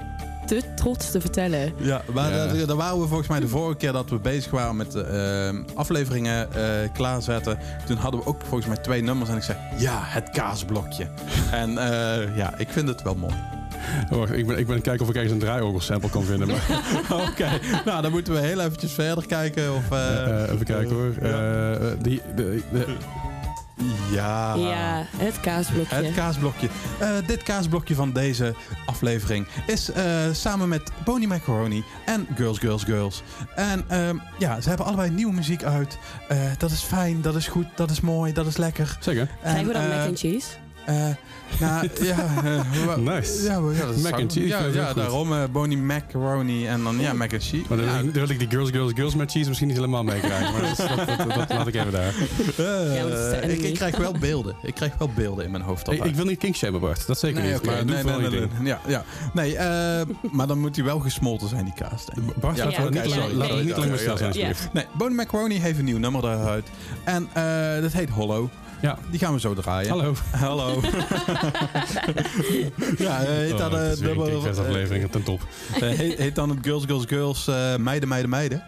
te 0.46 0.74
trots 0.74 1.10
te 1.10 1.20
vertellen. 1.20 1.72
Ja, 1.76 2.02
maar 2.12 2.30
Ja. 2.30 2.46
Daar, 2.46 2.66
daar 2.66 2.76
waren 2.76 3.00
we 3.00 3.06
volgens 3.06 3.28
mij 3.28 3.40
de 3.40 3.48
vorige 3.48 3.76
keer 3.76 3.92
dat 3.92 4.10
we 4.10 4.18
bezig 4.18 4.50
waren 4.50 4.76
met 4.76 4.94
eh, 4.94 5.48
afleveringen 5.74 6.52
eh, 6.52 6.92
klaarzetten. 6.92 7.58
Toen 7.86 7.96
hadden 7.96 8.20
we 8.20 8.26
ook 8.26 8.40
volgens 8.40 8.66
mij 8.66 8.76
twee 8.76 9.02
nummers 9.02 9.30
en 9.30 9.36
ik 9.36 9.42
zei, 9.42 9.58
ja, 9.78 10.00
het 10.02 10.30
kaasblokje. 10.30 11.08
en 11.50 11.78
eh, 11.78 12.36
ja, 12.36 12.58
ik 12.58 12.68
vind 12.68 12.88
het 12.88 13.02
wel 13.02 13.14
mooi. 13.14 13.59
Oh, 14.10 14.18
wacht, 14.18 14.32
ik 14.32 14.46
ben, 14.46 14.58
ik 14.58 14.66
ben 14.66 14.68
aan 14.68 14.74
het 14.74 14.82
kijken 14.82 15.02
of 15.02 15.08
ik 15.08 15.14
ergens 15.14 15.32
een 15.32 15.38
draaiorgel 15.38 15.80
sample 15.80 16.10
kan 16.10 16.24
vinden. 16.24 16.48
Maar, 16.48 16.60
Oké, 17.28 17.48
nou 17.84 18.02
dan 18.02 18.10
moeten 18.10 18.32
we 18.32 18.38
heel 18.40 18.60
eventjes 18.60 18.92
verder 18.92 19.26
kijken 19.26 19.74
of... 19.74 19.90
eh, 19.90 20.42
eh, 20.42 20.52
even 20.52 20.66
kijken 20.66 20.94
hoor. 20.96 21.12
ja. 21.22 21.72
Eh, 21.74 21.86
die, 22.02 22.22
de, 22.36 22.62
de- 22.72 22.96
ja. 24.10 24.54
Ja, 24.54 25.04
het 25.16 25.40
kaasblokje. 25.40 25.94
Het 25.94 26.14
kaasblokje. 26.14 26.68
Eh, 26.98 27.08
dit 27.26 27.42
kaasblokje 27.42 27.94
van 27.94 28.12
deze 28.12 28.54
aflevering 28.86 29.46
is 29.66 29.90
eh, 29.92 30.04
samen 30.32 30.68
met 30.68 30.90
Boney 31.04 31.26
Macaroni 31.26 31.84
en 32.06 32.26
Girls, 32.36 32.58
Girls, 32.58 32.84
Girls. 32.84 33.22
En 33.54 33.84
ehm, 33.88 34.16
ja, 34.38 34.60
ze 34.60 34.68
hebben 34.68 34.86
allebei 34.86 35.10
nieuwe 35.10 35.32
muziek 35.32 35.62
uit. 35.62 35.98
Eh, 36.28 36.38
dat 36.58 36.70
is 36.70 36.80
fijn, 36.80 37.20
dat 37.22 37.34
is 37.34 37.46
goed, 37.48 37.66
dat 37.76 37.90
is 37.90 38.00
mooi, 38.00 38.32
dat 38.32 38.46
is 38.46 38.56
lekker. 38.56 38.96
zeker. 39.00 39.28
Krijgen 39.42 39.66
we 39.66 39.72
dan 39.72 39.82
En, 39.82 39.88
mac 39.88 40.06
and 40.06 40.18
cheese? 40.18 40.46
Eh, 40.86 40.94
nou, 41.60 41.88
ja. 42.02 42.16
eh, 42.44 42.96
Nice. 42.96 43.42
Ja, 43.42 43.60
ja, 43.72 43.86
dat 43.86 43.96
Mac 43.96 44.12
and 44.12 44.32
cheese, 44.32 44.46
Ja, 44.46 44.64
ja 44.72 44.92
daarom 44.92 45.32
eh 45.32 45.42
Boney 45.52 45.76
Macaroni 45.76 46.66
en 46.66 46.82
dan 46.82 46.98
ja, 47.00 47.12
mac 47.12 47.32
and 47.32 47.42
cheese. 47.42 47.64
Maar 47.68 47.78
dan, 47.78 47.86
Ja, 47.86 47.92
wil 47.96 48.04
ik- 48.06 48.14
dan 48.14 48.22
wil 48.26 48.30
ik 48.30 48.38
die 48.38 48.48
Girls, 48.50 48.70
Girls, 48.70 48.92
Girls 48.94 49.14
met 49.14 49.30
cheese 49.30 49.46
misschien 49.48 49.68
niet 49.68 49.76
helemaal 49.76 50.04
meekrijgen. 50.04 50.52
Maar 50.52 50.62
dat, 50.62 50.76
dat, 50.76 51.18
dat, 51.18 51.34
dat 51.34 51.48
laat 51.52 51.66
ik 51.66 51.74
even 51.74 51.92
daar. 51.92 52.14
eh, 52.56 53.64
ik, 53.68 53.74
krijg 53.74 53.96
wel 53.96 54.12
beelden. 54.20 54.54
Ik 54.62 54.74
krijg 54.74 54.92
wel 54.98 55.10
beelden 55.14 55.44
in 55.44 55.50
mijn 55.50 55.62
hoofd. 55.62 55.90
Ik, 55.92 56.04
ik 56.04 56.14
wil 56.14 56.24
niet 56.24 56.38
kinkshamen, 56.38 56.80
Bart. 56.80 57.06
Dat 57.06 57.18
zeker 57.18 57.42
Nee, 57.42 57.52
niet. 57.52 57.64
Maar 57.64 57.84
nee, 57.84 58.04
nee, 58.04 58.30
nee. 58.30 58.48
Ja, 58.64 58.80
ja. 58.86 59.04
Nee, 59.32 59.56
eh, 59.56 60.06
maar 60.30 60.46
dan 60.46 60.58
moet 60.58 60.76
hij 60.76 60.84
wel 60.84 60.98
gesmolten 60.98 61.48
zijn, 61.48 61.64
die 61.64 61.74
kaas. 61.74 62.04
denk 62.06 62.28
ik. 62.30 62.36
Bart, 62.36 62.56
Ja, 62.56 62.64
laten 62.64 62.82
we 62.82 62.90
niet, 62.90 63.02
niet 63.64 63.76
lang 63.76 63.90
meer 63.90 64.02
ja, 64.02 64.16
stil 64.16 64.16
zijn. 64.16 64.54
Nee, 64.72 64.86
Boney 64.98 65.14
Macaroni 65.14 65.60
heeft 65.60 65.78
een 65.78 65.84
nieuw 65.84 65.98
nummer 65.98 66.24
eruit. 66.24 66.66
En 67.04 67.28
eh, 67.32 67.80
dat 67.82 67.92
heet 67.92 68.08
Hollow. 68.10 68.48
Ja. 68.82 68.98
Die 69.10 69.18
gaan 69.18 69.32
we 69.32 69.40
zo 69.40 69.54
draaien. 69.54 69.90
Hallo. 69.90 70.14
Hallo. 70.30 70.80
ja, 72.98 73.20
eh, 73.20 73.26
heet, 73.26 73.52
Oh, 73.52 73.58
dan, 73.58 73.72
het 73.72 73.82
eh, 73.82 73.90
is 73.92 73.98
weer 73.98 74.10
een 74.10 74.16
nummer- 74.16 74.32
kickfest-aflevering, 74.34 75.10
ten 75.10 75.22
top. 75.22 75.40
eh, 75.74 75.80
heet, 75.80 76.18
heet 76.18 76.34
dan 76.34 76.48
het 76.50 76.58
Girls, 76.62 76.84
Girls, 76.84 77.04
Girls 77.06 77.46
Meiden, 77.78 78.08
Meiden, 78.08 78.30
Meiden. 78.30 78.62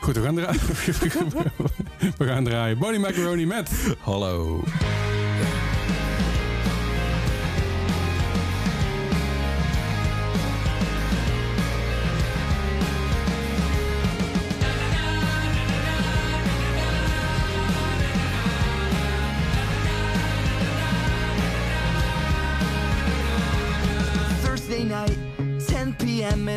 Goed, 0.00 0.16
we 0.16 0.22
gaan 0.22 0.34
draaien. 0.34 0.60
we 2.18 2.26
gaan 2.26 2.44
draaien. 2.44 2.78
Body 2.78 2.96
Macaroni 2.98 3.46
met... 3.46 3.70
Hallo. 4.00 4.62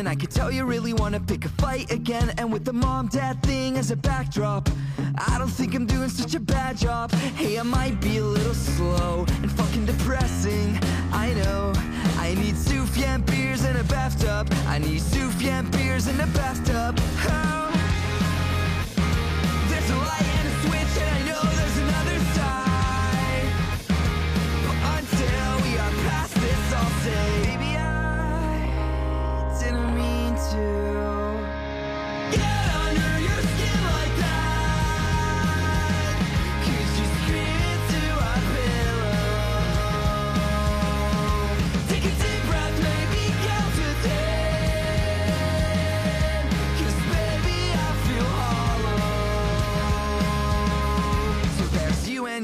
I 0.06 0.14
could 0.14 0.30
tell 0.30 0.52
you 0.52 0.64
really 0.64 0.92
wanna 0.92 1.20
pick 1.20 1.44
a 1.44 1.48
fight 1.48 1.90
again. 1.90 2.32
And 2.38 2.52
with 2.52 2.64
the 2.64 2.72
mom 2.72 3.08
dad 3.08 3.42
thing 3.42 3.76
as 3.76 3.90
a 3.90 3.96
backdrop, 3.96 4.68
I 5.16 5.38
don't 5.38 5.48
think 5.48 5.74
I'm 5.74 5.86
doing 5.86 6.08
such 6.08 6.34
a 6.34 6.40
bad 6.40 6.76
job. 6.76 7.10
Hey, 7.12 7.58
I 7.58 7.62
might 7.62 8.00
be 8.00 8.18
a 8.18 8.24
little 8.24 8.54
slow 8.54 9.24
and 9.42 9.50
fucking 9.50 9.86
depressing. 9.86 10.78
I 11.12 11.32
know. 11.34 11.72
I 12.18 12.34
need 12.34 12.54
Sufjan 12.54 13.24
beers 13.26 13.64
and 13.64 13.78
a 13.78 13.84
bathtub. 13.84 14.52
I 14.66 14.78
need 14.78 15.00
Sufjan 15.00 15.70
beers 15.72 16.06
and 16.06 16.20
a 16.20 16.26
bathtub. 16.28 16.98
Oh. 17.30 17.77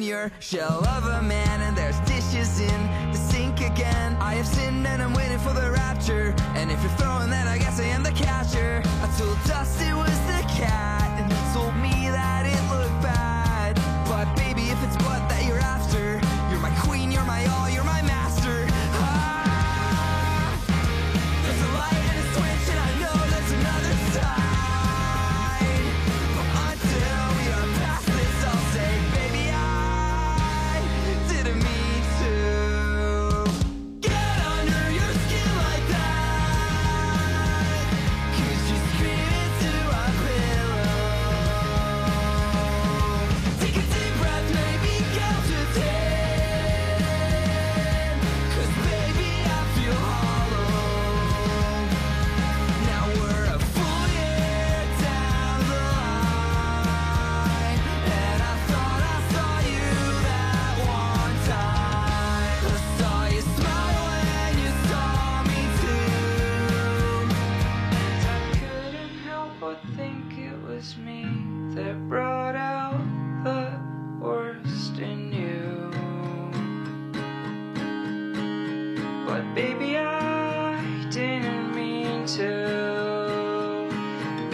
Your 0.04 0.30
shell 0.38 0.84
of 0.86 1.04
a 1.04 1.22
man, 1.22 1.62
and 1.62 1.76
there's 1.76 1.98
dishes 2.00 2.60
in 2.60 2.80
the 3.10 3.18
sink 3.18 3.60
again. 3.60 4.16
I 4.20 4.34
have 4.34 4.46
sinned 4.46 4.86
and 4.86 5.02
I'm 5.02 5.14
waiting 5.14 5.38
for 5.38 5.54
the 5.54 5.70
rapture. 5.70 6.34
And 6.54 6.70
if 6.70 6.80
you're 6.82 6.92
throwing 6.92 7.30
that, 7.30 7.46
I 7.48 7.56
guess 7.58 7.80
I 7.80 7.84
am 7.84 8.02
the 8.02 8.12
catcher. 8.12 8.82
I 8.84 9.06
told 9.18 9.38
Dust 9.46 9.80
it 9.80 9.94
was 9.94 10.13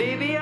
DBS. 0.00 0.39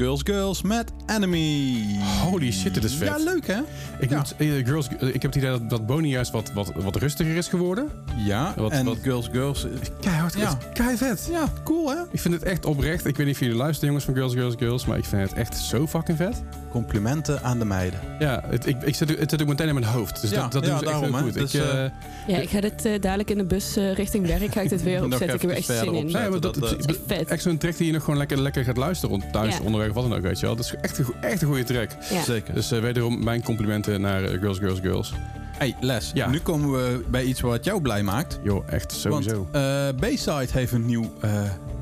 Girls, 0.00 0.20
Girls, 0.24 0.62
met 0.62 0.92
Enemy. 1.06 1.84
Holy 2.22 2.52
shit, 2.52 2.74
dit 2.74 2.84
is 2.84 2.94
vet. 2.94 3.08
Ja, 3.08 3.16
leuk 3.16 3.46
hè? 3.46 3.60
Ik, 3.98 4.10
Ja. 4.10 4.16
moet, 4.16 4.34
eh, 4.38 4.66
girls, 4.66 4.88
eh, 4.88 5.08
ik 5.08 5.12
heb 5.22 5.22
het 5.22 5.34
idee 5.34 5.50
dat, 5.50 5.70
dat 5.70 5.86
Bonnie 5.86 6.10
juist 6.10 6.30
wat, 6.30 6.52
wat, 6.52 6.72
wat 6.76 6.96
rustiger 6.96 7.36
is 7.36 7.48
geworden. 7.48 7.88
Ja, 8.16 8.52
Wat- 8.56 8.70
en 8.72 8.84
wat- 8.84 8.98
Girls, 9.02 9.28
Girls... 9.32 9.64
eh, 9.64 9.70
Keihard, 10.00 10.34
Ja. 10.38 10.58
kei 10.72 10.96
vet. 10.96 11.28
Ja, 11.30 11.52
cool 11.64 11.90
hè? 11.90 11.96
Ik 12.10 12.20
vind 12.20 12.34
het 12.34 12.42
echt 12.42 12.64
oprecht. 12.66 13.06
Ik 13.06 13.16
weet 13.16 13.26
niet 13.26 13.34
of 13.34 13.40
jullie 13.40 13.56
luisteren, 13.56 13.86
jongens 13.88 14.04
van 14.04 14.14
Girls, 14.14 14.32
Girls, 14.32 14.54
Girls. 14.58 14.86
Maar 14.86 14.98
ik 14.98 15.04
vind 15.04 15.22
het 15.22 15.32
echt 15.38 15.56
zo 15.56 15.86
fucking 15.86 16.16
vet. 16.18 16.42
Complimenten 16.70 17.42
aan 17.42 17.58
de 17.58 17.64
meiden. 17.64 18.00
Ja, 18.18 18.42
het, 18.46 18.66
ik, 18.66 18.82
ik 18.82 18.94
zit, 18.94 19.18
het 19.18 19.30
zit 19.30 19.42
ook 19.42 19.48
meteen 19.48 19.68
in 19.68 19.74
mijn 19.74 19.86
hoofd. 19.86 20.20
Dus 20.20 20.30
Ja, 20.30 20.40
dat, 20.42 20.52
dat 20.52 20.64
ja, 20.64 20.68
doen 20.70 20.78
ze 20.78 20.84
echt 20.84 20.92
daarom, 20.94 21.14
hè. 21.14 21.22
goed. 21.22 21.34
Dus, 21.34 21.54
ik, 21.54 21.60
eh, 21.60 21.84
eh, 21.84 21.90
Ja, 22.26 22.38
ik 22.38 22.48
ga 22.48 22.60
dit 22.60 22.84
eh, 22.84 23.00
dadelijk 23.00 23.30
in 23.30 23.38
de 23.38 23.44
bus 23.44 23.76
eh, 23.76 23.92
richting 23.94 24.26
werk. 24.26 24.52
Ga 24.52 24.60
ik 24.60 24.68
dit 24.68 24.82
weer 24.82 25.02
opzetten. 25.04 25.34
Ik 25.34 25.40
heb 25.40 25.50
er 25.50 25.56
echt 25.56 25.66
zin 25.66 25.94
in. 25.94 26.04
nee, 26.04 26.12
maar 26.12 26.30
dat, 26.30 26.42
dat, 26.42 26.54
dat, 26.54 26.78
is 26.78 26.84
echt 26.86 26.98
vet. 27.06 27.28
Echt 27.28 27.42
zo'n 27.42 27.58
track 27.58 27.76
die 27.76 27.86
je 27.86 27.92
nog 27.92 28.02
gewoon 28.04 28.18
lekker, 28.18 28.40
lekker 28.40 28.64
gaat 28.64 28.76
luisteren. 28.76 29.10
rond 29.20 29.32
Thuis, 29.32 29.56
Ja. 29.56 29.62
onderweg, 29.64 29.92
wat 29.92 30.08
dan 30.08 30.14
ook, 30.18 30.22
weet 30.22 30.40
je 30.40 30.46
wel. 30.46 30.56
Dat 30.56 30.64
is 30.64 30.74
echt 30.80 30.98
een, 30.98 31.06
echt 31.20 31.42
een 31.42 31.48
goede 31.48 31.64
track. 31.64 31.90
Ja. 32.10 32.22
Zeker. 32.22 32.54
Dus 32.54 32.72
eh, 32.72 32.80
wederom 32.80 33.24
mijn 33.24 33.42
complimenten 33.42 34.00
naar 34.00 34.20
Girls, 34.20 34.58
Girls, 34.58 34.80
Girls. 34.80 35.12
Hey 35.60 35.76
Les, 35.80 36.10
Ja. 36.14 36.28
nu 36.28 36.40
komen 36.40 36.72
we 36.72 37.04
bij 37.10 37.24
iets 37.24 37.40
wat 37.40 37.64
jou 37.64 37.80
blij 37.80 38.02
maakt. 38.02 38.40
Joh, 38.42 38.64
echt 38.72 38.92
sowieso. 38.92 39.48
Want 39.52 40.00
Bayside 40.00 40.46
heeft 40.52 40.72
een 40.72 40.86
nieuw 40.86 41.12
eh, 41.20 41.30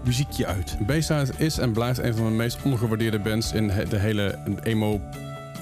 muziekje 0.04 0.46
uit. 0.46 0.76
Bayside 0.86 1.26
is 1.36 1.58
en 1.58 1.72
blijft 1.72 1.98
een 1.98 2.14
van 2.14 2.24
de 2.24 2.30
meest 2.30 2.58
ongewaardeerde 2.64 3.18
bands 3.18 3.52
in 3.52 3.70
de 3.88 3.96
hele 3.98 4.38
emo... 4.62 5.00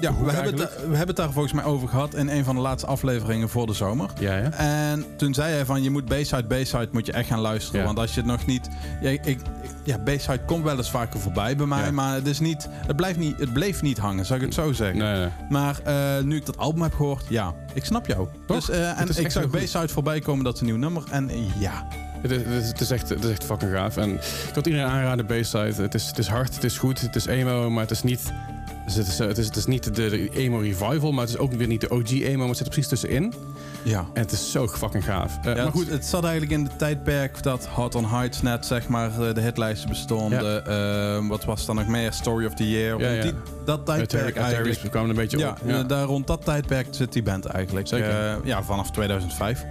Ja, 0.01 0.11
Hoe 0.11 0.25
we 0.25 0.31
hebben, 0.31 0.59
het, 0.59 0.69
we 0.75 0.81
hebben 0.87 1.07
het 1.07 1.15
daar 1.15 1.31
volgens 1.31 1.53
mij 1.53 1.63
over 1.63 1.87
gehad 1.87 2.13
in 2.15 2.27
een 2.29 2.43
van 2.43 2.55
de 2.55 2.61
laatste 2.61 2.87
afleveringen 2.87 3.49
voor 3.49 3.65
de 3.65 3.73
zomer. 3.73 4.09
Ja, 4.19 4.37
ja. 4.37 4.51
En 4.51 5.05
toen 5.15 5.33
zei 5.33 5.53
hij 5.53 5.65
van, 5.65 5.83
je 5.83 5.89
moet 5.89 6.05
Bayside, 6.05 6.43
Bayside 6.43 6.87
moet 6.91 7.05
je 7.05 7.11
echt 7.11 7.27
gaan 7.27 7.39
luisteren. 7.39 7.79
Ja. 7.79 7.85
Want 7.85 7.99
als 7.99 8.13
je 8.13 8.19
het 8.19 8.29
nog 8.29 8.45
niet... 8.45 8.69
Ja, 9.01 9.09
ik, 9.09 9.39
ja, 9.87 9.97
Bayside 9.97 10.39
komt 10.45 10.63
wel 10.63 10.77
eens 10.77 10.89
vaker 10.89 11.19
voorbij 11.19 11.55
bij 11.55 11.65
mij, 11.65 11.85
Ja. 11.85 11.91
maar 11.91 12.13
het, 12.15 12.27
is 12.27 12.39
niet, 12.39 12.67
het, 12.87 12.95
blijft 12.95 13.19
niet, 13.19 13.39
het 13.39 13.53
bleef 13.53 13.81
niet 13.81 13.97
hangen, 13.97 14.25
zou 14.25 14.39
ik 14.39 14.45
het 14.45 14.53
zo 14.53 14.73
zeggen. 14.73 14.97
Nee, 14.97 15.19
nee. 15.19 15.29
Maar 15.49 15.79
eh, 15.83 16.23
nu 16.23 16.35
ik 16.35 16.45
dat 16.45 16.57
album 16.57 16.81
heb 16.81 16.93
gehoord, 16.93 17.25
ja, 17.29 17.53
ik 17.73 17.85
snap 17.85 18.07
jou. 18.07 18.27
Toch? 18.47 18.65
Dus, 18.65 18.69
eh, 18.69 18.99
en 19.01 19.07
ik 19.17 19.31
zag. 19.31 19.49
Bayside 19.49 19.87
voorbij 19.87 20.19
komen, 20.19 20.43
dat 20.43 20.53
is 20.53 20.59
een 20.59 20.65
nieuw 20.65 20.77
nummer. 20.77 21.03
En 21.09 21.29
ja, 21.59 21.87
Het 22.21 22.31
is, 22.31 22.67
het, 22.67 22.81
is, 22.81 22.91
echt, 22.91 23.09
het 23.09 23.23
is 23.23 23.31
echt 23.31 23.43
fucking 23.43 23.71
gaaf. 23.71 23.97
En 23.97 24.13
ik 24.13 24.21
het 24.53 24.65
iedereen 24.67 24.87
aanraden, 24.87 25.25
Bayside. 25.25 25.81
Het 25.81 25.93
is, 25.93 26.07
het 26.07 26.17
is 26.17 26.27
hard, 26.27 26.55
het 26.55 26.63
is 26.63 26.77
goed, 26.77 27.01
het 27.01 27.15
is 27.15 27.25
emo, 27.25 27.69
maar 27.69 27.81
het 27.81 27.91
is 27.91 28.03
niet... 28.03 28.21
Het 28.85 29.07
is, 29.07 29.17
het 29.17 29.37
is, 29.37 29.45
het 29.45 29.55
is 29.55 29.65
niet 29.65 29.83
de, 29.83 29.91
de 29.91 30.29
emo 30.29 30.57
revival, 30.57 31.11
maar 31.11 31.21
het 31.25 31.33
is 31.33 31.37
ook 31.37 31.53
weer 31.53 31.67
niet 31.67 31.81
de 31.81 31.89
OG 31.89 32.11
emo, 32.11 32.37
maar 32.37 32.47
het 32.47 32.57
zit 32.57 32.65
er 32.65 32.71
precies 32.71 32.89
tussenin. 32.89 33.33
Ja. 33.87 34.05
En 34.13 34.21
het 34.21 34.31
is 34.31 34.51
zo 34.51 34.67
fucking 34.67 35.05
gaaf. 35.05 35.37
Eh, 35.43 35.55
Ja, 35.55 35.63
maar 35.63 35.71
goed, 35.71 35.83
het, 35.83 35.93
het 35.93 36.05
zat 36.05 36.23
eigenlijk 36.23 36.53
in 36.53 36.63
de 36.63 36.69
tijdperk 36.75 37.43
dat 37.43 37.65
Hot 37.65 37.95
on 37.95 38.05
Heights 38.05 38.41
net 38.41 38.65
zeg 38.65 38.87
maar 38.87 39.11
eh, 39.21 39.33
de 39.33 39.41
hitlijsten 39.41 39.89
bestonden. 39.89 40.65
Eh, 40.65 41.27
wat 41.27 41.45
was 41.45 41.65
dan 41.65 41.75
nog 41.75 41.87
meer? 41.87 42.13
Story 42.13 42.45
of 42.45 42.53
the 42.53 42.69
Year. 42.69 42.99
Ja. 43.15 43.21
Die, 43.21 43.33
dat 43.65 43.85
tijdperk 43.85 44.35
eigenlijk. 44.35 44.81
we 44.81 44.89
kwamen 44.89 45.09
een 45.09 45.15
beetje 45.15 45.37
Ja, 45.37 45.49
op. 45.49 45.57
Ja, 45.65 45.79
eh, 45.79 45.87
daar 45.87 46.03
rond 46.05 46.27
dat 46.27 46.45
tijdperk 46.45 46.87
zit 46.89 47.13
die 47.13 47.23
band 47.23 47.45
eigenlijk. 47.45 47.87
Zeker. 47.87 48.39
Ja, 48.43 48.63
vanaf 48.63 48.91
2005. 48.91 49.65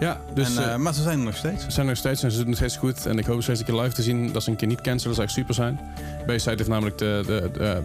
ja 0.00 0.20
dus 0.34 0.56
en, 0.56 0.82
maar 0.82 0.94
ze 0.94 1.02
zijn 1.02 1.18
er 1.18 1.24
nog 1.24 1.36
steeds. 1.36 1.64
ze 1.64 1.70
zijn 1.70 1.86
nog 1.86 1.96
steeds 1.96 2.22
en 2.22 2.30
ze 2.30 2.36
doen 2.38 2.46
nog 2.46 2.56
steeds 2.56 2.76
goed. 2.76 3.06
En 3.06 3.18
ik 3.18 3.26
hoop 3.26 3.42
steeds 3.42 3.60
een 3.60 3.66
keer 3.66 3.74
live 3.80 3.94
te 3.94 4.02
zien 4.02 4.32
dat 4.32 4.42
ze 4.42 4.50
een 4.50 4.56
keer 4.56 4.68
niet 4.68 4.80
cancelen. 4.80 5.04
Dat 5.06 5.14
zou 5.14 5.26
echt 5.26 5.36
super 5.36 5.54
zijn. 5.54 5.80
Bayside 6.26 6.54
heeft 6.56 6.68
namelijk 6.68 6.98
de, 6.98 7.22
de, 7.26 7.50
de, 7.52 7.80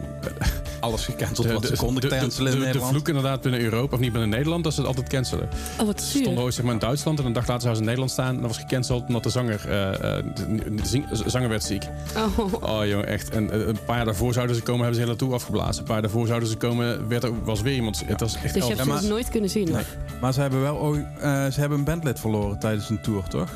Alles 0.80 1.06
gecanceld 1.06 1.52
wat 1.52 1.62
de, 1.62 1.68
ze 1.68 1.76
konden 1.76 2.02
de, 2.02 2.08
de, 2.08 2.18
cancelen 2.18 2.48
in 2.48 2.52
de- 2.52 2.60
de 2.60 2.66
Nederland. 2.66 2.92
vloek 2.94 3.08
inderdaad 3.08 3.42
binnen 3.42 3.62
Europa, 3.62 3.96
of 3.96 4.02
niet 4.02 4.12
binnen 4.12 4.30
Nederland, 4.30 4.64
dat 4.64 4.74
ze 4.74 4.80
het 4.80 4.88
altijd 4.88 5.10
cancelen. 5.10 5.50
Oh, 5.80 5.86
wat 5.86 6.02
zuur. 6.02 6.22
stonden 6.22 6.44
ooit 6.44 6.54
zeg 6.54 6.64
maar, 6.66 6.74
in 6.74 6.80
Duitsland 6.80 7.20
en 7.20 7.26
een 7.26 7.34
dag 7.34 7.48
later 7.48 7.62
zou 7.62 7.74
ze 7.74 7.80
in 7.80 7.86
Nederland 7.86 8.12
staan. 8.12 8.28
En 8.36 8.42
dat 8.42 8.48
was 8.48 8.58
gecanceld 8.58 9.08
omdat 9.08 9.24
de 9.24 9.30
zanger, 9.30 9.70
eh, 9.70 9.94
eh, 10.18 10.26
de, 10.36 10.76
de 10.76 10.86
zing- 10.86 11.08
de 11.10 11.30
zanger 11.30 11.50
werd 11.50 11.64
ziek. 11.64 11.84
Oh. 12.18 12.54
Oh 12.78 12.86
jongen, 12.86 13.08
echt. 13.08 13.30
En 13.30 13.50
eh, 13.52 13.68
een 13.68 13.78
paar 13.86 13.96
jaar 13.96 14.06
daarvoor 14.06 14.34
zouden 14.34 14.56
ze 14.56 14.62
komen, 14.62 14.82
hebben 14.82 15.00
ze 15.00 15.06
hele 15.06 15.16
toe 15.18 15.34
afgeblazen. 15.34 15.78
Een 15.78 15.84
paar 15.84 15.94
jaar 15.94 16.02
daarvoor 16.02 16.28
zouden 16.28 16.50
ze 16.50 16.56
komen, 16.58 17.08
werd 17.08 17.24
er, 17.24 17.44
was 17.44 17.62
weer 17.62 17.76
iemand. 17.76 18.04
Het 18.06 18.20
was 18.20 18.36
echt 18.36 18.54
Dus 18.54 18.64
je 18.68 18.70
hebt 18.70 18.82
ze 18.84 18.88
nog 18.90 19.02
nooit 19.02 19.30
kunnen 19.30 19.50
zien? 19.50 19.66
Nee. 19.72 19.82
of? 19.82 19.96
Maar 20.22 20.34
ze 20.34 20.42
hebben 20.42 20.62
wel 20.62 20.76
ooit, 20.78 21.06
eh, 21.20 21.46
ze 21.46 21.60
hebben 21.60 21.78
een 21.78 21.84
bandlid 21.84 22.20
verloren 22.20 22.60
tijdens 22.60 22.90
een 22.90 23.02
tour, 23.02 23.24
toch? 23.24 23.50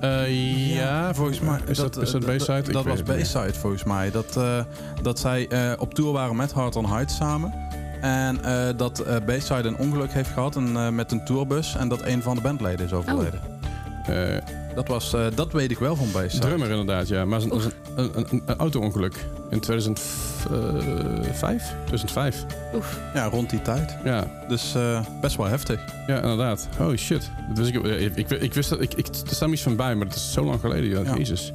Eh, 0.00 0.74
ja, 0.74 1.14
volgens 1.14 1.40
mij. 1.40 1.60
Is 1.66 1.76
dat, 1.76 1.96
is 1.96 2.10
dat 2.10 2.20
eh, 2.20 2.26
Bayside? 2.26 2.72
Dat, 2.72 2.84
was. 2.84 3.02
Bayside 3.02 3.54
volgens 3.54 3.84
mij. 3.84 4.10
Dat, 4.10 4.36
eh, 4.36 4.58
dat 5.02 5.18
zij 5.18 5.48
eh, 5.48 5.72
op 5.78 5.94
tour 5.94 6.12
waren 6.12 6.36
met 6.36 6.52
Hard 6.52 6.76
on 6.76 6.86
Heights 6.86 7.16
samen. 7.16 7.54
En 8.04 8.44
eh, 8.44 8.68
dat 8.76 8.98
eh 8.98 9.16
Bayside 9.26 9.68
een 9.68 9.76
ongeluk 9.76 10.12
heeft 10.12 10.30
gehad 10.30 10.56
en, 10.56 10.76
eh, 10.76 10.88
met 10.88 11.12
een 11.12 11.24
tourbus. 11.24 11.76
En 11.76 11.88
dat 11.88 12.02
een 12.02 12.22
van 12.22 12.36
de 12.36 12.42
bandleden 12.42 12.86
is 12.86 12.92
overleden. 12.92 13.40
Eh, 14.06 14.36
Dat, 14.74 14.88
was, 14.88 15.14
eh, 15.14 15.26
dat 15.34 15.52
weet 15.52 15.70
ik 15.70 15.78
wel 15.78 15.96
van 15.96 16.12
Bayside. 16.12 16.46
drummer 16.46 16.70
inderdaad, 16.70 17.08
ja. 17.08 17.24
Maar 17.24 17.40
het 17.40 17.48
was 17.48 17.64
een, 17.64 17.72
een, 17.96 18.10
een, 18.14 18.42
een, 18.46 18.56
auto-ongeluk 18.56 19.24
in 19.50 19.60
2005? 19.60 21.74
2005, 21.84 22.44
Oef. 22.74 23.00
Ja, 23.14 23.28
rond 23.28 23.50
die 23.50 23.62
tijd. 23.62 23.96
ja. 24.04 24.26
Dus 24.48 24.74
eh, 24.74 25.00
best 25.20 25.36
wel 25.36 25.46
heftig. 25.46 25.80
Ja, 26.06 26.16
inderdaad. 26.16 26.68
Oh 26.80 26.96
shit. 26.96 27.30
Dus 27.54 27.68
ik, 27.68 27.74
ik, 27.74 28.16
ik, 28.16 28.30
ik 28.30 28.54
wist 28.54 28.70
dat, 28.70 28.80
ik, 28.80 28.94
ik, 28.94 29.06
er 29.06 29.34
staat 29.34 29.50
iets 29.50 29.62
van 29.62 29.76
bij, 29.76 29.94
maar 29.94 30.06
dat 30.06 30.16
is 30.16 30.32
zo 30.32 30.44
lang 30.44 30.60
geleden. 30.60 31.04
Ja. 31.04 31.16
Jezus. 31.16 31.52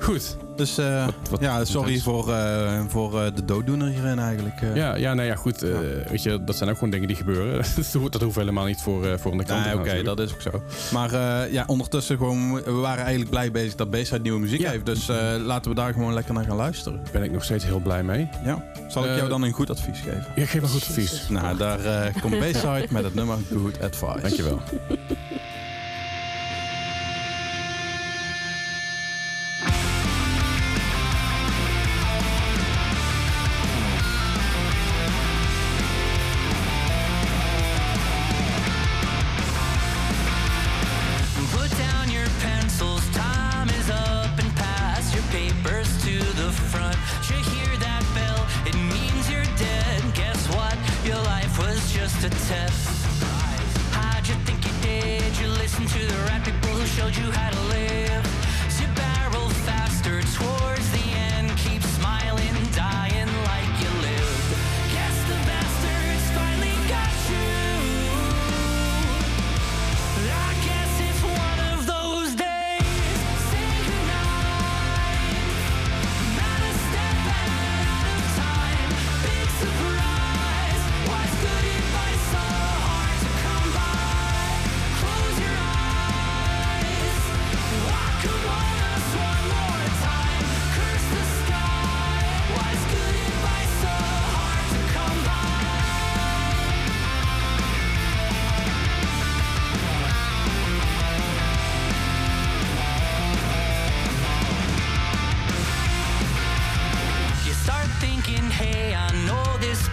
Goed. 0.00 0.36
Dus 0.56 0.78
eh, 0.78 1.06
wat- 1.30 1.40
ja, 1.40 1.64
sorry 1.64 1.92
wat- 1.92 2.02
voor, 2.02 2.32
eh, 2.32 2.80
voor 2.88 3.20
eh, 3.22 3.26
de 3.34 3.44
dooddoener 3.44 3.88
hierin 3.88 4.18
eigenlijk. 4.18 4.60
eh. 4.62 4.76
Ja, 4.76 4.94
ja, 4.94 5.14
nee, 5.14 5.26
ja, 5.26 5.34
goed. 5.34 5.62
eh, 5.62 5.70
weet 6.08 6.22
je, 6.22 6.44
dat 6.44 6.56
zijn 6.56 6.68
ook 6.70 6.74
gewoon 6.76 6.90
dingen 6.90 7.06
die 7.08 7.16
gebeuren. 7.16 7.64
dat 8.10 8.20
hoeft- 8.22 8.34
helemaal 8.36 8.64
niet 8.64 8.80
voor, 8.80 9.18
voor 9.18 9.32
aan 9.32 9.38
de 9.38 9.44
kant 9.44 9.64
Nee, 9.64 9.72
te 9.72 9.78
oké, 9.78 10.02
dat 10.02 10.20
is 10.20 10.32
ook 10.32 10.40
zo. 10.40 10.62
Maar 10.92 11.12
eh, 11.12 11.52
ja, 11.52 11.64
ondertussen 11.66 12.16
gewoon, 12.16 12.52
we 12.62 12.70
waren 12.70 13.00
eigenlijk 13.00 13.30
blij 13.30 13.50
bezig 13.50 13.74
dat 13.74 13.90
Bayside 13.90 14.20
nieuwe 14.20 14.38
muziek 14.40 14.60
Ja. 14.60 14.70
heeft. 14.70 14.86
Dus 14.86 15.08
eh, 15.08 15.16
laten 15.44 15.70
we 15.70 15.76
daar 15.76 15.92
gewoon 15.92 16.14
lekker 16.14 16.34
naar 16.34 16.44
gaan 16.44 16.56
luisteren. 16.56 17.00
ben 17.12 17.22
ik 17.22 17.32
nog 17.32 17.44
steeds 17.44 17.64
heel 17.64 17.80
blij 17.80 18.02
mee. 18.02 18.28
Ja. 18.44 18.64
Zal 18.88 19.04
ik 19.04 19.16
jou 19.16 19.28
dan 19.28 19.42
een 19.42 19.52
goed 19.52 19.70
advies 19.70 19.98
geven? 19.98 20.24
Ja, 20.36 20.44
geef 20.46 20.60
me 20.60 20.68
goed 20.68 20.82
advies. 20.88 21.28
Nou, 21.28 21.56
daar 21.56 21.78
komt 22.20 22.38
Bayside 22.38 22.86
met 22.90 23.04
het 23.04 23.14
nummer 23.14 23.36
Good 23.52 23.80
Advice. 23.82 24.20
Dankjewel. 24.20 24.60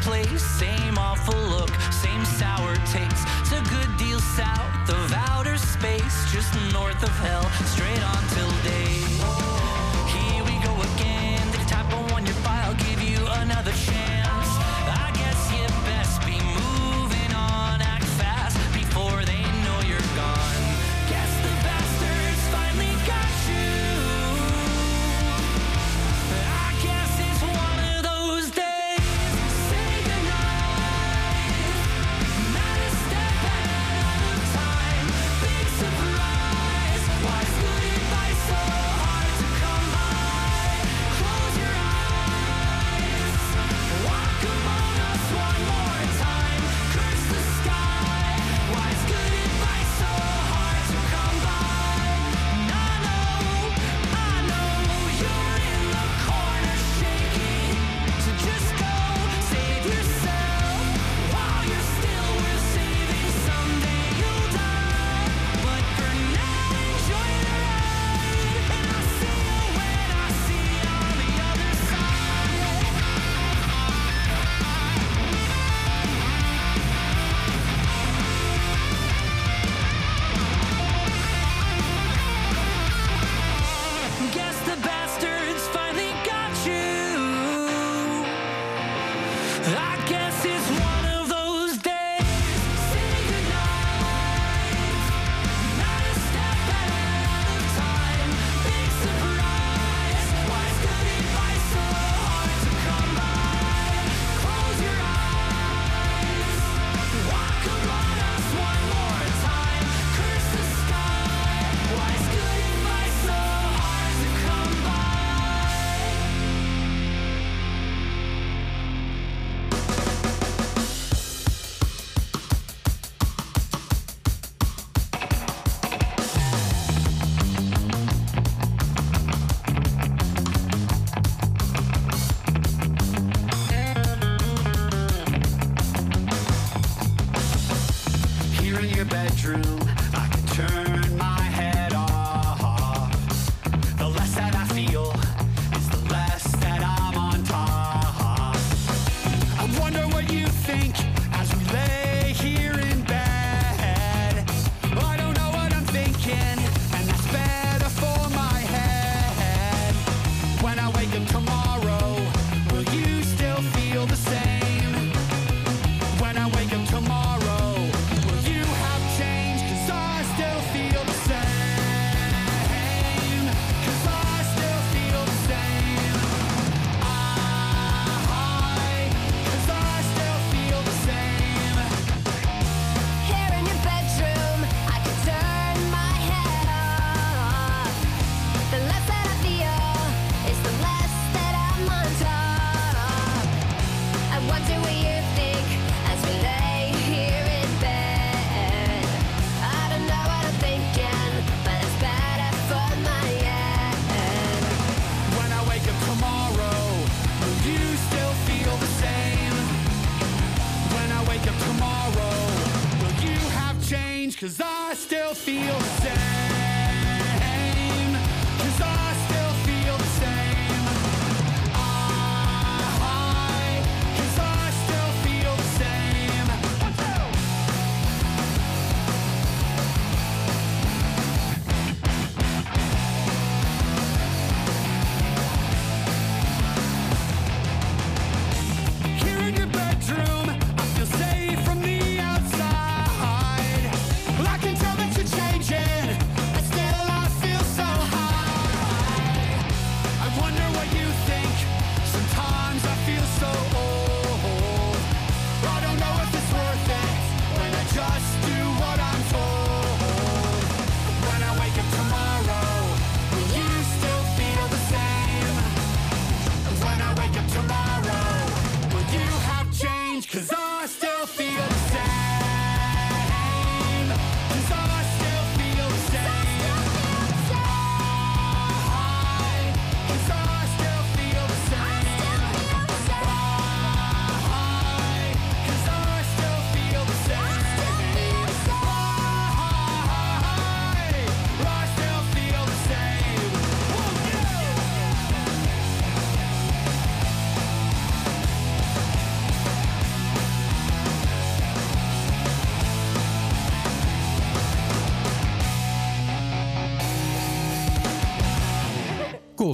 Place. 0.03 0.43
Same 0.43 0.97
awful 0.97 1.39
look, 1.55 1.71
same 1.91 2.23
sour 2.25 2.75
taste. 2.91 3.25
It's 3.41 3.53
a 3.53 3.63
good 3.75 3.89
deal 3.97 4.19
south 4.19 4.89
of 4.89 5.13
outer 5.13 5.57
space, 5.57 6.31
just 6.31 6.51
north 6.73 7.01
of 7.03 7.13
hell, 7.25 7.47
straight 7.73 8.03
on 8.03 8.21
till 8.35 8.53
day. 8.71 8.99
Here 10.15 10.43
we 10.43 10.55
go 10.67 10.73
again. 10.93 11.45
You 11.53 11.65
type 11.65 11.89
one 12.11 12.25
your 12.25 12.35
file? 12.45 12.73
Give 12.75 13.01
you 13.01 13.25
another 13.41 13.71
chance. 13.71 14.12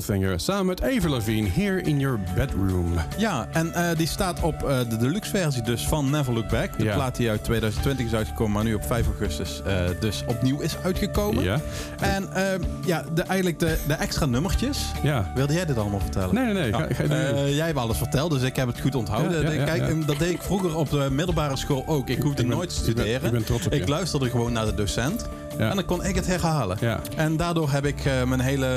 Goldfinger 0.04 0.39
samen 0.39 0.66
met 0.66 0.82
Avril 0.84 1.10
Lavigne, 1.12 1.50
Here 1.50 1.82
in 1.82 2.00
Your 2.00 2.20
Bedroom. 2.36 2.93
Ja, 3.18 3.47
en 3.52 3.74
eh, 3.74 3.97
die 3.97 4.08
staat 4.08 4.39
op 4.41 4.64
eh, 4.64 4.80
de 4.89 4.97
deluxe 4.97 5.30
versie 5.30 5.62
dus 5.62 5.88
van 5.88 6.10
Never 6.10 6.34
Look 6.34 6.50
Back. 6.50 6.78
De 6.78 6.84
Ja. 6.84 6.93
plaat 6.95 7.16
die 7.16 7.30
uit 7.30 7.43
2020 7.43 8.06
is 8.06 8.14
uitgekomen, 8.14 8.52
maar 8.54 8.64
nu 8.64 8.74
op 8.74 8.84
5 8.86 9.06
augustus 9.06 9.62
eh, 9.66 9.84
dus 10.00 10.24
opnieuw 10.28 10.60
is 10.60 10.76
uitgekomen. 10.84 11.43
Ja. 11.43 11.60
En 12.00 12.30
ja, 12.86 13.04
de, 13.14 13.22
eigenlijk 13.22 13.60
de, 13.60 13.78
de 13.88 13.93
extra 13.93 14.26
nummertjes. 14.26 14.80
Ja. 15.04 15.32
Wilde 15.36 15.54
jij 15.54 15.66
dit 15.66 15.78
allemaal 15.78 16.00
vertellen? 16.00 16.36
Nee, 16.36 16.45
nee, 16.45 16.54
nee. 16.54 16.74
Ga, 16.74 16.88
ga, 16.93 17.04
jij 17.47 17.66
hebt 17.66 17.78
alles 17.78 17.97
verteld, 17.97 18.32
dus 18.32 18.41
ik 18.41 18.56
heb 18.56 18.68
het 18.68 18.80
goed 18.80 18.95
onthouden. 18.95 19.32
Ja, 19.41 19.52
ja, 19.52 19.52
ja, 19.52 19.64
Kijk, 19.66 20.08
dat 20.08 20.20
deed 20.20 20.30
ik 20.34 20.41
vroeger 20.41 20.76
op 20.76 20.89
de 20.89 21.08
middelbare 21.12 21.58
school 21.58 21.84
ook. 21.88 22.10
Ik 22.10 22.22
hoefde 22.22 22.41
Ik 22.41 22.47
ben- 22.47 22.58
nooit 22.58 22.70
te 22.70 22.76
ik 22.89 22.95
ben- 22.95 23.04
studeren. 23.04 23.26
ik 23.26 23.32
ben 23.32 23.43
trots 23.43 23.66
op 23.66 23.74
Ik 23.74 23.88
luisterde 23.88 24.30
gewoon 24.30 24.52
naar 24.54 24.66
de 24.66 24.74
docent. 24.76 25.28
En 25.60 25.76
dan 25.76 25.86
kon 25.86 26.03
ik 26.05 26.16
het 26.16 26.28
herhalen. 26.28 26.78
Ja. 26.82 26.99
En 27.16 27.38
daardoor 27.38 27.72
heb 27.72 27.86
ik 27.86 28.05
eh, 28.05 28.24
mijn 28.24 28.39
hele 28.39 28.68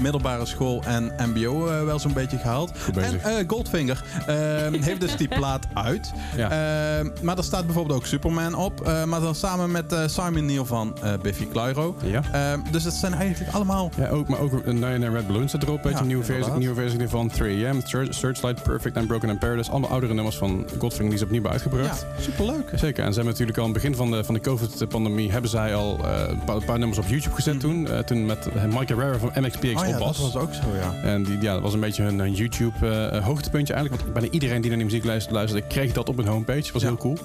middelbare 0.00 0.46
school 0.46 0.82
en 0.86 1.12
mbo 1.32 1.66
eh, 1.66 1.84
wel 1.84 1.98
zo'n 1.98 2.12
beetje 2.12 2.38
gehaald. 2.38 2.72
En 2.96 3.20
eh, 3.22 3.34
Goldfinger 3.46 4.04
eh, 4.26 4.36
heeft 4.86 5.00
dus 5.00 5.16
die 5.16 5.28
plaat 5.28 5.66
uit. 5.74 6.12
Ja. 6.36 6.50
Eh, 6.50 7.06
maar 7.22 7.36
er 7.38 7.44
staat 7.44 7.64
bijvoorbeeld 7.66 7.98
ook 7.98 8.06
Superman 8.06 8.54
op. 8.54 8.90
maar 9.06 9.20
dan 9.20 9.34
samen 9.34 9.70
met 9.70 9.94
Simon 10.06 10.46
Neil 10.46 10.64
van 10.66 10.96
Biffy 11.22 11.46
Clyro. 11.52 11.96
Ja. 12.02 12.22
Eh, 12.32 12.58
dus 12.70 12.84
het 12.84 12.94
zijn 12.94 13.14
eigenlijk 13.14 13.54
allemaal... 13.54 13.90
Ja, 13.96 14.08
ook, 14.08 14.28
maar 14.28 14.38
ook 14.38 14.64
Nine 14.66 15.10
Red 15.10 15.26
Balloon 15.26 15.48
staat 15.48 15.62
erop. 15.62 15.82
Weet 15.82 15.84
je, 15.84 15.90
Ja, 15.92 16.00
een 16.00 16.06
nieuwe 16.06 16.24
versie, 16.24 16.52
nieuwe 16.52 16.74
versie 16.74 17.08
van 17.08 17.30
3AM, 17.32 17.76
Search- 17.84 18.14
Searchlight, 18.14 18.62
Perfect 18.62 18.96
and 18.96 19.06
Broken 19.06 19.30
and 19.30 19.38
Paradise. 19.38 19.70
Allemaal 19.70 19.90
oudere 19.90 20.14
nummers 20.14 20.36
van 20.36 20.66
Godfinger 20.78 21.08
die 21.10 21.18
ze 21.18 21.24
opnieuw 21.24 21.42
hebben 21.42 21.60
uitgebracht. 21.60 22.06
Ja, 22.16 22.22
superleuk. 22.22 22.70
Zeker. 22.74 23.04
En 23.04 23.08
ze 23.10 23.14
hebben 23.14 23.24
natuurlijk 23.32 23.58
al 23.58 23.64
aan 23.64 23.70
het 23.70 23.80
begin 23.82 23.96
van 23.96 24.10
de, 24.10 24.24
van 24.24 24.34
de 24.34 24.40
COVID-pandemie... 24.40 25.32
hebben 25.32 25.50
zij 25.50 25.74
al 25.74 25.98
een, 26.16 26.44
paar, 26.44 26.56
een 26.56 26.64
paar 26.64 26.78
nummers 26.78 26.98
op 27.00 27.06
YouTube 27.06 27.34
gezet 27.34 27.60
toen. 27.60 27.88
Eh, 27.88 27.98
toen 27.98 28.26
met 28.26 28.46
eh, 28.46 28.64
Mike 28.64 28.94
Herrera 28.94 29.18
van 29.18 29.30
MXPX 29.34 29.74
Oh 29.74 29.80
op 29.80 29.86
ja, 29.86 29.98
dat 29.98 30.16
was 30.16 30.36
ook 30.36 30.54
zo, 30.54 30.62
ja. 30.80 31.08
En 31.08 31.22
die, 31.22 31.40
ja, 31.40 31.52
dat 31.52 31.62
was 31.62 31.74
een 31.74 31.80
beetje 31.80 32.02
hun, 32.02 32.18
hun 32.18 32.32
YouTube-hoogtepuntje 32.34 33.72
eigenlijk. 33.74 34.02
Want 34.02 34.14
bijna 34.14 34.32
iedereen 34.34 34.60
die 34.60 34.68
naar 34.70 34.78
die 34.78 34.88
muziek 34.88 35.04
luisterde, 35.04 35.36
luisterde 35.38 35.66
kreeg 35.66 35.92
dat 35.92 36.08
op 36.08 36.16
hun 36.16 36.26
homepage. 36.26 36.60
Dat 36.62 36.70
was 36.72 36.82
Ja. 36.82 36.88
heel 36.88 36.96
cool. 36.96 37.18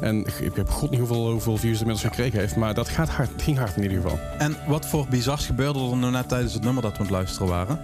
En 0.00 0.18
ik, 0.40 0.54
heb 0.54 0.70
god 0.70 0.90
niet 0.90 0.98
hoeveel, 0.98 1.30
hoeveel 1.30 1.56
views 1.56 1.78
het 1.78 1.80
inmiddels 1.86 2.08
gekregen 2.14 2.38
heeft. 2.38 2.56
Maar 2.56 2.74
dat 2.74 2.88
gaat 2.88 3.08
hard, 3.08 3.30
ging 3.42 3.58
hard 3.58 3.76
in 3.76 3.82
ieder 3.82 4.00
geval. 4.00 4.18
En 4.38 4.56
wat 4.66 4.86
voor 4.86 5.06
bizars 5.10 5.46
gebeurde 5.46 5.78
er 5.90 5.96
nou 5.96 6.12
net 6.12 6.28
tijdens 6.28 6.52
het 6.54 6.62
nummer 6.62 6.82
dat 6.82 6.92
we 6.92 6.98
aan 6.98 7.04
het 7.04 7.14
luisteren 7.14 7.48
waren? 7.48 7.78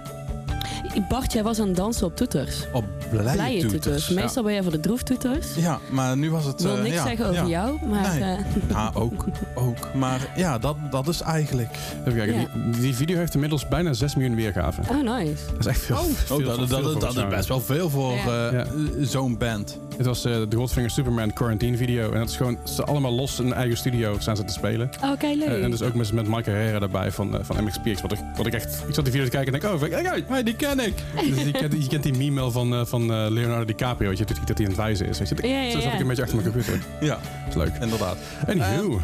Bart, 1.08 1.32
jij 1.32 1.42
was 1.42 1.61
aan 1.61 1.66
het 1.66 1.76
dansen 1.76 2.06
op 2.06 2.16
toeters. 2.16 2.66
Op 2.72 2.84
blije, 3.11 3.32
Blije 3.32 3.61
toeters. 3.61 3.82
toeters. 3.82 4.08
Meestal 4.08 4.42
ben 4.42 4.52
jij 4.52 4.62
voor 4.62 4.72
de 4.72 4.80
droeftoeters. 4.80 5.46
Ja, 5.56 5.78
maar 5.90 6.16
nu 6.16 6.30
was 6.30 6.44
het... 6.44 6.61
Ik 6.61 6.66
wil 6.66 6.76
eh, 6.76 6.82
niks 6.82 6.94
ja, 6.94 7.04
zeggen 7.06 7.24
over 7.26 7.42
ja. 7.42 7.46
jou, 7.48 7.86
maar... 7.86 8.18
Nee. 8.18 8.22
eh, 8.22 8.38
Ja, 8.68 8.90
ook. 8.94 9.24
ook. 9.61 9.94
Maar 9.94 10.20
ja, 10.36 10.58
dat, 10.58 10.76
dat 10.90 11.08
is 11.08 11.20
eigenlijk... 11.20 11.68
Even 12.00 12.14
kijken, 12.18 12.34
Ja. 12.40 12.46
die, 12.70 12.80
die 12.80 12.94
video 12.94 13.16
heeft 13.16 13.34
inmiddels 13.34 13.68
bijna 13.68 13.92
6 13.92 14.14
miljoen 14.14 14.36
weergaven. 14.36 14.84
oh, 14.90 15.16
nice. 15.18 15.34
Dat 15.46 15.58
is 15.58 15.66
echt 15.66 15.80
veel. 15.80 15.96
veel 15.96 16.36
Oh, 16.36 16.44
dat, 16.44 16.56
veel 16.68 16.98
dat, 16.98 17.16
is 17.16 17.28
best 17.28 17.48
wel 17.48 17.61
veel 17.61 17.90
voor 17.90 18.12
Ja. 18.12 18.48
eh, 18.48 18.52
Ja. 18.52 18.66
zo'n 19.00 19.38
band. 19.38 19.78
Het 19.96 20.06
was 20.06 20.24
eh, 20.24 20.32
de 20.48 20.56
Goldfinger 20.56 20.90
Superman 20.90 21.32
Quarantine 21.32 21.76
video. 21.76 22.12
En 22.12 22.18
dat 22.18 22.28
is 22.28 22.36
gewoon 22.36 22.58
ze 22.64 22.84
allemaal 22.84 23.12
los 23.12 23.38
in 23.40 23.46
een 23.46 23.52
eigen 23.52 23.76
studio 23.76 24.16
staan 24.18 24.36
ze 24.36 24.44
te 24.44 24.52
spelen. 24.52 24.90
Oké, 25.12 25.26
leuk. 25.26 25.48
Eh, 25.48 25.64
en 25.64 25.70
dus 25.70 25.82
ook 25.82 25.94
met, 25.94 26.12
met 26.12 26.28
Mike 26.28 26.50
Herrera 26.50 26.80
erbij 26.80 27.11
van, 27.11 27.38
van 27.42 27.64
MXPX. 27.64 28.00
Wat 28.02 28.12
ik, 28.12 28.18
wat 28.36 28.46
ik 28.46 28.54
echt... 28.54 28.82
Ik 28.88 28.94
zat 28.94 29.04
die 29.04 29.12
video 29.12 29.24
te 29.24 29.30
kijken 29.36 29.54
en 29.54 29.61
denk, 29.61 29.74
oh, 29.74 29.80
kijk 29.90 30.06
uit, 30.06 30.24
hey, 30.28 30.42
die 30.42 30.56
ken 30.56 30.78
ik. 30.80 30.94
dus 31.34 31.42
je, 31.44 31.50
kent, 31.50 31.72
je 31.82 31.88
kent 31.88 32.02
die 32.02 32.14
meme 32.16 32.34
wel 32.40 32.50
van, 32.50 32.86
van 32.86 33.06
Leonardo 33.32 33.64
DiCaprio. 33.64 34.08
Weet 34.08 34.18
je, 34.18 34.24
dat 34.24 34.36
hij 34.58 34.66
aan 34.66 34.72
het 34.72 34.76
wijzen 34.76 35.06
is. 35.08 35.18
Weet 35.18 35.28
je. 35.28 35.48
Ja, 35.48 35.61
ja, 35.61 35.70
Zo 35.70 35.80
zat 35.80 35.82
ja. 35.82 35.92
ik 35.94 36.00
een 36.00 36.06
beetje 36.06 36.22
achter 36.22 36.38
mijn 36.40 36.52
computer. 36.52 36.80
Ja, 37.00 37.18
Dat 37.46 37.48
is 37.48 37.54
leuk. 37.54 37.82
inderdaad. 37.82 38.16
Anywho. 38.48 39.00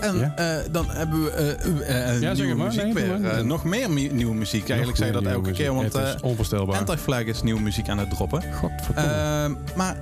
En 0.00 0.18
Ja? 0.18 0.32
eh, 0.36 0.64
dan 0.70 0.86
hebben 0.90 1.24
we 1.24 1.30
eh, 1.30 1.50
eh, 1.50 2.08
eh, 2.14 2.20
Ja, 2.20 2.34
zeg 2.34 2.44
nieuwe 2.44 2.54
maar. 2.58 2.66
muziek 2.66 2.82
Nee, 2.82 2.92
weer. 2.92 3.20
maar. 3.20 3.44
Nog 3.44 3.64
meer 3.64 3.90
mu- 3.90 4.08
nieuwe 4.12 4.34
muziek. 4.34 4.68
Eigenlijk 4.68 4.98
zei 4.98 5.12
je 5.12 5.20
dat 5.22 5.32
elke 5.32 5.50
keer, 5.50 5.74
want 5.74 5.92
het 5.92 6.02
eh 6.02 6.14
is 6.14 6.20
onvoorstelbaar. 6.20 6.78
Anti-Flag 6.78 7.22
is 7.24 7.42
nieuwe 7.42 7.60
muziek 7.60 7.88
aan 7.88 7.98
het 7.98 8.10
droppen. 8.10 8.42
Godverdomme. 8.54 9.10
Ehm, 9.10 9.54
maar 9.76 9.96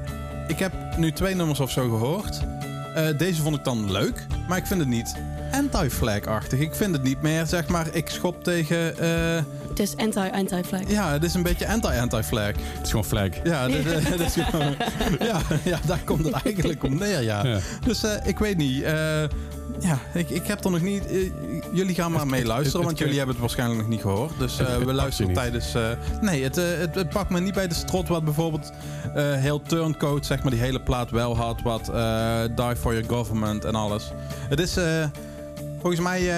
ik 0.46 0.58
heb 0.58 0.72
nu 0.96 1.12
twee 1.12 1.34
nummers 1.34 1.60
of 1.60 1.70
zo 1.70 1.88
gehoord. 1.88 2.40
Eh, 2.94 3.04
deze 3.18 3.42
vond 3.42 3.56
ik 3.56 3.64
dan 3.64 3.90
leuk, 3.92 4.26
maar 4.48 4.58
ik 4.58 4.66
vind 4.66 4.80
het 4.80 4.88
niet 4.88 5.14
anti-flag-achtig. 5.52 6.58
Ik 6.58 6.74
vind 6.74 6.92
het 6.92 7.02
niet 7.02 7.22
meer, 7.22 7.46
zeg 7.46 7.68
maar, 7.68 7.86
ik 7.92 8.08
schop 8.08 8.44
tegen... 8.44 8.98
eh, 8.98 9.42
Het 9.68 9.78
is 9.78 9.96
anti-anti-flag. 9.96 10.80
ja, 10.86 11.12
het 11.12 11.24
is 11.24 11.34
een 11.34 11.42
beetje 11.42 11.68
anti-anti-flag. 11.68 12.46
het 12.46 12.56
is 12.82 12.88
gewoon 12.90 13.04
flag. 13.04 13.28
Ja, 13.44 13.66
dit, 13.66 13.84
dit 14.18 14.20
is 14.20 14.44
gewoon- 14.44 14.76
ja, 15.20 15.40
ja, 15.64 15.78
daar 15.86 16.00
komt 16.04 16.24
het 16.24 16.34
eigenlijk 16.44 16.84
om 16.84 16.98
neer, 16.98 17.22
ja. 17.22 17.46
Ja. 17.46 17.58
Dus 17.86 18.04
eh, 18.04 18.10
ik 18.26 18.38
weet 18.38 18.56
niet. 18.56 18.84
Ja, 19.80 19.98
ik, 20.14 20.30
ik 20.30 20.46
heb 20.46 20.64
er 20.64 20.70
nog 20.70 20.80
niet... 20.80 21.06
eh, 21.06 21.32
jullie 21.72 21.94
gaan 21.94 22.10
maar 22.10 22.20
Het- 22.20 22.30
mee 22.30 22.38
het- 22.38 22.48
luisteren, 22.48 22.76
het- 22.80 22.86
want 22.86 22.98
jullie 22.98 23.16
hebben 23.16 23.34
het 23.34 23.40
waarschijnlijk 23.44 23.80
nog 23.80 23.88
niet 23.88 24.00
gehoord. 24.00 24.38
Dus 24.38 24.58
eh, 24.58 24.76
we 24.76 24.92
luisteren 25.02 25.32
tijdens... 25.34 25.74
eh, 25.74 25.88
nee, 26.20 26.42
het, 26.42 26.56
het, 26.56 26.94
het 26.94 27.08
pakt 27.08 27.30
me 27.30 27.40
niet 27.40 27.54
bij 27.54 27.68
de 27.68 27.74
strot 27.74 28.08
wat 28.08 28.24
bijvoorbeeld 28.24 28.70
heel 29.14 29.62
Turncoat, 29.62 30.26
zeg 30.26 30.42
maar, 30.42 30.50
die 30.52 30.60
hele 30.60 30.80
plaat 30.82 31.10
wel 31.10 31.36
had. 31.36 31.62
Wat 31.62 31.84
Die 32.56 32.76
for 32.76 32.94
Your 32.94 33.08
Government 33.08 33.64
en 33.64 33.74
alles. 33.74 34.12
Het 34.48 34.60
is... 34.60 34.76
volgens 35.80 36.00
mij 36.02 36.30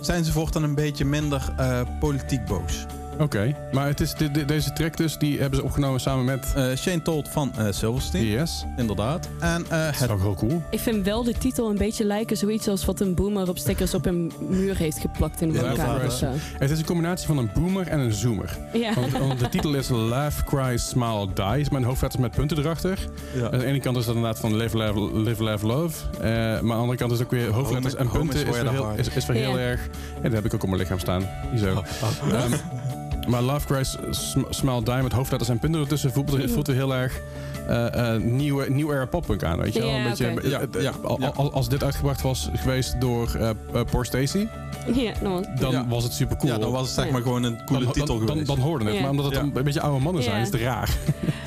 zijn 0.00 0.24
ze 0.24 0.32
voortaan 0.32 0.62
een 0.62 0.74
beetje 0.74 1.04
minder 1.04 1.54
politiek 2.00 2.44
boos. 2.46 2.86
Oké, 3.18 3.56
maar 3.72 3.86
het 3.86 4.00
is 4.00 4.14
de, 4.14 4.30
de- 4.30 4.44
deze 4.44 4.72
track 4.72 4.96
dus, 4.96 5.18
die 5.18 5.40
hebben 5.40 5.58
ze 5.58 5.64
opgenomen 5.64 6.00
samen 6.00 6.24
met 6.24 6.52
Eh, 6.56 6.66
Shane 6.76 7.02
Told 7.02 7.28
van 7.28 7.52
eh, 7.58 7.66
Silverstein, 7.70 8.38
ES. 8.38 8.64
inderdaad. 8.76 9.28
En 9.40 9.64
eh, 9.68 9.84
Dat 9.84 9.94
is 9.94 10.00
het 10.00 10.10
ook 10.10 10.20
heel 10.20 10.34
cool. 10.34 10.62
Ik 10.70 10.78
vind 10.80 11.04
wel 11.04 11.24
de 11.24 11.32
titel 11.32 11.70
een 11.70 11.76
beetje 11.78 12.04
lijken 12.04 12.36
zoiets 12.36 12.68
als 12.68 12.84
wat 12.84 13.00
een 13.00 13.14
boomer 13.14 13.48
op 13.48 13.58
stickers 13.58 13.94
op 13.94 14.06
een 14.06 14.32
muur 14.48 14.76
heeft 14.76 14.98
geplakt 14.98 15.40
in 15.40 15.52
de 15.52 15.58
Ja, 15.76 15.96
is-. 16.00 16.20
Het 16.58 16.70
is 16.70 16.78
een 16.78 16.84
combinatie 16.84 17.26
van 17.26 17.38
een 17.38 17.50
boomer 17.54 17.86
en 17.88 17.98
een 18.00 18.12
zoomer. 18.12 18.58
Ja. 18.72 18.94
Want, 18.94 19.12
want 19.18 19.38
de 19.38 19.48
titel 19.48 19.74
is 19.74 19.88
Laugh, 19.88 20.44
Cry, 20.44 20.76
Smile, 20.76 21.28
Die. 21.34 21.66
Een 21.74 21.84
hoofdletters 21.84 22.22
met 22.22 22.30
punten 22.30 22.58
erachter. 22.58 22.98
ja. 23.34 23.50
Aan 23.50 23.58
de 23.58 23.64
ene 23.64 23.80
kant 23.80 23.96
is 23.96 24.04
dat 24.04 24.14
inderdaad 24.14 24.40
van 24.40 24.56
Live, 24.56 24.76
Laugh, 24.76 24.96
live, 25.14 25.42
laugh 25.42 25.62
Love. 25.64 25.96
Eh, 26.20 26.20
maar 26.30 26.56
aan 26.60 26.66
de 26.66 26.72
andere 26.72 26.96
kant 26.98 27.12
is 27.12 27.18
het 27.18 27.26
ook 27.26 27.32
weer 27.32 27.50
hoofdletters 27.50 27.94
en 27.94 28.06
is 28.06 28.12
punten. 28.12 28.46
Is, 28.46 28.54
the 28.58 28.68
heel, 28.70 28.90
is, 28.96 29.08
is 29.08 29.26
heel 29.26 29.58
Ja. 29.58 29.64
erg... 29.64 29.80
Ja, 30.16 30.22
dat 30.22 30.32
heb 30.32 30.44
ik 30.44 30.54
ook 30.54 30.62
op 30.62 30.68
mijn 30.68 30.80
lichaam 30.80 30.98
staan. 30.98 31.28
Zo. 31.56 31.82
Ehm, 32.30 32.52
Maar 33.28 33.42
Love 33.42 33.66
Cries, 33.66 33.96
Sm- 34.10 34.42
Smile 34.50 34.82
Die 34.82 34.94
met 34.94 35.12
hoofdletters 35.12 35.50
en 35.50 35.58
punten 35.58 35.80
ertussen 35.80 36.12
voelt, 36.12 36.50
voelt 36.52 36.68
er 36.68 36.74
heel 36.74 36.94
erg 36.94 37.20
eh, 37.68 38.14
eh, 38.14 38.22
nieuwe, 38.22 38.70
nieuw 38.70 38.92
era 38.92 39.06
poppunk 39.06 39.42
aan. 39.44 39.58
Weet 39.58 39.72
je 39.74 39.80
wel? 39.80 39.88
Ja, 39.88 39.96
een 39.96 40.04
beetje. 40.34 40.48
Ja, 40.48 40.60
ja, 40.80 40.92
al- 41.02 41.20
ja. 41.20 41.28
al- 41.34 41.52
Als 41.52 41.68
dit 41.68 41.84
uitgebracht 41.84 42.22
was 42.22 42.48
geweest 42.54 43.00
door 43.00 43.34
eh 43.34 43.48
eh, 43.50 43.56
Poor 43.90 44.06
Stacy, 44.06 44.46
Ja, 44.94 45.12
dan 45.22 45.46
dan 45.60 45.72
Ja. 45.72 45.86
was 45.88 46.02
het 46.04 46.12
super 46.12 46.36
cool. 46.36 46.52
Ja, 46.52 46.58
dan 46.58 46.70
was 46.72 46.80
het 46.86 46.90
zeg 46.90 47.04
Ja. 47.06 47.12
maar 47.12 47.22
gewoon 47.22 47.42
een 47.42 47.64
coole 47.66 47.84
dan, 47.84 47.92
titel 47.92 48.06
dan, 48.06 48.18
dan, 48.18 48.28
geweest. 48.28 48.46
dan 48.46 48.58
hoorde 48.58 48.84
het. 48.84 48.94
Ja. 48.94 49.00
Maar 49.00 49.10
omdat 49.10 49.24
het 49.24 49.34
Ja. 49.34 49.40
dan 49.40 49.50
een 49.56 49.64
beetje 49.64 49.80
oude 49.80 50.02
mannen 50.02 50.22
zijn, 50.22 50.36
Ja. 50.36 50.42
is 50.42 50.50
het 50.52 50.60
raar. 50.60 50.90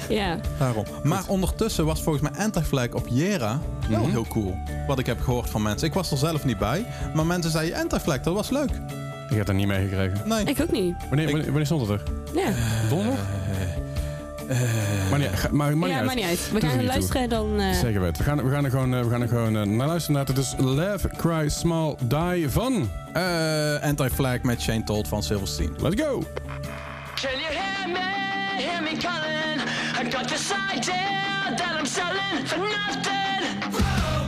Ja. 0.09 0.37
Daarom. 0.59 0.83
Maar 1.03 1.23
ondertussen 1.27 1.85
was 1.85 2.01
volgens 2.03 2.29
mij 2.31 2.43
Anti-Flag 2.43 2.89
op 2.93 3.07
Jera 3.09 3.59
wel 3.89 4.01
Mhm. 4.01 4.09
heel 4.11 4.25
cool. 4.29 4.55
Wat 4.87 4.99
ik 4.99 5.05
heb 5.05 5.21
gehoord 5.21 5.49
van 5.49 5.61
mensen. 5.61 5.87
Ik 5.87 5.93
was 5.93 6.11
er 6.11 6.17
zelf 6.17 6.45
niet 6.45 6.57
bij. 6.57 6.85
Maar 7.15 7.25
mensen 7.25 7.51
zeiden 7.51 7.79
Anti-Flag, 7.79 8.19
dat 8.21 8.33
was 8.33 8.49
leuk. 8.49 8.69
Ik 9.29 9.35
heb 9.37 9.45
dat 9.45 9.55
niet 9.55 9.67
meegekregen. 9.67 10.21
Nee. 10.25 10.43
Ik 10.45 10.61
ook 10.61 10.71
niet. 10.71 10.95
Wanneer, 11.09 11.25
wanneer, 11.25 11.45
wanneer 11.45 11.65
stond 11.65 11.87
het 11.87 11.89
er? 11.89 12.01
Ja, 12.35 12.49
Donderdag? 12.89 13.19
Eh, 14.47 14.57
Maar 15.09 15.19
niet, 15.19 15.29
maar, 15.51 15.77
maar 15.77 15.89
ja 15.89 15.99
niet 16.01 16.07
uit. 16.09 16.15
niet 16.15 16.25
uit. 16.25 16.45
We 16.47 16.51
Doet 16.53 16.61
er 16.63 16.69
gaan 16.69 16.77
toe. 16.77 16.87
luisteren 16.87 17.29
dan... 17.29 17.59
eh, 17.59 17.71
Zeker 17.73 18.01
weten. 18.01 18.17
We 18.17 18.23
gaan, 18.23 18.43
we 18.43 18.51
gaan 18.51 18.63
er 18.65 18.69
gewoon, 18.71 18.93
eh, 18.95 19.01
we 19.03 19.09
gaan 19.09 19.21
er 19.21 19.27
gewoon 19.27 19.57
eh, 19.57 19.63
naar 19.63 19.87
luisteren. 19.87 20.25
Het 20.25 20.37
is 20.37 20.53
Laugh, 20.57 21.05
Cry, 21.17 21.49
Smile, 21.49 21.95
Die 22.03 22.49
van... 22.49 22.89
eh, 23.13 23.81
Anti-Flag 23.81 24.41
met 24.41 24.61
Shane 24.61 24.83
Told 24.83 25.07
van 25.07 25.23
Silverstein. 25.23 25.75
Let's 25.81 26.01
go! 26.01 26.23
Can 27.21 27.31
you 27.31 27.53
hear 27.53 27.89
me? 27.89 27.99
Hear 28.63 28.81
me 28.83 28.89
calling? 28.97 29.61
I 30.07 30.11
got 30.11 30.27
this 30.27 30.51
idea 30.75 31.55
that 31.55 31.79
I'm 31.79 31.85
selling 31.85 32.45
for 32.47 32.57
nothing. 32.57 33.15
Can 33.71 34.26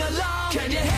along. 0.00 0.52
Can 0.52 0.70
you 0.70 0.89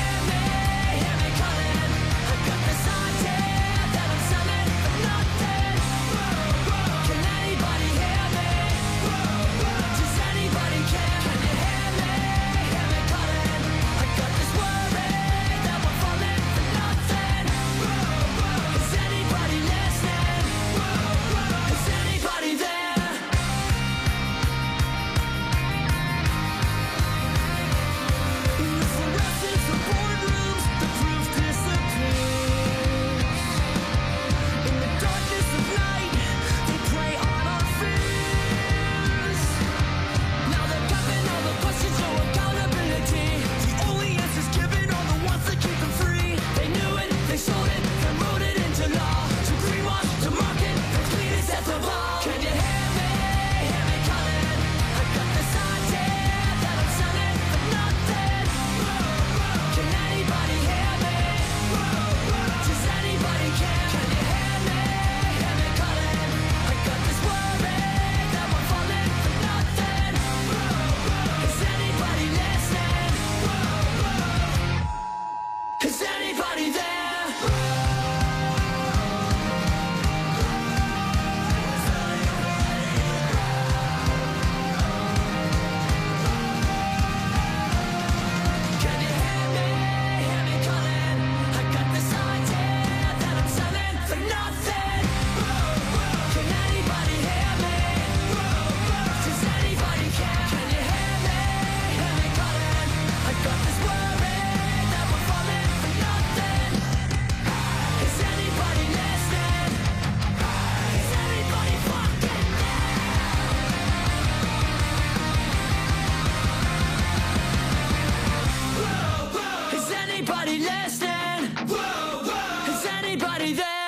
Daddy, 123.43 123.55
there. 123.55 123.82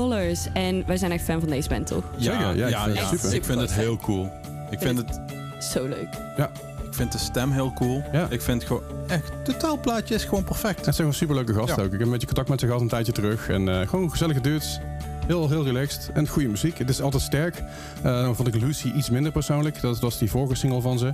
Colors. 0.00 0.46
En 0.52 0.82
wij 0.86 0.96
zijn 0.96 1.12
echt 1.12 1.24
fan 1.24 1.40
van 1.40 1.48
deze 1.48 1.68
band, 1.68 1.86
toch? 1.86 2.04
Ja, 2.16 2.32
ja, 2.32 2.50
ja, 2.50 2.66
ik 2.68 2.84
vind 2.84 2.96
ja, 2.96 3.10
het 3.10 3.20
super. 3.20 3.34
Ik 3.34 3.44
vind 3.44 3.60
het 3.60 3.72
heel 3.72 3.96
cool. 3.96 4.30
Ik 4.70 4.78
vind, 4.78 4.98
het, 4.98 5.20
Zo 5.72 5.88
leuk. 5.88 6.08
ik 6.86 6.94
vind 6.94 7.12
de 7.12 7.18
stem 7.18 7.50
heel 7.52 7.72
cool. 7.72 8.02
Ja. 8.12 8.26
Ik 8.30 8.42
vind 8.42 8.64
gewoon 8.64 8.82
echt, 9.06 9.28
het 9.28 9.44
totaalplaatje 9.44 10.14
is 10.14 10.24
gewoon 10.24 10.44
perfect. 10.44 10.76
Het 10.76 10.84
zijn 10.84 10.96
gewoon 10.96 11.14
superleuke 11.14 11.54
gasten 11.54 11.76
Ja. 11.76 11.82
ook. 11.82 11.86
Ik 11.86 11.92
heb 11.98 12.00
een 12.00 12.10
beetje 12.10 12.26
contact 12.26 12.48
met 12.48 12.60
ze 12.60 12.66
gehad 12.66 12.80
een 12.80 12.88
tijdje 12.88 13.12
terug. 13.12 13.48
En 13.48 13.68
eh, 13.80 13.88
gewoon 13.88 14.10
gezellige 14.10 14.40
dudes. 14.40 14.80
Heel, 15.26 15.48
heel 15.48 15.64
relaxed. 15.64 16.10
En 16.14 16.28
goede 16.28 16.48
muziek. 16.48 16.78
Het 16.78 16.88
is 16.88 17.00
altijd 17.00 17.22
sterk. 17.22 17.62
Eh, 18.02 18.22
dan 18.22 18.36
vond 18.36 18.54
ik 18.54 18.62
Lucy 18.62 18.92
iets 18.96 19.10
minder 19.10 19.32
persoonlijk. 19.32 19.80
Dat 19.80 20.00
was 20.00 20.18
die 20.18 20.30
vorige 20.30 20.54
single 20.54 20.80
van 20.80 20.98
ze. 20.98 21.04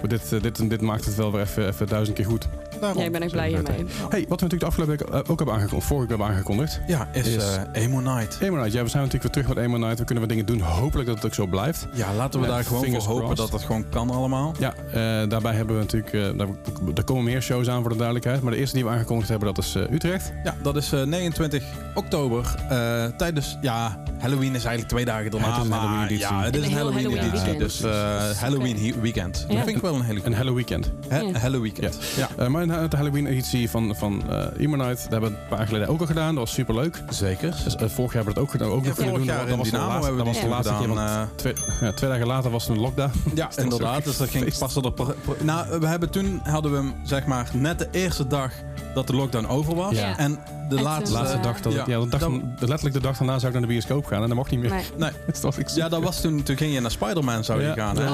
Maar 0.00 0.08
dit, 0.08 0.32
eh, 0.32 0.42
dit, 0.42 0.68
dit 0.70 0.80
maakt 0.80 1.04
het 1.04 1.14
wel 1.14 1.32
weer 1.32 1.40
even, 1.40 1.68
even 1.68 1.86
duizend 1.86 2.16
keer 2.16 2.26
goed. 2.26 2.48
Daarom. 2.82 3.00
Ja, 3.00 3.06
ik 3.06 3.12
ben 3.12 3.22
echt 3.22 3.32
blij 3.32 3.48
hiermee. 3.48 3.84
Hey, 4.08 4.24
wat 4.28 4.40
we 4.40 4.46
natuurlijk 4.46 4.60
de 4.60 4.66
afgelopen 4.66 4.96
week 4.98 5.08
eh, 5.08 5.30
ook 5.30 5.36
hebben 5.38 5.54
aangekondigd. 5.54 5.86
Vorige 5.86 6.06
week 6.08 6.08
hebben 6.18 6.26
aangekondigd. 6.36 6.80
Ja, 6.86 7.08
is, 7.12 7.26
Is- 7.26 7.56
eh, 7.72 7.82
Emo 7.82 8.00
Night. 8.00 8.38
Emo 8.40 8.56
Night. 8.56 8.72
Ja, 8.72 8.82
we 8.82 8.88
zijn 8.88 9.02
natuurlijk 9.02 9.34
weer 9.34 9.42
terug 9.44 9.48
met 9.56 9.64
Emo 9.64 9.76
Night. 9.76 9.98
We 9.98 10.04
kunnen 10.04 10.24
wat 10.24 10.32
dingen 10.32 10.46
doen. 10.46 10.60
Hopelijk 10.60 11.06
dat 11.06 11.16
het 11.16 11.24
ook 11.26 11.34
zo 11.34 11.46
blijft. 11.46 11.86
Ja, 11.92 12.14
laten 12.14 12.40
we 12.40 12.46
daar 12.46 12.64
gewoon 12.64 12.84
voor 12.84 12.92
hopen 13.00 13.14
crossed. 13.24 13.36
dat 13.36 13.52
het 13.52 13.62
gewoon 13.62 13.88
kan 13.88 14.10
allemaal. 14.10 14.54
Ja, 14.58 14.74
eh, 14.92 15.28
daarbij 15.28 15.54
hebben 15.54 15.74
we 15.76 15.80
natuurlijk... 15.82 16.12
eh, 16.12 16.38
daar, 16.38 16.48
er 16.94 17.04
komen 17.04 17.24
meer 17.24 17.42
shows 17.42 17.68
aan 17.68 17.80
voor 17.80 17.90
de 17.90 17.96
duidelijkheid. 17.96 18.42
Maar 18.42 18.52
de 18.52 18.58
eerste 18.58 18.76
die 18.76 18.84
we 18.84 18.90
aangekondigd 18.90 19.28
hebben, 19.28 19.54
dat 19.54 19.64
is 19.64 19.74
eh, 19.74 19.90
Utrecht. 19.90 20.32
Ja, 20.44 20.54
dat 20.62 20.76
is 20.76 20.92
eh, 20.92 21.02
29 21.02 21.64
oktober. 21.94 22.54
eh, 22.68 23.04
tijdens, 23.04 23.58
ja, 23.60 24.02
Halloween 24.22 24.54
is 24.54 24.64
eigenlijk 24.64 24.88
twee 24.88 25.04
dagen 25.04 25.30
daarna. 25.30 25.46
Ja, 25.46 25.52
het 25.52 25.62
is 25.62 25.64
een 25.64 25.70
maar 25.70 25.78
Halloween-editie. 25.80 26.34
Ja, 26.34 26.42
het 26.42 26.56
is 26.56 26.60
Een 26.64 26.70
een 26.70 26.76
Halloween, 26.76 27.02
Halloween 27.02 27.24
editie. 27.24 27.44
weekend. 27.44 27.58
Dus 27.58 27.82
eh, 27.82 28.30
Halloween 28.40 29.00
weekend. 29.00 29.44
Dat 29.48 29.56
Ja. 29.56 29.62
vind 29.64 29.76
ik 29.76 29.82
wel 29.82 29.94
een 29.94 30.02
hele 30.02 30.20
Een 30.24 30.34
Hello 30.34 30.54
Weekend. 30.54 30.90
Hè? 31.08 31.18
Ja. 31.18 31.38
Halloween 31.38 31.60
weekend. 31.62 31.98
Ja. 32.16 32.28
Eh, 32.38 32.46
maar 32.46 32.62
in 32.62 32.68
de 32.68 32.96
Halloween-editie 32.96 33.70
van, 33.70 33.94
van 33.96 34.22
eh 34.30 34.46
Emo 34.58 34.76
Night, 34.76 35.02
dat 35.02 35.10
hebben 35.10 35.30
we 35.30 35.36
een 35.36 35.48
paar 35.48 35.58
jaar 35.58 35.66
geleden 35.66 35.88
ook 35.88 36.00
al 36.00 36.06
gedaan. 36.06 36.34
Dat 36.34 36.44
was 36.44 36.52
super 36.52 36.74
leuk. 36.74 37.02
zeker. 37.10 37.54
Dus, 37.64 37.76
eh, 37.76 37.88
vorig 37.88 38.12
jaar 38.12 38.24
hebben 38.24 38.24
we 38.24 38.32
dat 38.34 38.42
ook 38.42 38.50
gedaan. 38.50 38.68
Ook 38.68 38.80
Ja, 38.82 38.86
nog 38.88 38.96
kunnen 38.96 39.14
doen. 39.14 39.24
jaar 39.24 39.38
Dat 39.40 39.48
in 39.48 39.56
was 39.56 39.70
de 39.70 39.76
Dynamo 39.76 39.92
laatste, 39.92 40.16
dat 40.16 40.26
was 40.26 40.34
de 40.34 40.40
die 40.40 40.50
laatste 40.50 40.74
keer. 40.78 40.88
want 40.88 40.98
eh, 41.00 41.22
twee, 41.36 41.52
ja, 41.80 41.92
twee 41.92 42.10
dagen 42.10 42.26
later 42.26 42.50
was 42.50 42.64
er 42.68 42.70
een 42.74 42.80
lockdown. 42.80 43.10
Ja, 43.34 43.48
inderdaad. 43.64 44.04
Dus 44.04 44.16
dat 44.16 44.28
ging 44.28 44.58
pas 44.58 44.72
pro- 44.94 45.14
Nou, 45.42 45.80
we 45.80 45.86
hebben 45.86 46.10
toen 46.10 46.40
hadden 46.44 46.70
we 46.70 46.76
hem 46.76 46.94
zeg 47.04 47.26
maar 47.26 47.50
net 47.52 47.78
de 47.78 47.88
eerste 47.90 48.26
dag 48.26 48.52
dat 48.94 49.06
de 49.06 49.12
lockdown 49.14 49.46
over 49.46 49.74
was. 49.74 49.94
Ja. 49.94 50.18
En 50.18 50.38
de 50.76 50.82
laatste. 50.82 51.16
Laatste 51.16 51.40
dag, 51.40 51.60
dat, 51.60 51.72
ja. 51.72 51.84
ja. 51.86 52.00
de 52.00 52.08
dag 52.08 52.20
Dan- 52.20 52.54
letterlijk 52.58 52.94
de 52.94 53.00
dag 53.00 53.16
daarna 53.18 53.38
zou 53.38 53.46
ik 53.46 53.52
naar 53.52 53.68
de 53.68 53.74
bioscoop 53.74 54.04
gaan 54.06 54.22
en 54.22 54.28
dat 54.28 54.36
mocht 54.36 54.50
niet 54.50 54.60
meer. 54.60 54.70
Nee. 54.70 54.82
Nee, 54.96 55.10
dat 55.40 55.72
ja, 55.74 55.88
dat 55.88 56.02
was 56.02 56.20
toen. 56.20 56.42
Toen 56.42 56.56
ging 56.56 56.74
je 56.74 56.80
naar 56.80 56.90
Spider-Man 56.90 57.44
zou 57.44 57.60
je 57.60 57.66
Ja, 57.66 57.74
gaan. 57.74 57.98
en 57.98 58.06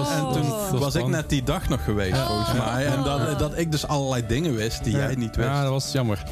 toen 0.70 0.78
was- 0.78 0.94
ik 0.94 1.06
net 1.06 1.28
die 1.28 1.42
dag 1.42 1.68
nog 1.68 1.84
geweest, 1.84 2.16
volgens 2.18 2.52
mij. 2.52 2.86
En 2.86 3.02
dat, 3.02 3.38
dat 3.38 3.58
ik 3.58 3.70
dus 3.70 3.86
allerlei 3.86 4.26
dingen 4.26 4.54
wist 4.54 4.84
die 4.84 4.96
jij 4.96 5.14
niet 5.14 5.36
wist. 5.36 5.48
Ja, 5.48 5.62
dat 5.62 5.70
was 5.70 5.92
jammer. 5.92 6.22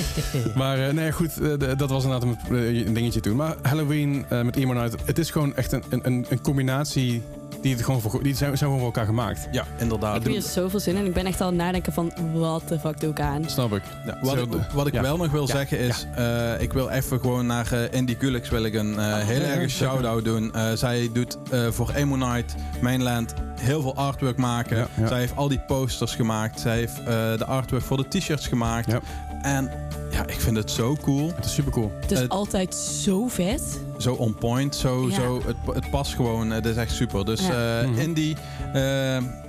maar 0.54 0.88
eh, 0.88 0.92
nee, 0.94 1.12
goed, 1.12 1.40
eh, 1.40 1.78
dat 1.78 1.90
was 1.90 2.04
inderdaad 2.04 2.36
een, 2.48 2.56
eh, 2.56 2.86
een 2.86 2.94
dingetje 2.94 3.20
toen. 3.20 3.36
Maar 3.36 3.54
Halloween 3.62 4.24
eh, 4.28 4.42
met 4.42 4.56
Emo 4.56 4.72
Night, 4.72 4.96
het 5.04 5.18
is 5.18 5.30
gewoon 5.30 5.54
echt 5.56 5.72
een, 5.72 5.82
een, 5.90 6.26
een 6.28 6.40
combinatie 6.42 7.22
die, 7.62 7.74
het 7.74 7.84
gewoon 7.84 8.00
voor, 8.00 8.22
die 8.22 8.34
zijn, 8.36 8.58
zijn 8.58 8.58
gewoon 8.58 8.76
voor 8.78 8.86
elkaar 8.86 9.06
gemaakt. 9.06 9.48
Ja, 9.52 9.64
inderdaad. 9.78 10.16
Ik 10.16 10.22
heb 10.22 10.32
hier 10.32 10.42
zoveel 10.42 10.80
zin 10.80 10.96
in. 10.96 11.06
Ik 11.06 11.12
ben 11.14 11.26
echt 11.26 11.40
al 11.40 11.46
aan 11.46 11.52
het 11.52 11.62
nadenken 11.62 11.92
van, 11.92 12.12
wat 12.32 12.68
de 12.68 12.78
fuck 12.78 13.00
doe 13.00 13.10
ik 13.10 13.20
aan? 13.20 13.44
Snap 13.46 13.72
ik. 13.72 13.82
Ja, 14.06 14.18
wat, 14.20 14.32
Zo 14.36 14.42
ik, 14.42 14.48
wat 14.74 14.86
ik 14.86 14.92
ja. 14.92 15.02
wel 15.02 15.16
nog 15.16 15.30
wil 15.30 15.46
Ja, 15.46 15.54
zeggen 15.54 15.78
is, 15.78 16.06
eh, 16.14 16.60
ik 16.60 16.72
wil 16.72 16.88
even 16.88 17.20
gewoon 17.20 17.46
naar 17.46 17.72
eh, 17.72 17.98
Andy 17.98 18.16
Gulix 18.18 18.48
wil 18.48 18.62
ik 18.64 18.74
een 18.74 18.98
eh, 18.98 19.18
hele 19.18 19.44
ja, 19.44 19.50
erge 19.50 19.60
ja, 19.60 19.68
shout-out 19.68 20.24
doen. 20.24 20.54
Eh, 20.54 20.72
zij 20.72 21.10
doet 21.12 21.38
eh, 21.50 21.66
voor 21.70 21.90
Emo 21.90 22.16
Night 22.16 22.54
Mainland 22.80 23.34
heel 23.60 23.82
veel 23.82 23.96
artwork 23.96 24.36
maken. 24.36 24.76
Ja, 24.76 24.86
ja. 24.96 25.06
Zij 25.06 25.18
heeft 25.18 25.36
al 25.36 25.48
die 25.48 25.60
posters 25.60 26.14
gemaakt. 26.14 26.60
Zij 26.60 26.76
heeft 26.76 26.98
eh, 26.98 27.04
de 27.38 27.44
artwork 27.46 27.82
voor 27.82 27.96
de 27.96 28.08
t-shirts 28.18 28.46
gemaakt. 28.46 28.90
Ja. 28.90 29.00
En 29.42 29.70
ja, 30.10 30.26
ik 30.26 30.40
vind 30.40 30.56
het 30.56 30.70
zo 30.70 30.96
cool. 31.02 31.32
Het 31.34 31.44
is 31.44 31.54
super 31.54 31.72
cool. 31.72 31.92
Het 32.00 32.10
is 32.10 32.28
altijd 32.28 32.74
zo 32.74 33.28
vet. 33.28 33.62
Zo 34.00 34.14
on 34.14 34.34
point. 34.34 34.74
Zo, 34.76 35.06
Ja. 35.08 35.14
zo, 35.14 35.42
het, 35.46 35.56
het 35.74 35.90
past 35.90 36.14
gewoon. 36.14 36.50
Het 36.50 36.66
is 36.66 36.76
echt 36.76 36.92
super. 36.92 37.24
Dus 37.24 37.46
Ja. 37.46 37.80
eh, 37.80 37.88
Mhm. 37.88 37.98
Indy, 37.98 38.34
eh, 38.72 38.80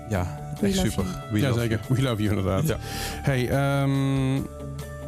ja, 0.10 0.39
We 0.60 0.68
echt 0.68 0.76
super. 0.78 1.04
you. 1.04 1.16
We 1.32 1.39
ja, 1.39 1.47
love 1.47 1.60
zeker. 1.60 1.80
you. 1.88 1.95
We 2.02 2.02
love 2.10 2.24
you 2.24 2.36
inderdaad. 2.38 2.68
Ja. 2.68 2.76
Hey, 3.22 3.49
ehm, 3.49 4.41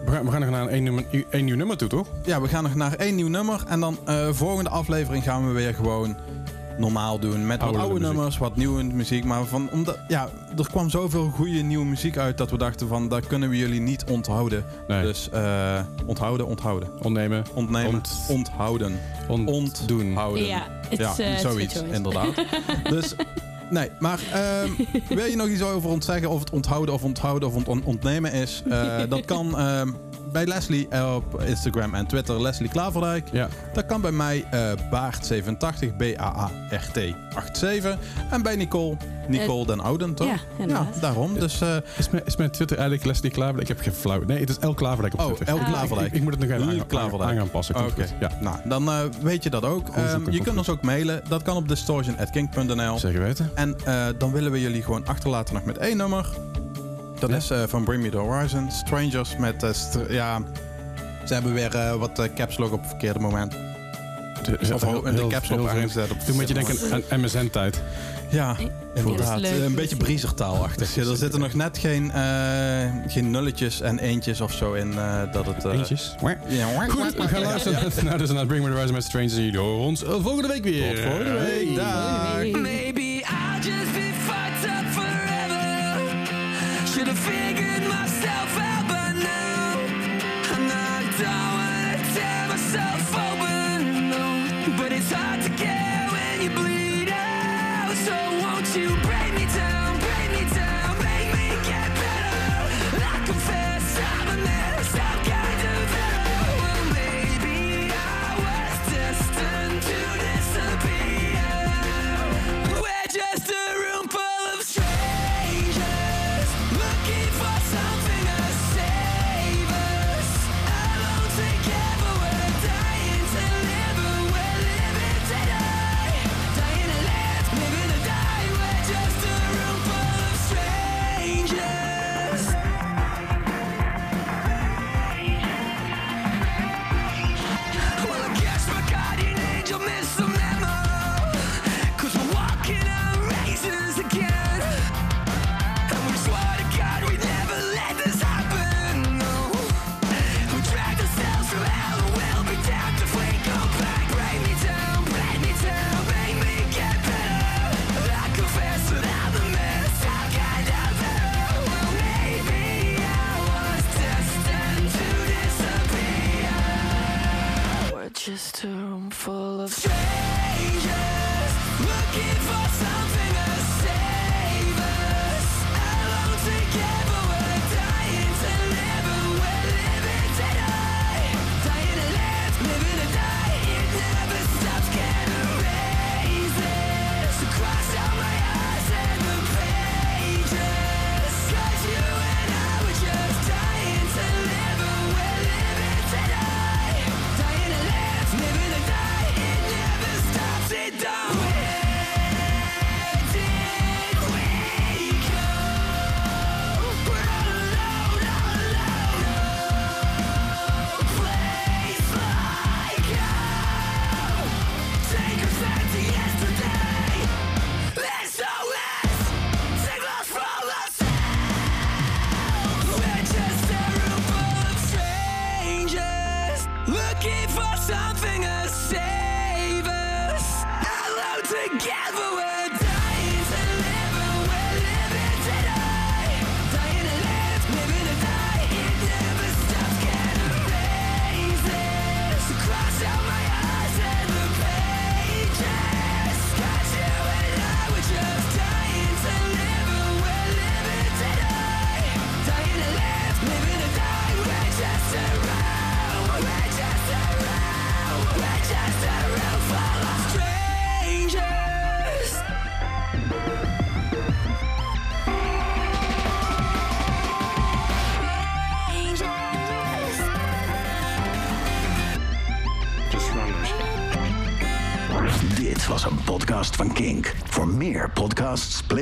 we, 0.06 0.12
gaan, 0.12 0.26
we 0.26 0.32
gaan 0.32 0.42
nog 0.42 0.50
naar 0.50 0.68
één, 0.68 0.84
nummer, 0.84 1.06
één 1.30 1.46
nieuw 1.46 1.56
nummer 1.56 1.78
toe, 1.78 1.88
toch? 1.88 2.08
Ja, 2.26 2.42
we 2.42 2.48
gaan 2.48 2.64
nog 2.64 2.76
naar 2.76 2.94
één 2.94 3.16
nieuw 3.16 3.28
nummer. 3.28 3.64
En 3.68 3.80
dan 3.80 3.98
eh 4.06 4.28
volgende 4.32 4.70
aflevering 4.70 5.24
gaan 5.24 5.48
we 5.48 5.54
weer 5.54 5.74
gewoon 5.74 6.16
normaal 6.78 7.20
doen. 7.20 7.48
Met 7.48 7.62
wat 7.62 7.76
Oude 7.76 7.94
muziek. 7.94 8.08
nummers, 8.14 8.38
wat 8.38 8.56
nieuwe 8.56 8.84
muziek. 8.84 9.24
Maar 9.24 9.46
van, 9.46 9.70
omdat, 9.72 9.98
ja, 10.08 10.30
er 10.58 10.68
kwam 10.70 10.90
zoveel 10.90 11.30
goede 11.30 11.52
nieuwe 11.62 11.86
muziek 11.86 12.18
uit 12.18 12.38
dat 12.38 12.52
we 12.52 12.58
dachten 12.58 12.88
van, 12.88 13.08
dat 13.10 13.28
kunnen 13.28 13.50
we 13.50 13.58
jullie 13.58 13.82
niet 13.82 14.04
onthouden. 14.04 14.66
Nee. 14.88 15.02
Dus 15.04 15.30
eh, 15.30 15.80
onthouden, 16.06 16.46
onthouden. 16.48 16.90
Ontnemen. 17.02 17.44
Ontnemen, 17.54 17.94
Ont- 17.94 18.26
onthouden. 18.30 19.00
Ont- 19.28 19.50
Ontdoen. 19.50 20.14
Houden. 20.16 20.46
Ja, 20.46 20.68
het 20.90 21.00
Ja, 21.00 21.12
is 21.12 21.18
eh, 21.20 21.38
zoiets, 21.38 21.82
inderdaad. 21.92 22.34
dus, 22.90 23.16
nee, 23.70 23.90
maar 24.00 24.20
ehm, 24.34 24.70
wil 25.16 25.26
je 25.26 25.36
nog 25.36 25.48
iets 25.48 25.62
over 25.64 25.90
ons 25.90 26.06
zeggen? 26.06 26.30
Of 26.30 26.40
het 26.40 26.50
onthouden 26.50 26.94
of 26.94 27.04
onthouden 27.04 27.48
of 27.50 27.56
ont- 27.56 27.68
on- 27.68 27.84
ontnemen 27.86 28.32
is? 28.34 28.64
Eh, 28.70 28.98
dat 29.10 29.26
kan 29.26 29.58
ehm, 29.58 29.90
bij 30.34 30.46
Leslie 30.46 30.88
eh, 30.90 31.16
op 31.16 31.42
Instagram 31.42 31.94
en 31.94 32.06
Twitter, 32.06 32.42
Leslie 32.42 32.70
Klaverdijk. 32.70 33.28
Ja. 33.32 33.48
Dat 33.74 33.86
kan 33.86 34.02
bij 34.02 34.12
mij 34.12 34.46
eh, 34.52 34.72
Baart87, 34.72 35.96
B-A-A-R-T 35.98 37.00
87. 37.58 37.98
En 38.30 38.42
bij 38.42 38.56
Nicole, 38.56 38.98
Nicole 39.28 39.66
den 39.66 39.80
Ouden, 39.80 40.14
toch? 40.14 40.28
Ja, 40.28 40.36
inderdaad. 40.58 41.02
daarom. 41.02 41.40
Dus, 41.40 41.62
eh, 41.62 41.76
Is 41.98 42.10
mijn, 42.10 42.26
is 42.26 42.36
mijn 42.36 42.52
Twitter 42.52 42.78
eigenlijk 42.78 43.08
Leslie 43.08 43.32
Klaverdijk? 43.32 43.70
Ik 43.70 43.76
heb 43.76 43.84
geen 43.86 43.94
flauw. 43.94 44.24
Nee, 44.24 44.40
het 44.40 44.50
is 44.50 44.58
L 44.62 44.70
Klaverdijk 44.74 45.14
op 45.14 45.20
oh, 45.20 45.26
Twitter. 45.26 45.48
El 45.48 45.60
Ah, 45.60 45.68
Klaverdijk. 45.68 46.08
Ik, 46.08 46.14
ik 46.14 46.22
moet 46.22 46.32
het 46.32 46.42
nog 46.42 46.50
even 46.50 46.64
aan, 46.70 46.80
aan, 46.80 46.88
Klaverdijk. 46.88 47.30
aan 47.32 47.38
gaan 47.38 47.50
passen. 47.50 47.76
Oké. 47.76 48.06
Ja, 48.20 48.30
nou, 48.42 48.58
dan 48.66 48.90
eh, 48.90 49.00
weet 49.22 49.44
je 49.44 49.50
dat 49.50 49.66
ook. 49.66 49.90
Ehm, 49.90 50.32
je 50.32 50.42
kunt 50.42 50.58
ons 50.58 50.70
ook 50.70 50.82
mailen. 50.82 51.22
Dat 51.28 51.42
kan 51.42 51.56
op 51.56 51.68
distortion.king.nl. 51.68 53.00
zeker 53.00 53.22
weten. 53.22 53.52
En 53.56 53.76
eh, 53.86 54.06
dan 54.18 54.32
willen 54.32 54.52
we 54.52 54.62
jullie 54.62 54.84
gewoon 54.84 55.06
achterlaten 55.08 55.54
nog 55.54 55.64
met 55.66 55.78
één 55.78 55.98
nummer. 55.98 56.30
Dat 57.24 57.32
Ja. 57.32 57.38
is 57.38 57.50
eh, 57.50 57.64
van 57.68 57.84
Bring 57.84 58.04
Me 58.04 58.10
The 58.10 58.18
Horizon. 58.18 58.72
Strangers 58.72 59.36
met... 59.38 59.64
eh, 59.64 59.74
str- 59.74 60.12
ja, 60.14 60.42
ze 61.26 61.34
hebben 61.34 61.54
weer 61.54 61.76
eh, 61.76 61.96
wat 61.96 62.30
caps 62.36 62.58
lock 62.58 62.72
op 62.72 62.80
het 62.80 62.90
verkeerde 62.90 63.20
moment. 63.20 63.56
Of 64.74 64.82
ho- 64.82 65.02
de 65.02 65.28
caps 65.28 65.50
lock 65.50 65.70
aangezet 65.70 66.12
op 66.12 66.20
Toen 66.20 66.36
moet 66.36 66.48
je 66.48 66.54
denken 66.54 66.78
aan 67.10 67.22
MSN-tijd. 67.22 67.82
Ja, 68.30 68.56
Ja, 68.60 68.68
inderdaad. 69.02 69.44
een 69.44 69.76
beetje 69.76 69.96
briezertaalachtig. 69.98 70.96
Ja, 70.96 71.02
er 71.02 71.18
zitten 71.18 71.40
nog 71.40 71.54
net 71.54 71.78
geen, 71.78 72.12
eh, 72.12 72.92
geen 73.08 73.32
nulletjes 73.32 73.82
en 73.82 74.00
eentjes 74.00 74.42
of 74.42 74.52
zo 74.54 74.74
in. 74.74 74.98
eh, 74.98 75.22
dat 75.32 75.46
het, 75.46 75.66
eh, 75.66 75.74
Eentjes. 75.74 76.16
Ja, 76.48 76.86
Goed, 76.88 77.14
we 77.16 77.28
gaan 77.28 77.42
luisteren 77.42 77.92
naar, 78.04 78.18
dus 78.18 78.32
naar 78.32 78.46
Bring 78.46 78.62
Me 78.64 78.68
The 78.70 78.74
Horizon 78.76 78.96
met 78.96 79.04
Strangers. 79.04 79.34
En 79.36 79.44
jullie 79.44 79.60
horen 79.60 79.86
ons 79.86 80.04
volgende 80.08 80.48
week 80.48 80.64
weer. 80.64 80.96
Tot 80.96 81.04
volgende 81.04 81.32
week. 81.32 81.76
Hey. 81.76 81.76
Dag. 81.76 82.83